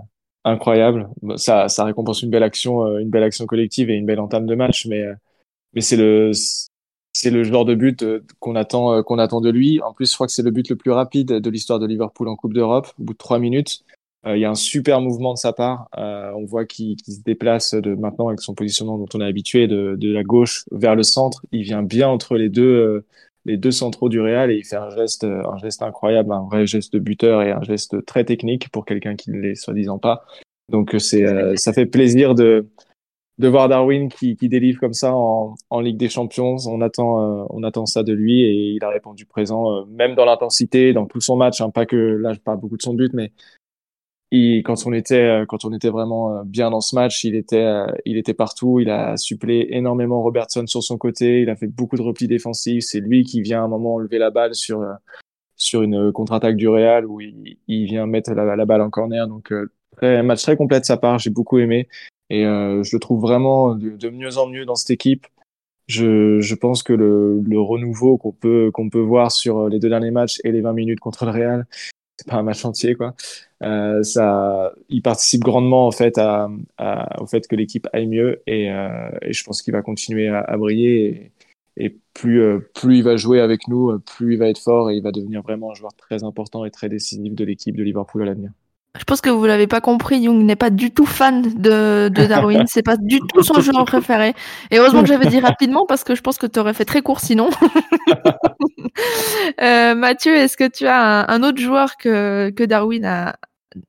incroyable. 0.45 1.09
Ça, 1.35 1.67
ça 1.67 1.83
récompense 1.83 2.21
une 2.21 2.29
belle 2.29 2.43
action, 2.43 2.85
euh, 2.85 2.99
une 2.99 3.09
belle 3.09 3.23
action 3.23 3.45
collective 3.45 3.89
et 3.89 3.95
une 3.95 4.05
belle 4.05 4.21
entame 4.21 4.45
de 4.45 4.55
match, 4.55 4.87
mais, 4.87 5.01
euh, 5.01 5.13
mais 5.73 5.81
c'est 5.81 5.97
le, 5.97 6.31
c'est 7.13 7.29
le 7.29 7.43
genre 7.43 7.65
de 7.65 7.75
but 7.75 8.03
euh, 8.03 8.23
qu'on 8.39 8.55
attend, 8.55 8.93
euh, 8.93 9.01
qu'on 9.03 9.19
attend 9.19 9.41
de 9.41 9.49
lui. 9.49 9.81
En 9.81 9.93
plus, 9.93 10.09
je 10.09 10.15
crois 10.15 10.27
que 10.27 10.33
c'est 10.33 10.43
le 10.43 10.51
but 10.51 10.69
le 10.69 10.75
plus 10.75 10.91
rapide 10.91 11.27
de 11.27 11.49
l'histoire 11.49 11.79
de 11.79 11.85
Liverpool 11.85 12.27
en 12.27 12.35
Coupe 12.35 12.53
d'Europe, 12.53 12.87
au 12.99 13.03
bout 13.03 13.13
de 13.13 13.17
trois 13.17 13.39
minutes. 13.39 13.83
Euh, 14.25 14.37
il 14.37 14.41
y 14.41 14.45
a 14.45 14.49
un 14.49 14.55
super 14.55 15.01
mouvement 15.01 15.33
de 15.33 15.37
sa 15.37 15.51
part. 15.51 15.89
On 15.97 16.45
voit 16.45 16.65
qu'il 16.65 16.95
se 16.99 17.21
déplace 17.21 17.73
de 17.73 17.95
maintenant 17.95 18.27
avec 18.27 18.39
son 18.39 18.53
positionnement 18.53 18.97
dont 18.97 19.07
on 19.13 19.21
est 19.21 19.25
habitué 19.25 19.67
de, 19.67 19.97
la 20.01 20.23
gauche 20.23 20.65
vers 20.71 20.95
le 20.95 21.03
centre. 21.03 21.45
Il 21.51 21.63
vient 21.63 21.83
bien 21.83 22.07
entre 22.07 22.35
les 22.37 22.49
deux, 22.49 23.03
les 23.45 23.57
deux 23.57 23.71
centraux 23.71 24.09
du 24.09 24.21
Real 24.21 24.51
et 24.51 24.57
il 24.57 24.63
fait 24.63 24.75
un 24.75 24.91
geste, 24.91 25.23
un 25.23 25.57
geste 25.57 25.81
incroyable, 25.81 26.31
un 26.31 26.43
vrai 26.43 26.67
geste 26.67 26.93
de 26.93 26.99
buteur 26.99 27.41
et 27.41 27.51
un 27.51 27.63
geste 27.63 28.05
très 28.05 28.23
technique 28.23 28.69
pour 28.69 28.85
quelqu'un 28.85 29.15
qui 29.15 29.31
ne 29.31 29.39
l'est 29.39 29.55
soi-disant 29.55 29.97
pas. 29.97 30.23
Donc 30.69 30.95
c'est, 30.99 31.57
ça 31.57 31.73
fait 31.73 31.87
plaisir 31.87 32.35
de 32.35 32.67
de 33.41 33.47
voir 33.47 33.67
Darwin 33.67 34.07
qui, 34.07 34.35
délivre 34.35 34.79
comme 34.79 34.93
ça 34.93 35.13
en, 35.13 35.79
Ligue 35.81 35.97
des 35.97 36.09
Champions. 36.09 36.55
On 36.67 36.79
attend, 36.79 37.41
euh, 37.41 37.45
on 37.49 37.63
attend 37.63 37.85
ça 37.85 38.03
de 38.03 38.13
lui 38.13 38.43
et 38.43 38.71
il 38.75 38.83
a 38.83 38.89
répondu 38.89 39.25
présent, 39.25 39.71
euh, 39.71 39.85
même 39.89 40.15
dans 40.15 40.25
l'intensité, 40.25 40.93
dans 40.93 41.07
tout 41.07 41.19
son 41.19 41.35
match. 41.35 41.59
Hein, 41.59 41.71
pas 41.71 41.85
que 41.85 41.95
là, 41.95 42.33
je 42.33 42.39
parle 42.39 42.59
beaucoup 42.59 42.77
de 42.77 42.81
son 42.81 42.93
but, 42.93 43.11
mais 43.13 43.33
quand 44.63 44.75
on 44.85 44.93
était, 44.93 45.41
euh, 45.41 45.45
quand 45.45 45.65
on 45.65 45.73
était 45.73 45.89
vraiment 45.89 46.43
bien 46.45 46.69
dans 46.69 46.81
ce 46.81 46.95
match, 46.95 47.23
il 47.23 47.35
était, 47.35 47.67
il 48.05 48.17
était 48.17 48.35
partout. 48.35 48.79
Il 48.79 48.89
a 48.89 49.17
supplé 49.17 49.67
énormément 49.71 50.21
Robertson 50.21 50.67
sur 50.67 50.83
son 50.83 50.97
côté. 50.97 51.41
Il 51.41 51.49
a 51.49 51.55
fait 51.55 51.67
beaucoup 51.67 51.97
de 51.97 52.03
replis 52.03 52.27
défensifs. 52.27 52.83
C'est 52.85 52.99
lui 52.99 53.23
qui 53.23 53.41
vient 53.41 53.61
à 53.61 53.65
un 53.65 53.67
moment 53.67 53.95
enlever 53.95 54.19
la 54.19 54.29
balle 54.29 54.55
sur 54.55 54.85
sur 55.57 55.83
une 55.83 56.11
contre-attaque 56.11 56.55
du 56.55 56.67
Real 56.67 57.05
où 57.05 57.21
il, 57.21 57.85
vient 57.85 58.07
mettre 58.07 58.31
la, 58.33 58.65
balle 58.65 58.81
en 58.81 58.89
corner. 58.89 59.27
Donc 59.27 59.53
un 60.01 60.23
match 60.23 60.43
très 60.43 60.55
complet 60.55 60.79
de 60.79 60.85
sa 60.85 60.97
part. 60.97 61.19
J'ai 61.19 61.29
beaucoup 61.29 61.59
aimé 61.59 61.87
et 62.31 62.45
euh, 62.45 62.81
je 62.83 62.95
le 62.95 62.99
trouve 63.01 63.21
vraiment 63.21 63.75
de, 63.75 64.09
mieux 64.09 64.37
en 64.37 64.47
mieux 64.47 64.65
dans 64.65 64.75
cette 64.75 64.91
équipe. 64.91 65.27
Je, 65.87 66.39
je 66.39 66.55
pense 66.55 66.83
que 66.83 66.93
le, 66.93 67.41
le 67.45 67.59
renouveau 67.59 68.17
qu'on 68.17 68.31
peut 68.31 68.71
qu'on 68.73 68.89
peut 68.89 69.01
voir 69.01 69.31
sur 69.31 69.67
les 69.69 69.79
deux 69.79 69.89
derniers 69.89 70.11
matchs 70.11 70.39
et 70.45 70.51
les 70.53 70.61
20 70.61 70.73
minutes 70.73 71.01
contre 71.01 71.25
le 71.25 71.31
Real, 71.31 71.67
c'est 72.17 72.27
pas 72.29 72.37
un 72.37 72.43
match 72.43 72.65
entier 72.65 72.95
quoi. 72.95 73.15
Euh, 73.63 74.03
ça, 74.03 74.73
il 74.89 75.01
participe 75.01 75.41
grandement 75.43 75.87
en 75.87 75.91
fait 75.91 76.17
à, 76.17 76.49
à- 76.77 77.21
au 77.21 77.27
fait 77.27 77.47
que 77.47 77.55
l'équipe 77.57 77.87
aille 77.93 78.07
mieux 78.07 78.41
et, 78.47 78.71
euh, 78.71 79.09
et 79.21 79.33
je 79.33 79.43
pense 79.43 79.61
qu'il 79.61 79.73
va 79.73 79.81
continuer 79.81 80.29
à, 80.29 80.39
à 80.41 80.57
briller 80.57 81.31
et, 81.77 81.85
et 81.85 81.97
plus 82.13 82.41
euh, 82.41 82.59
plus 82.75 82.97
il 82.97 83.03
va 83.03 83.17
jouer 83.17 83.41
avec 83.41 83.67
nous, 83.67 83.99
plus 83.99 84.33
il 84.35 84.39
va 84.39 84.47
être 84.49 84.59
fort 84.59 84.91
et 84.91 84.95
il 84.97 85.03
va 85.03 85.11
devenir 85.11 85.41
vraiment 85.41 85.71
un 85.71 85.75
joueur 85.75 85.93
très 85.95 86.23
important 86.23 86.65
et 86.65 86.71
très 86.71 86.89
décisif 86.89 87.35
de 87.35 87.43
l'équipe 87.45 87.75
de 87.75 87.83
Liverpool 87.83 88.23
à 88.23 88.25
l'avenir. 88.25 88.51
Je 88.99 89.05
pense 89.05 89.21
que 89.21 89.29
vous 89.29 89.45
l'avez 89.45 89.67
pas 89.67 89.79
compris, 89.79 90.19
Young 90.19 90.43
n'est 90.43 90.57
pas 90.57 90.69
du 90.69 90.91
tout 90.91 91.05
fan 91.05 91.41
de, 91.41 92.09
de 92.09 92.25
Darwin, 92.25 92.65
c'est 92.67 92.83
pas 92.83 92.97
du 92.97 93.19
tout 93.19 93.41
son 93.41 93.61
joueur 93.61 93.85
préféré. 93.85 94.33
Et 94.69 94.79
heureusement 94.79 95.01
que 95.01 95.07
j'avais 95.07 95.27
dit 95.27 95.39
rapidement 95.39 95.85
parce 95.87 96.03
que 96.03 96.13
je 96.13 96.21
pense 96.21 96.37
que 96.37 96.45
tu 96.45 96.59
aurais 96.59 96.73
fait 96.73 96.83
très 96.85 97.01
court 97.01 97.19
sinon. 97.19 97.49
Euh, 99.61 99.95
Mathieu, 99.95 100.35
est-ce 100.35 100.57
que 100.57 100.67
tu 100.67 100.85
as 100.85 101.21
un, 101.21 101.27
un 101.27 101.43
autre 101.43 101.59
joueur 101.59 101.95
que, 101.97 102.49
que 102.49 102.63
Darwin 102.63 103.05
a, 103.05 103.35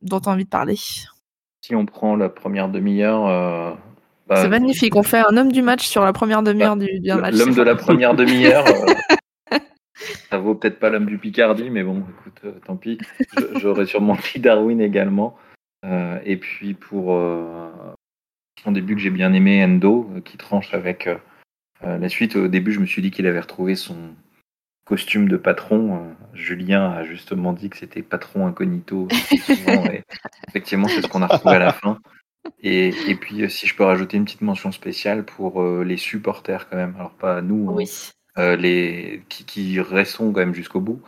dont 0.03 0.21
tu 0.21 0.29
as 0.29 0.33
envie 0.33 0.45
de 0.45 0.49
parler? 0.49 0.77
Si 0.77 1.75
on 1.75 1.87
prend 1.87 2.17
la 2.17 2.29
première 2.29 2.69
demi-heure, 2.69 3.27
euh, 3.27 3.73
bah, 4.29 4.43
C'est 4.43 4.49
magnifique, 4.49 4.97
on 4.97 5.03
fait 5.03 5.23
un 5.29 5.37
homme 5.37 5.53
du 5.53 5.63
match 5.63 5.87
sur 5.87 6.05
la 6.05 6.13
première 6.13 6.43
demi-heure 6.43 6.77
du, 6.77 7.01
d'un 7.01 7.17
match. 7.19 7.35
l'homme 7.35 7.55
de 7.55 7.63
la 7.63 7.75
première 7.75 8.15
demi-heure, 8.15 8.65
euh, 8.67 8.93
ça 10.31 10.39
vaut 10.39 10.55
peut-être 10.55 10.79
pas 10.79 10.91
l'homme 10.91 11.07
du 11.07 11.19
Picardie, 11.19 11.71
mais 11.71 11.83
bon, 11.83 12.05
écoute, 12.09 12.41
euh, 12.45 12.59
tant 12.65 12.77
pis. 12.77 12.99
J'aurais 13.61 13.87
sûrement 13.87 14.17
pris 14.17 14.41
Darwin 14.41 14.81
également. 14.81 15.37
Euh, 15.85 16.21
et 16.25 16.37
puis 16.37 16.75
pour 16.75 17.15
euh, 17.15 17.71
son 18.63 18.73
début 18.73 18.95
que 18.95 19.01
j'ai 19.01 19.11
bien 19.11 19.33
aimé, 19.33 19.65
Endo, 19.65 20.09
euh, 20.15 20.21
qui 20.21 20.37
tranche 20.37 20.73
avec 20.75 21.09
la 21.85 22.09
suite. 22.09 22.37
Au 22.37 22.47
début, 22.47 22.71
je 22.71 22.79
me 22.79 22.87
suis 22.87 23.03
dit 23.03 23.11
qu'il 23.11 23.27
avait 23.27 23.41
retrouvé 23.41 23.75
son 23.75 24.15
costume 24.85 25.29
de 25.29 25.37
patron. 25.37 26.15
Julien 26.33 26.93
a 26.93 27.03
justement 27.03 27.53
dit 27.53 27.71
que 27.71 27.77
c'était 27.77 28.03
patron 28.03 28.47
incognito 28.47 29.09
effectivement, 30.49 30.87
c'est 30.87 31.03
ce 31.03 31.09
qu'on 31.09 31.23
a 31.23 31.27
retrouvé 31.27 31.57
à 31.57 31.59
la 31.59 31.73
fin. 31.73 31.99
Et, 32.63 32.93
puis, 33.21 33.51
si 33.51 33.67
je 33.67 33.75
peux 33.75 33.83
rajouter 33.83 34.17
une 34.17 34.25
petite 34.25 34.43
mention 34.43 34.71
spéciale 34.71 35.25
pour 35.25 35.61
les 35.83 35.97
supporters 35.97 36.69
quand 36.69 36.77
même, 36.77 36.95
alors 36.97 37.15
pas 37.15 37.43
nous, 37.43 37.69
hein, 37.69 37.75
Oui. 37.75 38.13
Les 38.37 39.23
qui, 39.29 39.45
qui 39.45 39.81
restons 39.81 40.33
quand 40.33 40.41
même 40.41 40.55
jusqu'au 40.55 40.81
bout, 40.81 41.01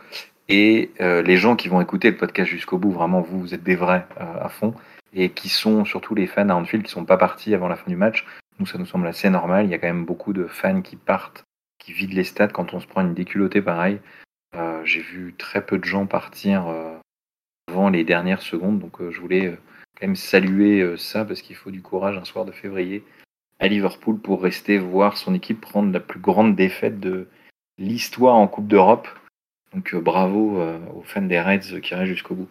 et 0.47 0.91
euh, 1.01 1.21
les 1.23 1.37
gens 1.37 1.55
qui 1.55 1.69
vont 1.69 1.81
écouter 1.81 2.11
le 2.11 2.17
podcast 2.17 2.49
jusqu'au 2.49 2.77
bout, 2.77 2.91
vraiment 2.91 3.21
vous, 3.21 3.39
vous 3.39 3.53
êtes 3.53 3.63
des 3.63 3.75
vrais 3.75 4.05
euh, 4.21 4.45
à 4.45 4.49
fond, 4.49 4.73
et 5.13 5.29
qui 5.29 5.49
sont 5.49 5.85
surtout 5.85 6.13
les 6.13 6.27
fans 6.27 6.49
à 6.49 6.53
Anfield 6.53 6.85
qui 6.85 6.91
sont 6.91 7.05
pas 7.05 7.17
partis 7.17 7.55
avant 7.55 7.67
la 7.67 7.75
fin 7.75 7.89
du 7.89 7.95
match. 7.95 8.25
Nous, 8.59 8.65
ça 8.65 8.77
nous 8.77 8.85
semble 8.85 9.07
assez 9.07 9.29
normal. 9.29 9.65
Il 9.65 9.71
y 9.71 9.73
a 9.73 9.79
quand 9.79 9.87
même 9.87 10.05
beaucoup 10.05 10.33
de 10.33 10.45
fans 10.45 10.81
qui 10.81 10.95
partent, 10.97 11.43
qui 11.79 11.93
vident 11.93 12.15
les 12.15 12.23
stades 12.23 12.51
quand 12.51 12.73
on 12.73 12.79
se 12.79 12.87
prend 12.87 13.01
une 13.01 13.13
déculottée 13.13 13.61
pareil. 13.61 13.99
Euh, 14.55 14.81
J'ai 14.85 15.01
vu 15.01 15.33
très 15.37 15.65
peu 15.65 15.77
de 15.77 15.85
gens 15.85 16.05
partir 16.05 16.67
euh, 16.67 16.93
avant 17.69 17.89
les 17.89 18.03
dernières 18.03 18.41
secondes, 18.41 18.79
donc 18.79 19.01
euh, 19.01 19.11
je 19.11 19.19
voulais 19.19 19.47
euh, 19.47 19.57
quand 19.99 20.07
même 20.07 20.15
saluer 20.15 20.81
euh, 20.81 20.95
ça 20.97 21.25
parce 21.25 21.41
qu'il 21.41 21.55
faut 21.55 21.71
du 21.71 21.81
courage 21.81 22.17
un 22.17 22.23
soir 22.23 22.45
de 22.45 22.51
février 22.51 23.03
à 23.59 23.67
Liverpool 23.67 24.19
pour 24.19 24.41
rester 24.41 24.77
voir 24.77 25.17
son 25.17 25.33
équipe 25.33 25.61
prendre 25.61 25.91
la 25.91 25.99
plus 25.99 26.19
grande 26.19 26.55
défaite 26.55 26.99
de 26.99 27.27
l'histoire 27.77 28.35
en 28.35 28.47
Coupe 28.47 28.67
d'Europe. 28.67 29.07
Donc 29.73 29.93
euh, 29.93 29.99
bravo 29.99 30.59
euh, 30.59 30.77
aux 30.95 31.03
fans 31.03 31.21
des 31.21 31.39
Reds 31.39 31.81
qui 31.81 31.95
restent 31.95 32.11
jusqu'au 32.11 32.35
bout. 32.35 32.47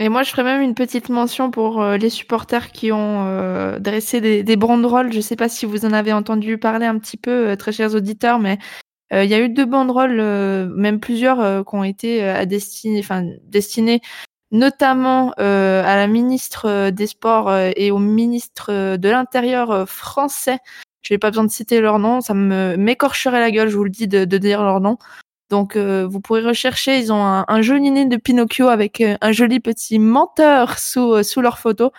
Et 0.00 0.08
moi, 0.08 0.24
je 0.24 0.30
ferais 0.30 0.42
même 0.42 0.60
une 0.60 0.74
petite 0.74 1.08
mention 1.08 1.52
pour 1.52 1.80
euh, 1.80 1.96
les 1.96 2.10
supporters 2.10 2.72
qui 2.72 2.90
ont 2.90 3.78
dressé 3.78 4.42
des, 4.42 4.56
banderoles. 4.56 5.12
Je 5.12 5.18
ne 5.18 5.22
sais 5.22 5.36
pas 5.36 5.48
si 5.48 5.66
vous 5.66 5.86
en 5.86 5.92
avez 5.92 6.12
entendu 6.12 6.58
parler 6.58 6.86
un 6.86 6.98
petit 6.98 7.16
peu, 7.16 7.56
très 7.56 7.70
chers 7.70 7.94
auditeurs, 7.94 8.40
mais 8.40 8.58
il 9.12 9.26
y 9.26 9.34
a 9.34 9.40
eu 9.40 9.48
deux 9.48 9.66
banderoles, 9.66 10.20
même 10.74 10.98
plusieurs, 10.98 11.64
qui 11.64 11.74
ont 11.76 11.84
été 11.84 12.24
à 12.24 12.44
destinées 12.46 14.00
notamment 14.54 15.34
euh, 15.40 15.82
à 15.84 15.96
la 15.96 16.06
ministre 16.06 16.66
euh, 16.68 16.90
des 16.92 17.08
Sports 17.08 17.50
euh, 17.50 17.72
et 17.76 17.90
au 17.90 17.98
ministre 17.98 18.68
euh, 18.70 18.96
de 18.96 19.08
l'Intérieur 19.08 19.72
euh, 19.72 19.84
français, 19.84 20.58
Je 21.02 21.12
n'ai 21.12 21.18
pas 21.18 21.30
besoin 21.30 21.44
de 21.44 21.50
citer 21.50 21.80
leur 21.80 21.98
nom, 21.98 22.20
ça 22.20 22.34
me 22.34 22.76
m'écorcherait 22.76 23.40
la 23.40 23.50
gueule, 23.50 23.68
je 23.68 23.76
vous 23.76 23.84
le 23.84 23.90
dis, 23.90 24.06
de, 24.08 24.24
de 24.24 24.38
dire 24.38 24.62
leur 24.62 24.80
nom. 24.80 24.96
Donc 25.50 25.76
vous 25.76 26.20
pourrez 26.20 26.40
rechercher, 26.40 26.98
ils 26.98 27.12
ont 27.12 27.22
un, 27.22 27.44
un 27.46 27.62
joli 27.62 27.90
nez 27.90 28.06
de 28.06 28.16
Pinocchio 28.16 28.68
avec 28.68 29.02
un 29.20 29.32
joli 29.32 29.60
petit 29.60 29.98
menteur 29.98 30.78
sous, 30.78 31.22
sous 31.22 31.42
leur 31.42 31.58
photo 31.58 31.92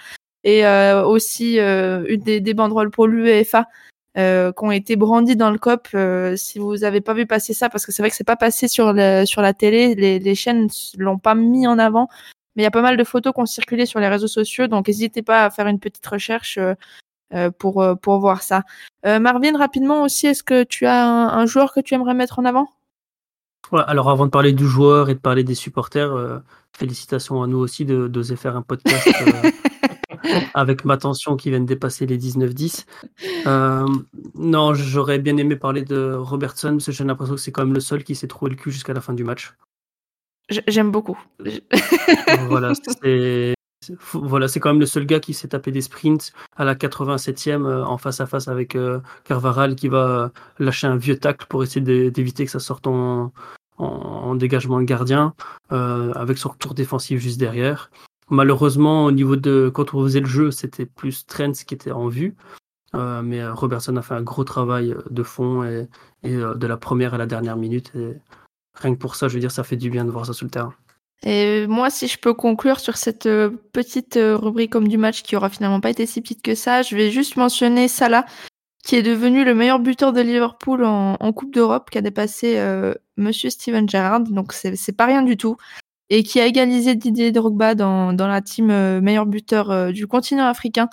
et 0.43 0.65
aussi 1.05 1.59
une 1.59 2.21
des, 2.21 2.41
des 2.41 2.53
banderoles 2.53 2.89
pour 2.89 3.07
l'UEFA 3.07 3.67
euh, 4.17 4.53
qui 4.53 4.63
ont 4.63 4.71
été 4.71 4.95
brandis 4.95 5.35
dans 5.35 5.51
le 5.51 5.57
COP. 5.57 5.89
Euh, 5.93 6.37
si 6.37 6.57
vous 6.57 6.85
avez 6.85 7.01
pas 7.01 7.13
vu 7.13 7.25
passer 7.25 7.53
ça, 7.53 7.69
parce 7.69 7.85
que 7.85 7.91
c'est 7.91 8.01
vrai 8.01 8.09
que 8.09 8.15
c'est 8.15 8.23
pas 8.23 8.37
passé 8.37 8.69
sur 8.69 8.93
le, 8.93 9.25
sur 9.25 9.41
la 9.41 9.53
télé, 9.53 9.93
les, 9.93 10.19
les 10.19 10.35
chaînes 10.35 10.69
l'ont 10.97 11.17
pas 11.17 11.35
mis 11.35 11.67
en 11.67 11.77
avant, 11.77 12.07
mais 12.55 12.63
il 12.63 12.65
y 12.65 12.67
a 12.67 12.71
pas 12.71 12.81
mal 12.81 12.97
de 12.97 13.03
photos 13.03 13.33
qui 13.33 13.41
ont 13.41 13.45
circulé 13.45 13.85
sur 13.85 13.99
les 13.99 14.07
réseaux 14.07 14.27
sociaux, 14.27 14.67
donc 14.67 14.87
n'hésitez 14.87 15.21
pas 15.21 15.45
à 15.45 15.49
faire 15.49 15.67
une 15.67 15.79
petite 15.79 16.05
recherche 16.05 16.57
euh, 16.57 16.73
euh 17.33 17.51
pour 17.51 17.83
pour 18.01 18.19
voir 18.19 18.43
ça. 18.43 18.63
Marvin, 19.03 19.57
rapidement 19.57 20.03
aussi, 20.03 20.27
est-ce 20.27 20.43
que 20.43 20.63
tu 20.63 20.85
as 20.85 21.05
un, 21.05 21.27
un, 21.29 21.45
joueur 21.45 21.73
que 21.73 21.79
tu 21.79 21.93
aimerais 21.93 22.13
mettre 22.13 22.39
en 22.39 22.45
avant? 22.45 22.69
Ouais, 23.71 23.81
Alors 23.87 24.09
avant 24.09 24.25
de 24.25 24.31
parler 24.31 24.53
du 24.53 24.67
joueur 24.67 25.09
et 25.09 25.15
de 25.15 25.19
parler 25.19 25.43
des 25.43 25.55
supporters, 25.55 26.41
félicitations 26.73 27.41
à 27.41 27.47
nous 27.47 27.57
aussi 27.57 27.85
d'oser 27.85 28.35
faire 28.35 28.55
un 28.55 28.61
podcast. 28.61 29.07
avec 30.53 30.85
ma 30.85 30.97
tension 30.97 31.35
qui 31.35 31.49
vient 31.49 31.59
de 31.59 31.65
dépasser 31.65 32.05
les 32.05 32.17
19-10. 32.17 32.85
Euh, 33.47 33.85
non, 34.35 34.73
j'aurais 34.73 35.19
bien 35.19 35.37
aimé 35.37 35.55
parler 35.55 35.83
de 35.83 36.13
Robertson, 36.13 36.71
parce 36.71 36.85
que 36.85 36.91
j'ai 36.91 37.03
l'impression 37.03 37.35
que 37.35 37.41
c'est 37.41 37.51
quand 37.51 37.65
même 37.65 37.73
le 37.73 37.79
seul 37.79 38.03
qui 38.03 38.15
s'est 38.15 38.27
trouvé 38.27 38.51
le 38.51 38.57
cul 38.57 38.71
jusqu'à 38.71 38.93
la 38.93 39.01
fin 39.01 39.13
du 39.13 39.23
match. 39.23 39.53
J'aime 40.49 40.91
beaucoup. 40.91 41.17
voilà, 42.47 42.73
c'est 43.01 43.55
voilà, 44.13 44.47
c'est 44.47 44.59
quand 44.59 44.69
même 44.69 44.79
le 44.79 44.87
seul 44.87 45.05
gars 45.05 45.19
qui 45.19 45.33
s'est 45.33 45.49
tapé 45.49 45.71
des 45.71 45.81
sprints 45.81 46.33
à 46.55 46.65
la 46.65 46.73
87e 46.73 47.65
euh, 47.65 47.83
en 47.83 47.97
face 47.97 48.19
à 48.19 48.25
face 48.25 48.47
avec 48.47 48.75
euh, 48.75 48.99
Carvaral 49.25 49.75
qui 49.75 49.89
va 49.89 50.31
lâcher 50.57 50.87
un 50.87 50.97
vieux 50.97 51.17
tacle 51.17 51.45
pour 51.47 51.63
essayer 51.63 52.09
d'éviter 52.09 52.45
que 52.45 52.51
ça 52.51 52.59
sorte 52.59 52.87
en, 52.87 53.31
en, 53.77 54.35
dégagement 54.35 54.79
de 54.79 54.85
gardien 54.85 55.33
avec 55.69 56.37
son 56.37 56.49
retour 56.49 56.73
défensif 56.73 57.19
juste 57.19 57.39
derrière. 57.39 57.91
Malheureusement, 58.29 59.05
au 59.05 59.11
niveau 59.11 59.35
de 59.35 59.69
quand 59.71 59.93
on 59.93 60.03
faisait 60.03 60.19
le 60.19 60.25
jeu, 60.25 60.49
c'était 60.49 60.87
plus 60.87 61.27
Trent 61.27 61.51
qui 61.51 61.75
était 61.75 61.91
en 61.91 62.07
vue. 62.07 62.35
Euh, 62.95 63.21
mais 63.21 63.41
euh, 63.41 63.53
Robertson 63.53 63.95
a 63.97 64.01
fait 64.01 64.13
un 64.13 64.21
gros 64.21 64.43
travail 64.43 64.91
euh, 64.91 65.01
de 65.09 65.23
fond 65.23 65.63
et, 65.63 65.87
de 66.23 66.67
la 66.67 66.77
première 66.77 67.13
à 67.13 67.17
la 67.17 67.25
dernière 67.25 67.57
minute. 67.57 67.91
Et 67.95 68.13
rien 68.75 68.93
que 68.93 68.99
pour 68.99 69.15
ça, 69.15 69.27
je 69.27 69.33
veux 69.33 69.39
dire, 69.39 69.51
ça 69.51 69.63
fait 69.63 69.77
du 69.77 69.89
bien 69.89 70.05
de 70.05 70.11
voir 70.11 70.25
ça 70.25 70.33
sur 70.33 70.45
le 70.45 70.51
terrain. 70.51 70.73
Et 71.23 71.65
moi, 71.67 71.89
si 71.89 72.07
je 72.07 72.19
peux 72.19 72.33
conclure 72.33 72.79
sur 72.79 72.97
cette 72.97 73.27
petite 73.71 74.19
rubrique 74.19 74.71
comme 74.71 74.87
du 74.87 74.97
match 74.97 75.23
qui 75.23 75.35
aura 75.35 75.49
finalement 75.49 75.79
pas 75.79 75.89
été 75.89 76.05
si 76.05 76.21
petite 76.21 76.41
que 76.41 76.55
ça, 76.55 76.81
je 76.81 76.95
vais 76.95 77.09
juste 77.09 77.35
mentionner 77.37 77.87
Salah, 77.87 78.25
qui 78.83 78.95
est 78.95 79.01
devenu 79.01 79.43
le 79.43 79.55
meilleur 79.55 79.79
buteur 79.79 80.13
de 80.13 80.21
Liverpool 80.21 80.83
en, 80.83 81.33
Coupe 81.33 81.53
d'Europe, 81.53 81.89
qui 81.89 81.97
a 81.97 82.01
dépassé 82.01 82.61
Monsieur 83.17 83.49
Steven 83.49 83.89
Gerrard. 83.89 84.21
Donc 84.23 84.53
c'est 84.53 84.95
pas 84.95 85.05
rien 85.05 85.23
du 85.23 85.37
tout 85.37 85.57
et 86.09 86.23
qui 86.23 86.39
a 86.39 86.45
égalisé 86.45 86.95
Didier 86.95 87.31
Drogba 87.31 87.75
dans, 87.75 88.15
la 88.15 88.41
team 88.41 88.69
euh, 88.69 89.01
meilleur 89.01 89.25
buteur 89.25 89.71
euh, 89.71 89.91
du 89.91 90.07
continent 90.07 90.45
africain 90.45 90.87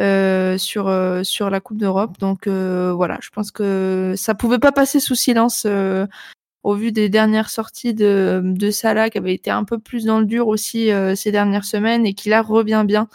euh, 0.00 0.56
sur 0.58 0.92
sur 1.24 1.50
la 1.50 1.60
Coupe 1.60 1.78
d'Europe. 1.78 2.18
Donc 2.18 2.48
voilà, 2.48 3.18
je 3.20 3.30
pense 3.30 3.50
que 3.50 4.14
ça 4.16 4.34
pouvait 4.34 4.58
pas 4.58 4.72
passer 4.72 5.00
sous 5.00 5.14
silence 5.14 5.66
au 6.66 6.74
vu 6.74 6.92
des 6.92 7.08
dernières 7.08 7.50
sorties 7.50 7.94
de, 7.94 8.42
de 8.44 8.70
Salah 8.70 9.10
qui 9.10 9.18
avait 9.18 9.34
été 9.34 9.50
un 9.50 9.64
peu 9.64 9.78
plus 9.78 10.04
dans 10.04 10.20
le 10.20 10.26
dur 10.26 10.48
aussi 10.48 10.90
ces 11.14 11.30
dernières 11.30 11.64
semaines 11.64 12.04
et 12.06 12.14
qui 12.14 12.28
là 12.28 12.42
revient 12.42 12.84
bien. 12.86 13.08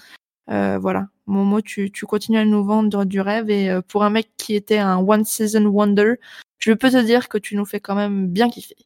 voilà, 0.47 1.07
Momo, 1.27 1.61
tu, 1.61 1.91
tu 1.91 2.05
continues 2.05 2.39
à 2.39 2.45
nous 2.45 2.63
vendre 2.63 3.05
du 3.05 3.19
rêve 3.19 3.49
et 3.49 3.79
pour 3.87 4.03
un 4.03 4.09
mec 4.09 4.31
qui 4.37 4.55
était 4.55 4.77
un 4.77 4.97
one 4.97 5.25
season 5.25 5.65
wonder, 5.65 6.15
je 6.59 6.71
peux 6.73 6.89
te 6.89 7.03
dire 7.03 7.27
que 7.27 7.37
tu 7.37 7.55
nous 7.55 7.65
fais 7.65 7.79
quand 7.79 7.95
même 7.95 8.27
bien 8.27 8.49
kiffer. 8.49 8.77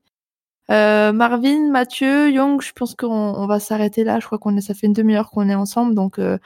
Euh, 0.72 1.12
Marvin, 1.12 1.70
Mathieu, 1.70 2.32
Young, 2.32 2.62
je 2.62 2.72
pense 2.74 2.96
qu'on 2.96 3.08
on 3.10 3.48
va 3.48 3.60
s'arrêter 3.60 4.04
là. 4.04 4.20
Je 4.20 4.26
crois 4.26 4.40
qu'on 4.40 4.58
est, 4.58 4.62
ça 4.62 4.74
fait 4.74 4.88
une 4.88 4.94
demi-heure 4.94 5.30
qu'on 5.30 5.50
est 5.50 5.56
ensemble, 5.56 5.94
donc 5.94 6.20
euh, 6.20 6.38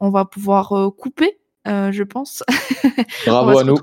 on 0.00 0.10
va 0.10 0.24
pouvoir 0.24 0.72
euh, 0.72 0.90
couper, 0.90 1.38
euh, 1.68 1.92
je 1.92 2.02
pense. 2.02 2.42
Bravo 3.26 3.58
à 3.58 3.64
nous. 3.64 3.76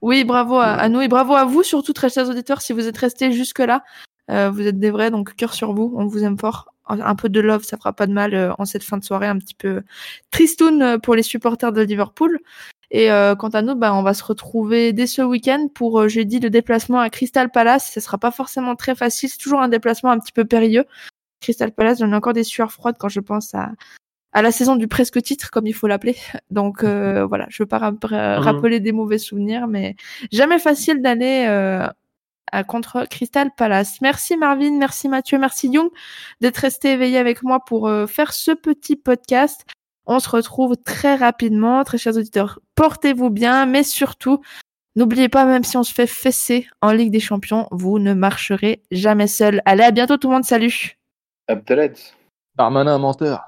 Oui, 0.00 0.24
bravo 0.24 0.56
à, 0.56 0.66
à, 0.66 0.88
nous 0.88 1.00
et 1.00 1.08
bravo 1.08 1.34
à 1.34 1.44
vous, 1.44 1.62
surtout 1.62 1.92
très 1.92 2.08
chers 2.08 2.28
auditeurs, 2.28 2.62
si 2.62 2.72
vous 2.72 2.86
êtes 2.86 2.96
restés 2.96 3.32
jusque 3.32 3.58
là. 3.58 3.82
vous 4.28 4.66
êtes 4.66 4.78
des 4.78 4.90
vrais, 4.90 5.10
donc 5.10 5.34
cœur 5.36 5.54
sur 5.54 5.72
vous. 5.74 5.92
On 5.96 6.06
vous 6.06 6.24
aime 6.24 6.38
fort. 6.38 6.72
Un 6.88 7.14
peu 7.16 7.28
de 7.28 7.40
love, 7.40 7.64
ça 7.64 7.76
fera 7.76 7.92
pas 7.92 8.06
de 8.06 8.12
mal 8.12 8.54
en 8.58 8.64
cette 8.64 8.82
fin 8.82 8.96
de 8.96 9.04
soirée 9.04 9.26
un 9.26 9.36
petit 9.36 9.54
peu 9.54 9.82
tristoun 10.30 10.98
pour 11.02 11.14
les 11.14 11.22
supporters 11.22 11.72
de 11.72 11.82
Liverpool. 11.82 12.40
Et 12.90 13.10
euh, 13.10 13.34
quant 13.34 13.50
à 13.50 13.62
nous, 13.62 13.74
bah, 13.74 13.94
on 13.94 14.02
va 14.02 14.14
se 14.14 14.24
retrouver 14.24 14.92
dès 14.92 15.06
ce 15.06 15.20
week-end 15.20 15.68
pour 15.74 16.00
euh, 16.00 16.08
jeudi 16.08 16.40
le 16.40 16.48
déplacement 16.48 17.00
à 17.00 17.10
Crystal 17.10 17.50
Palace. 17.50 17.90
Ce 17.92 18.00
sera 18.00 18.16
pas 18.16 18.30
forcément 18.30 18.76
très 18.76 18.94
facile, 18.94 19.28
c'est 19.28 19.38
toujours 19.38 19.60
un 19.60 19.68
déplacement 19.68 20.10
un 20.10 20.18
petit 20.18 20.32
peu 20.32 20.44
périlleux. 20.44 20.84
Crystal 21.40 21.70
Palace, 21.72 21.98
j'en 21.98 22.10
ai 22.12 22.14
encore 22.14 22.32
des 22.32 22.44
sueurs 22.44 22.72
froides 22.72 22.96
quand 22.98 23.08
je 23.08 23.20
pense 23.20 23.54
à, 23.54 23.72
à 24.32 24.42
la 24.42 24.52
saison 24.52 24.76
du 24.76 24.88
presque 24.88 25.22
titre, 25.22 25.50
comme 25.50 25.66
il 25.66 25.72
faut 25.72 25.86
l'appeler. 25.86 26.16
Donc 26.50 26.84
euh, 26.84 27.24
voilà, 27.26 27.46
je 27.48 27.62
veux 27.62 27.66
pas 27.66 27.90
mhm. 27.90 27.98
rappeler 28.10 28.80
des 28.80 28.92
mauvais 28.92 29.18
souvenirs, 29.18 29.66
mais 29.66 29.96
jamais 30.32 30.58
facile 30.58 31.02
d'aller 31.02 31.46
euh, 31.48 31.88
contre 32.66 33.06
Crystal 33.08 33.50
Palace. 33.56 34.00
Merci 34.00 34.36
Marvin, 34.36 34.78
merci 34.78 35.08
Mathieu, 35.08 35.38
merci 35.38 35.68
Young 35.68 35.90
d'être 36.40 36.58
resté 36.58 36.92
éveillé 36.92 37.18
avec 37.18 37.42
moi 37.42 37.60
pour 37.64 37.88
euh, 37.88 38.06
faire 38.06 38.32
ce 38.32 38.52
petit 38.52 38.96
podcast. 38.96 39.64
On 40.06 40.20
se 40.20 40.30
retrouve 40.30 40.76
très 40.76 41.16
rapidement, 41.16 41.84
très 41.84 41.98
chers 41.98 42.16
auditeurs. 42.16 42.60
Portez-vous 42.74 43.28
bien, 43.28 43.66
mais 43.66 43.82
surtout, 43.82 44.40
n'oubliez 44.96 45.28
pas, 45.28 45.44
même 45.44 45.64
si 45.64 45.76
on 45.76 45.82
se 45.82 45.92
fait 45.92 46.06
fesser 46.06 46.66
en 46.80 46.92
Ligue 46.92 47.10
des 47.10 47.20
Champions, 47.20 47.68
vous 47.70 47.98
ne 47.98 48.14
marcherez 48.14 48.82
jamais 48.90 49.26
seul. 49.26 49.60
Allez, 49.66 49.84
à 49.84 49.90
bientôt 49.90 50.16
tout 50.16 50.28
le 50.28 50.34
monde, 50.34 50.44
salut 50.44 50.96
Abdelad. 51.46 51.96
Darmanin 52.56 52.98
menteur. 52.98 53.47